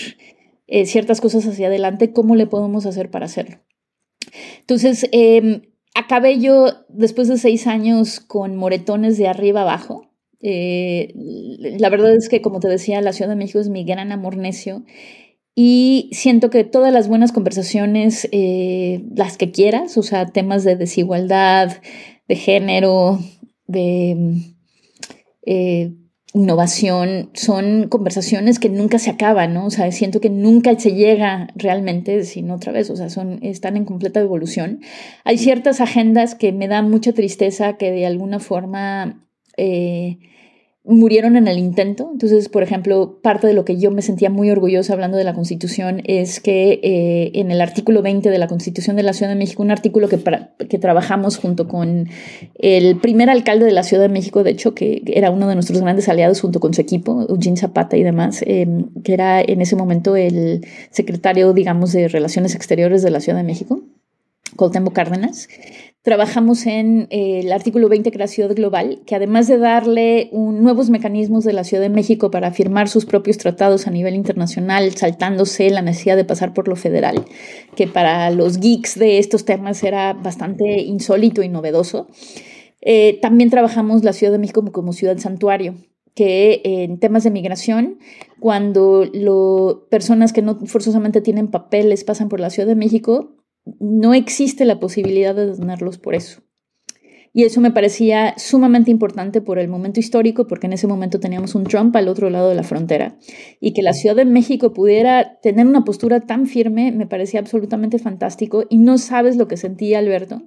eh, 0.66 0.84
ciertas 0.84 1.22
cosas 1.22 1.46
hacia 1.46 1.68
adelante, 1.68 2.12
cómo 2.12 2.36
le 2.36 2.46
podemos 2.46 2.84
hacer 2.84 3.10
para 3.10 3.24
hacerlo. 3.24 3.56
Entonces, 4.60 5.08
em, 5.12 5.62
acabé 5.94 6.38
yo 6.40 6.84
después 6.90 7.28
de 7.28 7.38
seis 7.38 7.66
años 7.66 8.20
con 8.20 8.56
moretones 8.56 9.16
de 9.16 9.28
arriba 9.28 9.62
abajo. 9.62 10.11
Eh, 10.42 11.14
la 11.78 11.88
verdad 11.88 12.14
es 12.14 12.28
que, 12.28 12.42
como 12.42 12.60
te 12.60 12.68
decía, 12.68 13.00
la 13.00 13.12
Ciudad 13.12 13.30
de 13.30 13.36
México 13.36 13.60
es 13.60 13.68
mi 13.68 13.84
gran 13.84 14.10
amor 14.10 14.36
necio 14.36 14.84
y 15.54 16.08
siento 16.12 16.50
que 16.50 16.64
todas 16.64 16.92
las 16.92 17.08
buenas 17.08 17.32
conversaciones, 17.32 18.28
eh, 18.32 19.04
las 19.14 19.36
que 19.36 19.50
quieras, 19.50 19.98
o 19.98 20.02
sea, 20.02 20.26
temas 20.26 20.64
de 20.64 20.76
desigualdad, 20.76 21.82
de 22.26 22.36
género, 22.36 23.18
de 23.66 24.40
eh, 25.44 25.92
innovación, 26.32 27.30
son 27.34 27.88
conversaciones 27.88 28.58
que 28.58 28.70
nunca 28.70 28.98
se 28.98 29.10
acaban, 29.10 29.52
¿no? 29.52 29.66
O 29.66 29.70
sea, 29.70 29.92
siento 29.92 30.22
que 30.22 30.30
nunca 30.30 30.78
se 30.78 30.94
llega 30.94 31.48
realmente, 31.54 32.24
sino 32.24 32.54
otra 32.54 32.72
vez, 32.72 32.88
o 32.88 32.96
sea, 32.96 33.10
son, 33.10 33.38
están 33.42 33.76
en 33.76 33.84
completa 33.84 34.20
evolución. 34.20 34.80
Hay 35.24 35.36
ciertas 35.36 35.82
agendas 35.82 36.34
que 36.34 36.52
me 36.52 36.66
dan 36.66 36.90
mucha 36.90 37.12
tristeza 37.12 37.76
que 37.76 37.90
de 37.90 38.06
alguna 38.06 38.38
forma... 38.40 39.28
murieron 40.84 41.36
en 41.36 41.46
el 41.46 41.58
intento. 41.58 42.10
Entonces, 42.12 42.48
por 42.48 42.62
ejemplo, 42.62 43.20
parte 43.22 43.46
de 43.46 43.52
lo 43.52 43.64
que 43.64 43.78
yo 43.78 43.92
me 43.92 44.02
sentía 44.02 44.30
muy 44.30 44.50
orgullosa 44.50 44.92
hablando 44.92 45.16
de 45.16 45.22
la 45.22 45.32
Constitución 45.32 46.02
es 46.04 46.40
que 46.40 46.80
eh, 46.82 47.30
en 47.34 47.52
el 47.52 47.60
artículo 47.60 48.02
20 48.02 48.30
de 48.30 48.38
la 48.38 48.48
Constitución 48.48 48.96
de 48.96 49.04
la 49.04 49.12
Ciudad 49.12 49.30
de 49.30 49.38
México, 49.38 49.62
un 49.62 49.70
artículo 49.70 50.08
que, 50.08 50.18
que 50.68 50.78
trabajamos 50.78 51.38
junto 51.38 51.68
con 51.68 52.08
el 52.56 52.96
primer 52.98 53.30
alcalde 53.30 53.64
de 53.64 53.72
la 53.72 53.84
Ciudad 53.84 54.02
de 54.02 54.08
México, 54.08 54.42
de 54.42 54.50
hecho, 54.50 54.74
que 54.74 55.02
era 55.06 55.30
uno 55.30 55.46
de 55.46 55.54
nuestros 55.54 55.80
grandes 55.80 56.08
aliados 56.08 56.40
junto 56.40 56.58
con 56.58 56.74
su 56.74 56.80
equipo, 56.80 57.26
Eugene 57.28 57.56
Zapata 57.56 57.96
y 57.96 58.02
demás, 58.02 58.42
eh, 58.46 58.66
que 59.04 59.14
era 59.14 59.40
en 59.40 59.60
ese 59.60 59.76
momento 59.76 60.16
el 60.16 60.66
secretario, 60.90 61.52
digamos, 61.52 61.92
de 61.92 62.08
Relaciones 62.08 62.56
Exteriores 62.56 63.02
de 63.02 63.10
la 63.10 63.20
Ciudad 63.20 63.38
de 63.38 63.44
México. 63.44 63.80
Coltembo 64.56 64.90
Cárdenas, 64.90 65.48
Trabajamos 66.02 66.66
en 66.66 67.06
eh, 67.10 67.38
el 67.44 67.52
artículo 67.52 67.88
20 67.88 68.10
de 68.10 68.18
la 68.18 68.26
ciudad 68.26 68.52
global, 68.56 69.02
que 69.06 69.14
además 69.14 69.46
de 69.46 69.56
darle 69.56 70.30
nuevos 70.32 70.90
mecanismos 70.90 71.44
de 71.44 71.52
la 71.52 71.62
Ciudad 71.62 71.80
de 71.80 71.90
México 71.90 72.32
para 72.32 72.50
firmar 72.50 72.88
sus 72.88 73.06
propios 73.06 73.38
tratados 73.38 73.86
a 73.86 73.92
nivel 73.92 74.16
internacional, 74.16 74.90
saltándose 74.96 75.70
la 75.70 75.80
necesidad 75.80 76.16
de 76.16 76.24
pasar 76.24 76.54
por 76.54 76.66
lo 76.66 76.74
federal, 76.74 77.24
que 77.76 77.86
para 77.86 78.30
los 78.30 78.58
geeks 78.58 78.98
de 78.98 79.18
estos 79.18 79.44
temas 79.44 79.84
era 79.84 80.12
bastante 80.12 80.80
insólito 80.80 81.40
y 81.44 81.48
novedoso, 81.48 82.08
eh, 82.80 83.20
también 83.22 83.50
trabajamos 83.50 84.02
la 84.02 84.12
Ciudad 84.12 84.32
de 84.32 84.40
México 84.40 84.64
como, 84.72 84.92
ciudad 84.92 85.18
santuario, 85.18 85.76
que 86.16 86.62
en 86.64 86.98
temas 86.98 87.22
de 87.22 87.30
migración, 87.30 87.98
cuando 88.40 89.08
lo, 89.14 89.86
personas 89.88 90.32
que 90.32 90.42
no 90.42 90.58
forzosamente 90.66 91.20
tienen 91.20 91.46
papeles 91.46 92.02
pasan 92.02 92.28
por 92.28 92.40
la 92.40 92.50
Ciudad 92.50 92.66
de 92.66 92.74
México, 92.74 93.36
no 93.80 94.14
existe 94.14 94.64
la 94.64 94.80
posibilidad 94.80 95.34
de 95.34 95.46
detenerlos 95.46 95.98
por 95.98 96.14
eso. 96.14 96.42
Y 97.34 97.44
eso 97.44 97.62
me 97.62 97.70
parecía 97.70 98.34
sumamente 98.36 98.90
importante 98.90 99.40
por 99.40 99.58
el 99.58 99.68
momento 99.68 100.00
histórico, 100.00 100.46
porque 100.46 100.66
en 100.66 100.74
ese 100.74 100.86
momento 100.86 101.18
teníamos 101.18 101.54
un 101.54 101.64
Trump 101.64 101.96
al 101.96 102.08
otro 102.08 102.28
lado 102.28 102.50
de 102.50 102.54
la 102.54 102.62
frontera. 102.62 103.16
Y 103.58 103.72
que 103.72 103.82
la 103.82 103.94
Ciudad 103.94 104.16
de 104.16 104.26
México 104.26 104.74
pudiera 104.74 105.38
tener 105.40 105.66
una 105.66 105.84
postura 105.84 106.20
tan 106.20 106.46
firme 106.46 106.92
me 106.92 107.06
parecía 107.06 107.40
absolutamente 107.40 107.98
fantástico. 107.98 108.64
Y 108.68 108.78
no 108.78 108.98
sabes 108.98 109.36
lo 109.36 109.48
que 109.48 109.56
sentía, 109.56 109.98
Alberto, 109.98 110.42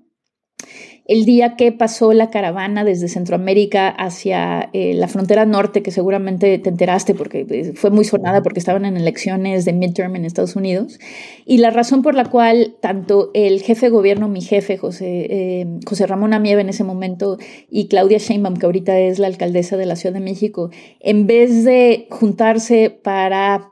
el 1.06 1.26
día 1.26 1.56
que 1.56 1.72
pasó 1.72 2.14
la 2.14 2.32
caravana 2.32 2.84
desde 2.84 3.08
Centroamérica 3.08 3.90
hacia 3.90 4.70
eh, 4.74 4.96
la 4.96 5.08
frontera 5.08 5.46
norte, 5.46 5.84
que 5.84 5.92
seguramente 5.92 6.58
te 6.58 6.70
enteraste 6.70 7.14
porque 7.14 7.46
eh, 7.50 7.74
fue 7.76 7.92
muy 7.92 8.06
sonada 8.06 8.42
porque 8.42 8.60
estaban 8.60 8.86
en 8.86 8.98
elecciones 8.98 9.66
de 9.66 9.74
midterm 9.74 10.16
en 10.16 10.26
Estados 10.26 10.56
Unidos, 10.56 11.00
y 11.46 11.60
la 11.60 11.70
razón 11.70 12.02
por 12.02 12.16
la 12.16 12.26
cual 12.26 12.76
tanto 12.82 13.30
el 13.36 13.62
jefe 13.62 13.86
de 13.88 13.92
gobierno, 13.92 14.28
mi 14.28 14.42
jefe, 14.42 14.78
José, 14.78 15.28
eh, 15.30 15.68
José 15.86 16.08
Ramón 16.08 16.34
Amieva 16.34 16.62
en 16.62 16.70
ese 16.70 16.84
momento, 16.84 17.38
y 17.70 17.88
Claudia 17.88 18.18
Sheinbaum, 18.18 18.58
que 18.58 18.66
ahorita 18.66 19.00
es 19.00 19.20
la 19.20 19.28
alcaldesa 19.28 19.78
de 19.78 19.86
la 19.86 19.96
Ciudad 19.96 20.16
de 20.16 20.22
México, 20.22 20.72
en 21.00 21.28
vez 21.28 21.64
de 21.64 22.08
juntarse 22.10 22.90
para 22.90 23.72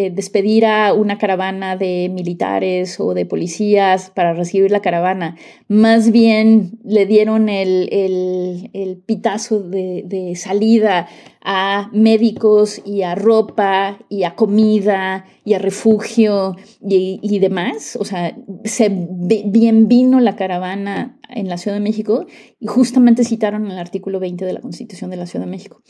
eh, 0.00 0.12
despedir 0.14 0.64
a 0.64 0.92
una 0.92 1.18
caravana 1.18 1.76
de 1.76 2.08
militares 2.08 3.00
o 3.00 3.14
de 3.14 3.26
policías 3.26 4.10
para 4.10 4.32
recibir 4.32 4.70
la 4.70 4.80
caravana. 4.80 5.34
Más 5.66 6.12
bien 6.12 6.78
le 6.84 7.04
dieron 7.04 7.48
el, 7.48 7.88
el, 7.90 9.02
pitazo 9.04 9.58
de, 9.58 10.34
salida 10.36 11.08
a 11.42 11.90
médicos 11.92 12.80
y 12.84 13.02
a 13.02 13.16
ropa 13.16 13.98
y 14.08 14.22
a 14.22 14.36
comida 14.36 15.24
y 15.44 15.54
a 15.54 15.58
refugio 15.58 16.54
y, 16.80 17.18
y 17.20 17.40
demás. 17.40 17.98
O 18.00 18.04
sea, 18.04 18.36
se 18.62 19.08
bien 19.18 19.88
vino 19.88 20.20
la 20.20 20.36
caravana 20.36 21.18
en 21.28 21.48
la 21.48 21.58
Ciudad 21.58 21.76
de 21.76 21.82
México 21.82 22.26
y 22.60 22.68
justamente 22.68 23.24
citaron 23.24 23.68
el 23.68 23.78
artículo 23.78 24.20
20 24.20 24.44
de 24.44 24.52
la 24.52 24.60
Constitución 24.60 25.10
de 25.10 25.16
la 25.16 25.26
Ciudad 25.26 25.44
de 25.44 25.50
México. 25.50 25.82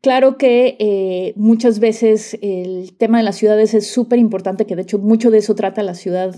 Claro 0.00 0.38
que 0.38 0.76
eh, 0.78 1.34
muchas 1.36 1.78
veces 1.78 2.38
el 2.40 2.94
tema 2.96 3.18
de 3.18 3.24
las 3.24 3.36
ciudades 3.36 3.74
es 3.74 3.86
súper 3.86 4.18
importante, 4.18 4.64
que 4.64 4.74
de 4.74 4.82
hecho 4.82 4.98
mucho 4.98 5.30
de 5.30 5.38
eso 5.38 5.54
trata 5.54 5.82
la 5.82 5.94
ciudad, 5.94 6.34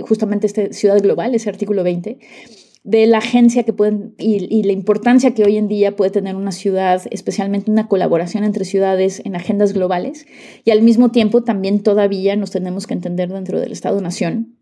justamente 0.00 0.46
esta 0.46 0.72
ciudad 0.72 0.98
global, 1.02 1.34
ese 1.34 1.50
artículo 1.50 1.84
20, 1.84 2.18
de 2.84 3.06
la 3.06 3.18
agencia 3.18 3.62
que 3.64 3.72
pueden 3.72 4.14
y, 4.18 4.62
la 4.62 4.72
importancia 4.72 5.34
que 5.34 5.44
hoy 5.44 5.56
en 5.56 5.68
día 5.68 5.94
puede 5.94 6.10
tener 6.10 6.36
una 6.36 6.52
ciudad, 6.52 7.02
especialmente 7.10 7.70
una 7.70 7.86
colaboración 7.86 8.44
entre 8.44 8.64
ciudades 8.64 9.20
en 9.24 9.36
agendas 9.36 9.72
globales. 9.72 10.26
Y 10.64 10.70
al 10.70 10.82
mismo 10.82 11.10
tiempo 11.10 11.44
también 11.44 11.82
todavía 11.82 12.34
nos 12.36 12.50
tenemos 12.50 12.86
que 12.86 12.94
entender 12.94 13.28
dentro 13.28 13.60
del 13.60 13.72
Estado-Nación 13.72 14.56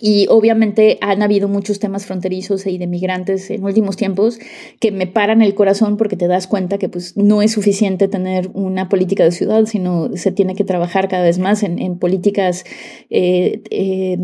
y 0.00 0.26
obviamente 0.28 0.98
han 1.00 1.22
habido 1.22 1.48
muchos 1.48 1.78
temas 1.78 2.06
fronterizos 2.06 2.66
y 2.66 2.78
de 2.78 2.86
migrantes 2.86 3.50
en 3.50 3.64
últimos 3.64 3.96
tiempos 3.96 4.38
que 4.80 4.92
me 4.92 5.06
paran 5.06 5.42
el 5.42 5.54
corazón 5.54 5.96
porque 5.96 6.16
te 6.16 6.28
das 6.28 6.46
cuenta 6.46 6.78
que 6.78 6.88
pues, 6.88 7.16
no 7.16 7.42
es 7.42 7.52
suficiente 7.52 8.08
tener 8.08 8.50
una 8.52 8.88
política 8.88 9.24
de 9.24 9.32
ciudad, 9.32 9.64
sino 9.66 10.10
se 10.16 10.32
tiene 10.32 10.54
que 10.54 10.64
trabajar 10.64 11.08
cada 11.08 11.24
vez 11.24 11.38
más 11.38 11.62
en, 11.62 11.98
políticas 11.98 12.64
eh, 13.10 13.62
eh, 13.70 14.18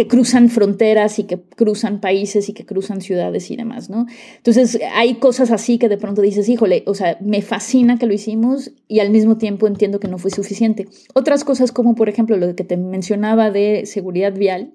que 0.00 0.08
cruzan 0.08 0.48
fronteras 0.48 1.18
y 1.18 1.24
que 1.24 1.38
cruzan 1.42 2.00
países 2.00 2.48
y 2.48 2.54
que 2.54 2.64
cruzan 2.64 3.02
ciudades 3.02 3.50
y 3.50 3.56
demás, 3.56 3.90
¿no? 3.90 4.06
Entonces, 4.38 4.80
hay 4.94 5.16
cosas 5.16 5.50
así 5.50 5.76
que 5.76 5.90
de 5.90 5.98
pronto 5.98 6.22
dices, 6.22 6.48
híjole, 6.48 6.84
o 6.86 6.94
sea, 6.94 7.18
me 7.20 7.42
fascina 7.42 7.98
que 7.98 8.06
lo 8.06 8.14
hicimos 8.14 8.72
y 8.88 9.00
al 9.00 9.10
mismo 9.10 9.36
tiempo 9.36 9.66
entiendo 9.66 10.00
que 10.00 10.08
no 10.08 10.16
fue 10.16 10.30
suficiente. 10.30 10.88
Otras 11.12 11.44
cosas 11.44 11.70
como, 11.70 11.94
por 11.94 12.08
ejemplo, 12.08 12.38
lo 12.38 12.56
que 12.56 12.64
te 12.64 12.78
mencionaba 12.78 13.50
de 13.50 13.84
seguridad 13.84 14.32
vial, 14.32 14.72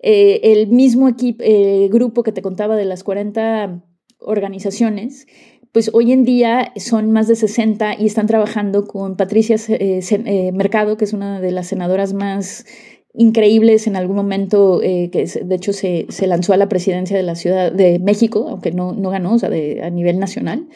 eh, 0.00 0.40
el 0.42 0.66
mismo 0.68 1.08
equipo, 1.08 1.42
eh, 1.42 1.88
grupo 1.90 2.22
que 2.22 2.32
te 2.32 2.42
contaba 2.42 2.76
de 2.76 2.84
las 2.84 3.04
40 3.04 3.82
organizaciones, 4.18 5.26
pues 5.72 5.90
hoy 5.94 6.12
en 6.12 6.24
día 6.24 6.74
son 6.76 7.10
más 7.10 7.26
de 7.26 7.36
60 7.36 7.94
y 7.98 8.04
están 8.04 8.26
trabajando 8.26 8.86
con 8.86 9.16
Patricia 9.16 9.56
eh, 9.68 10.52
Mercado, 10.52 10.98
que 10.98 11.06
es 11.06 11.14
una 11.14 11.40
de 11.40 11.52
las 11.52 11.68
senadoras 11.68 12.12
más 12.12 12.66
increíbles 13.14 13.86
en 13.86 13.96
algún 13.96 14.16
momento, 14.16 14.82
eh, 14.82 15.10
que 15.10 15.24
de 15.26 15.54
hecho 15.54 15.72
se, 15.72 16.06
se, 16.08 16.26
lanzó 16.26 16.52
a 16.52 16.56
la 16.56 16.68
presidencia 16.68 17.16
de 17.16 17.22
la 17.22 17.34
Ciudad 17.34 17.72
de 17.72 17.98
México, 17.98 18.46
aunque 18.48 18.70
no, 18.72 18.92
no 18.92 19.10
ganó, 19.10 19.34
o 19.34 19.38
sea, 19.38 19.50
de, 19.50 19.82
a 19.82 19.90
nivel 19.90 20.18
nacional. 20.18 20.68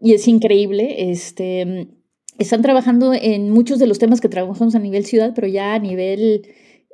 Y 0.00 0.12
es 0.12 0.28
increíble. 0.28 1.10
Este, 1.10 1.88
están 2.38 2.62
trabajando 2.62 3.12
en 3.14 3.50
muchos 3.50 3.78
de 3.78 3.86
los 3.86 3.98
temas 3.98 4.20
que 4.20 4.28
trabajamos 4.28 4.74
a 4.74 4.78
nivel 4.78 5.04
ciudad, 5.04 5.32
pero 5.34 5.46
ya 5.46 5.74
a 5.74 5.78
nivel 5.78 6.46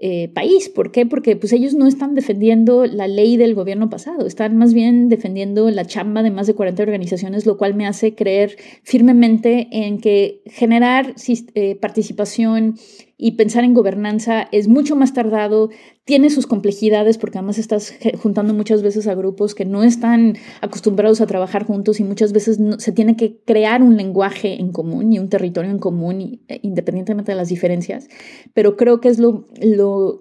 eh, 0.02 0.28
país. 0.28 0.70
¿Por 0.70 0.92
qué? 0.92 1.04
Porque 1.04 1.36
pues 1.36 1.52
ellos 1.52 1.74
no 1.74 1.86
están 1.86 2.14
defendiendo 2.14 2.86
la 2.86 3.06
ley 3.06 3.36
del 3.36 3.54
gobierno 3.54 3.90
pasado, 3.90 4.26
están 4.26 4.56
más 4.56 4.72
bien 4.72 5.10
defendiendo 5.10 5.70
la 5.70 5.84
chamba 5.84 6.22
de 6.22 6.30
más 6.30 6.46
de 6.46 6.54
40 6.54 6.82
organizaciones, 6.82 7.44
lo 7.44 7.58
cual 7.58 7.74
me 7.74 7.86
hace 7.86 8.14
creer 8.14 8.56
firmemente 8.82 9.68
en 9.70 10.00
que 10.00 10.40
generar 10.46 11.14
eh, 11.54 11.76
participación 11.76 12.76
y 13.22 13.32
pensar 13.32 13.64
en 13.64 13.74
gobernanza 13.74 14.48
es 14.50 14.66
mucho 14.66 14.96
más 14.96 15.12
tardado, 15.12 15.68
tiene 16.04 16.30
sus 16.30 16.46
complejidades 16.46 17.18
porque 17.18 17.36
además 17.36 17.58
estás 17.58 17.94
juntando 18.22 18.54
muchas 18.54 18.82
veces 18.82 19.06
a 19.06 19.14
grupos 19.14 19.54
que 19.54 19.66
no 19.66 19.82
están 19.84 20.38
acostumbrados 20.62 21.20
a 21.20 21.26
trabajar 21.26 21.66
juntos 21.66 22.00
y 22.00 22.04
muchas 22.04 22.32
veces 22.32 22.58
se 22.78 22.92
tiene 22.92 23.16
que 23.16 23.38
crear 23.44 23.82
un 23.82 23.98
lenguaje 23.98 24.58
en 24.58 24.72
común 24.72 25.12
y 25.12 25.18
un 25.18 25.28
territorio 25.28 25.70
en 25.70 25.78
común 25.78 26.40
eh, 26.48 26.60
independientemente 26.62 27.32
de 27.32 27.36
las 27.36 27.50
diferencias, 27.50 28.08
pero 28.54 28.76
creo 28.76 29.00
que 29.02 29.08
es 29.08 29.18
lo, 29.18 29.44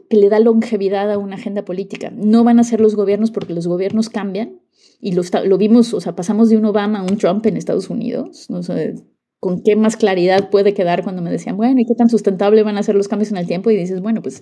que 0.09 0.17
le 0.17 0.29
da 0.29 0.39
longevidad 0.39 1.09
a 1.09 1.17
una 1.17 1.35
agenda 1.35 1.63
política. 1.63 2.11
No 2.13 2.43
van 2.43 2.59
a 2.59 2.65
ser 2.65 2.81
los 2.81 2.95
gobiernos 2.95 3.31
porque 3.31 3.53
los 3.53 3.65
gobiernos 3.65 4.09
cambian, 4.09 4.59
y 5.01 5.13
lo, 5.13 5.21
lo, 5.45 5.57
vimos, 5.57 5.93
o 5.93 6.01
sea, 6.01 6.13
pasamos 6.13 6.49
de 6.49 6.57
un 6.57 6.65
Obama 6.65 6.99
a 6.99 7.03
un 7.03 7.17
Trump 7.17 7.45
en 7.45 7.55
Estados 7.55 7.89
Unidos, 7.89 8.47
no 8.49 8.61
sé, 8.63 8.95
con 9.39 9.63
qué 9.63 9.75
más 9.75 9.95
claridad 9.95 10.49
puede 10.49 10.73
quedar 10.73 11.03
cuando 11.03 11.21
me 11.21 11.31
decían, 11.31 11.55
bueno, 11.55 11.79
¿y 11.79 11.85
qué 11.85 11.95
tan 11.95 12.09
sustentable 12.09 12.63
van 12.63 12.77
a 12.77 12.83
ser 12.83 12.95
los 12.95 13.07
cambios 13.07 13.31
en 13.31 13.37
el 13.37 13.47
tiempo? 13.47 13.71
Y 13.71 13.77
dices, 13.77 14.01
bueno, 14.01 14.21
pues 14.21 14.41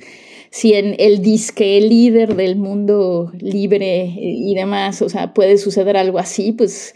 si 0.49 0.73
en 0.73 0.95
el 0.97 1.21
disque 1.21 1.79
líder 1.81 2.35
del 2.35 2.55
mundo 2.55 3.31
libre 3.39 4.11
y 4.17 4.55
demás, 4.55 5.01
o 5.03 5.09
sea, 5.09 5.33
puede 5.33 5.57
suceder 5.57 5.97
algo 5.97 6.17
así, 6.17 6.51
pues, 6.51 6.95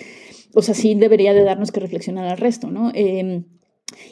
o 0.55 0.63
sea, 0.63 0.73
sí 0.73 0.95
debería 0.95 1.33
de 1.33 1.43
darnos 1.43 1.71
que 1.71 1.79
reflexionar 1.79 2.25
al 2.25 2.37
resto, 2.37 2.71
¿no? 2.71 2.91
Em, 2.95 3.45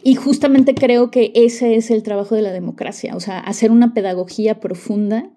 y 0.04 0.16
justamente 0.16 0.76
creo 0.76 1.10
que 1.10 1.32
ese 1.34 1.76
es 1.76 1.90
el 1.90 2.04
trabajo 2.04 2.36
de 2.36 2.42
la 2.44 2.52
democracia, 2.52 3.16
o 3.16 3.20
sea, 3.20 3.40
hacer 3.40 3.72
una 3.72 3.94
pedagogía 3.94 4.60
profunda 4.60 5.32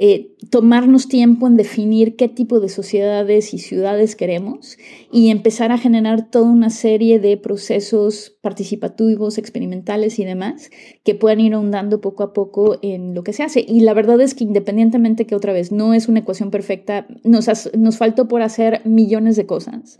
eh, 0.00 0.36
tomarnos 0.50 1.08
tiempo 1.08 1.46
en 1.46 1.56
definir 1.56 2.16
qué 2.16 2.28
tipo 2.28 2.60
de 2.60 2.68
sociedades 2.68 3.52
y 3.52 3.58
ciudades 3.58 4.14
queremos 4.14 4.78
y 5.12 5.30
empezar 5.30 5.72
a 5.72 5.78
generar 5.78 6.30
toda 6.30 6.50
una 6.50 6.70
serie 6.70 7.18
de 7.18 7.36
procesos 7.36 8.36
participativos, 8.40 9.38
experimentales 9.38 10.18
y 10.18 10.24
demás 10.24 10.70
que 11.04 11.14
puedan 11.14 11.40
ir 11.40 11.54
ahondando 11.54 12.00
poco 12.00 12.22
a 12.22 12.32
poco 12.32 12.78
en 12.82 13.14
lo 13.14 13.24
que 13.24 13.32
se 13.32 13.42
hace. 13.42 13.64
Y 13.66 13.80
la 13.80 13.94
verdad 13.94 14.20
es 14.20 14.34
que 14.34 14.44
independientemente 14.44 15.26
que 15.26 15.34
otra 15.34 15.52
vez 15.52 15.72
no 15.72 15.94
es 15.94 16.08
una 16.08 16.20
ecuación 16.20 16.50
perfecta, 16.50 17.06
nos, 17.24 17.48
nos 17.76 17.96
faltó 17.96 18.28
por 18.28 18.42
hacer 18.42 18.82
millones 18.84 19.36
de 19.36 19.46
cosas 19.46 19.98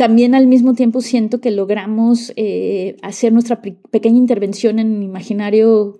también 0.00 0.34
al 0.34 0.46
mismo 0.46 0.72
tiempo 0.72 1.02
siento 1.02 1.42
que 1.42 1.50
logramos 1.50 2.32
eh, 2.36 2.96
hacer 3.02 3.34
nuestra 3.34 3.60
pequeña 3.60 4.16
intervención 4.16 4.78
en 4.78 4.96
el 4.96 5.02
imaginario 5.02 5.98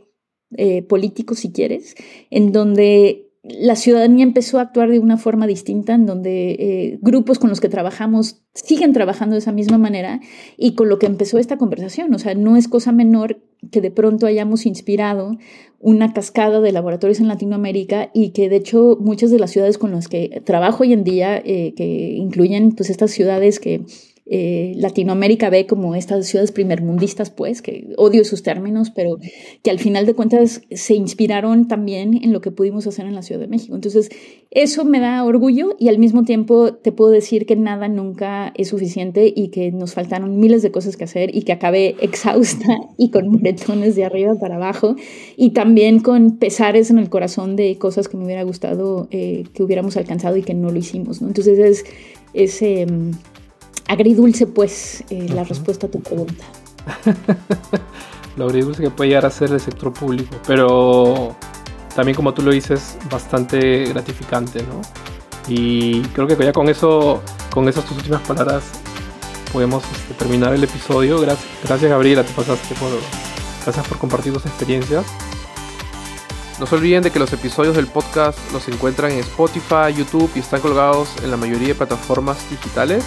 eh, 0.57 0.82
político, 0.82 1.34
si 1.34 1.53
quieres, 1.53 1.94
en 2.30 2.53
donde 2.53 3.30
la 3.42 3.74
ciudadanía 3.74 4.22
empezó 4.22 4.59
a 4.59 4.62
actuar 4.62 4.90
de 4.90 4.98
una 4.98 5.16
forma 5.16 5.46
distinta, 5.46 5.94
en 5.94 6.05
donde 6.05 6.51
eh, 6.53 6.98
grupos 7.01 7.38
con 7.38 7.48
los 7.48 7.61
que 7.61 7.70
trabajamos 7.70 8.42
siguen 8.53 8.92
trabajando 8.92 9.34
de 9.34 9.38
esa 9.38 9.53
misma 9.53 9.78
manera 9.78 10.20
y 10.59 10.74
con 10.74 10.88
lo 10.88 10.98
que 10.98 11.07
empezó 11.07 11.38
esta 11.38 11.57
conversación. 11.57 12.12
O 12.14 12.18
sea, 12.18 12.34
no 12.34 12.57
es 12.57 12.68
cosa 12.68 12.92
menor 12.92 13.40
que 13.70 13.80
de 13.80 13.90
pronto 13.90 14.26
hayamos 14.26 14.66
inspirado 14.66 15.38
una 15.78 16.12
cascada 16.12 16.61
de 16.61 16.72
laboratorios 16.72 17.20
en 17.20 17.28
Latinoamérica 17.28 18.11
y 18.12 18.30
que 18.30 18.51
de 18.51 18.57
hecho 18.57 18.98
muchas 19.01 19.30
de 19.30 19.38
las 19.38 19.51
ciudades 19.51 19.78
con 19.78 19.92
las 19.92 20.09
que 20.09 20.42
trabajo 20.44 20.82
hoy 20.82 20.92
en 20.92 21.05
día, 21.05 21.38
eh, 21.38 21.72
que 21.74 22.12
incluyen 22.16 22.72
pues 22.72 22.90
estas 22.90 23.11
ciudades 23.11 23.59
que 23.59 23.84
eh, 24.33 24.74
Latinoamérica 24.76 25.51
ve 25.51 25.66
como 25.66 25.97
estas 25.97 26.28
ciudades 26.28 26.53
primermundistas, 26.53 27.31
pues, 27.31 27.62
que 27.62 27.89
odio 27.97 28.22
esos 28.22 28.45
términos, 28.45 28.93
pero 28.95 29.18
que 29.64 29.72
al 29.72 29.81
final 29.81 30.07
de 30.07 30.14
cuentas 30.14 30.62
se 30.70 30.95
inspiraron 30.95 31.66
también 31.66 32.14
en 32.22 32.33
lo 32.33 32.41
que 32.41 32.53
pudimos 32.53 32.87
hacer 32.87 33.07
en 33.07 33.16
la 33.16 33.22
Ciudad 33.22 33.41
de 33.41 33.49
México. 33.49 33.74
Entonces, 33.74 34.09
eso 34.53 34.85
me 34.85 35.01
da 35.01 35.24
orgullo 35.24 35.74
y 35.81 35.89
al 35.89 35.99
mismo 35.99 36.22
tiempo 36.22 36.74
te 36.74 36.93
puedo 36.93 37.11
decir 37.11 37.45
que 37.45 37.57
nada 37.57 37.89
nunca 37.89 38.53
es 38.57 38.68
suficiente 38.68 39.33
y 39.35 39.49
que 39.49 39.72
nos 39.72 39.95
faltaron 39.95 40.39
miles 40.39 40.62
de 40.62 40.70
cosas 40.70 40.97
que 40.97 41.05
hacer 41.05 41.35
y 41.35 41.43
que 41.43 41.51
acabé 41.51 41.97
exhausta 42.01 42.68
y 42.99 43.11
con 43.11 43.31
moretones 43.31 43.97
de 43.97 44.05
arriba 44.05 44.37
para 44.41 44.55
abajo 44.55 44.95
y 45.37 45.51
también 45.51 45.99
con 45.99 46.39
pesares 46.39 46.91
en 46.91 46.99
el 47.01 47.09
corazón 47.09 47.57
de 47.57 47.78
cosas 47.78 48.07
que 48.07 48.16
me 48.16 48.26
hubiera 48.26 48.45
gustado 48.45 49.09
eh, 49.11 49.43
que 49.55 49.64
hubiéramos 49.64 49.97
alcanzado 49.97 50.37
y 50.37 50.43
que 50.43 50.55
no 50.55 50.70
lo 50.70 50.78
hicimos, 50.78 51.20
¿no? 51.20 51.26
Entonces 51.26 51.59
es... 51.59 51.85
es 52.33 52.62
em, 52.62 53.11
agridulce, 53.91 54.47
pues, 54.47 55.03
eh, 55.11 55.26
la 55.34 55.43
respuesta 55.43 55.88
a 55.88 55.91
tu 55.91 56.01
pregunta. 56.01 56.45
lo 58.36 58.45
agridulce 58.45 58.82
que 58.82 58.91
puede 58.91 59.11
llegar 59.11 59.26
a 59.26 59.30
ser 59.30 59.51
el 59.51 59.61
sector 59.61 59.93
público, 59.93 60.36
pero 60.47 61.34
también 61.97 62.14
como 62.14 62.32
tú 62.32 62.43
lo 62.43 62.53
dices, 62.53 62.97
bastante 63.11 63.86
gratificante, 63.86 64.62
¿no? 64.62 64.80
Y 65.49 66.03
creo 66.14 66.28
que 66.28 66.36
ya 66.36 66.53
con 66.53 66.68
eso, 66.68 67.20
con 67.53 67.68
esas 67.68 67.84
tus 67.84 67.97
últimas 67.97 68.20
palabras, 68.22 68.62
podemos 69.53 69.82
este, 69.91 70.14
terminar 70.14 70.55
el 70.55 70.62
episodio. 70.62 71.20
Gracias, 71.20 71.49
gracias 71.64 71.91
Gabriela, 71.91 72.22
te 72.22 72.32
pasaste 72.32 72.76
por, 72.76 72.91
gracias 73.64 73.88
por 73.88 73.99
compartir 73.99 74.32
tus 74.32 74.47
experiencias. 74.47 75.05
No 76.61 76.66
se 76.66 76.76
olviden 76.76 77.03
de 77.03 77.11
que 77.11 77.18
los 77.18 77.32
episodios 77.32 77.74
del 77.74 77.88
podcast 77.88 78.38
los 78.53 78.68
encuentran 78.68 79.11
en 79.11 79.18
Spotify, 79.20 79.93
YouTube 79.97 80.30
y 80.36 80.41
están 80.41 80.61
colgados 80.61 81.09
en 81.24 81.32
la 81.32 81.36
mayoría 81.36 81.68
de 81.68 81.74
plataformas 81.74 82.49
digitales. 82.51 83.05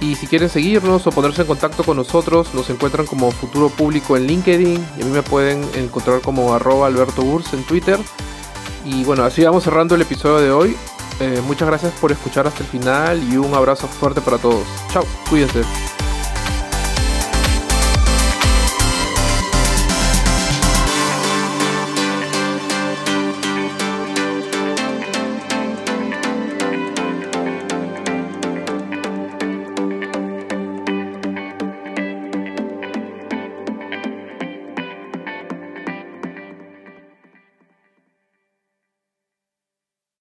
Y 0.00 0.14
si 0.14 0.26
quieren 0.26 0.48
seguirnos 0.48 1.06
o 1.06 1.10
ponerse 1.10 1.42
en 1.42 1.48
contacto 1.48 1.82
con 1.82 1.96
nosotros, 1.96 2.54
nos 2.54 2.70
encuentran 2.70 3.06
como 3.06 3.30
Futuro 3.32 3.68
Público 3.68 4.16
en 4.16 4.26
LinkedIn 4.26 4.86
y 4.96 5.02
a 5.02 5.04
mí 5.04 5.10
me 5.10 5.22
pueden 5.22 5.64
encontrar 5.74 6.20
como 6.20 6.54
arroba 6.54 6.86
Alberto 6.86 7.22
Burs 7.22 7.52
en 7.52 7.64
Twitter. 7.64 7.98
Y 8.84 9.04
bueno, 9.04 9.24
así 9.24 9.42
vamos 9.44 9.64
cerrando 9.64 9.96
el 9.96 10.02
episodio 10.02 10.38
de 10.38 10.50
hoy. 10.50 10.76
Eh, 11.20 11.42
muchas 11.46 11.66
gracias 11.66 11.92
por 12.00 12.12
escuchar 12.12 12.46
hasta 12.46 12.62
el 12.62 12.68
final 12.68 13.22
y 13.32 13.36
un 13.36 13.52
abrazo 13.54 13.88
fuerte 13.88 14.20
para 14.20 14.38
todos. 14.38 14.64
Chao, 14.92 15.04
cuídense. 15.28 15.62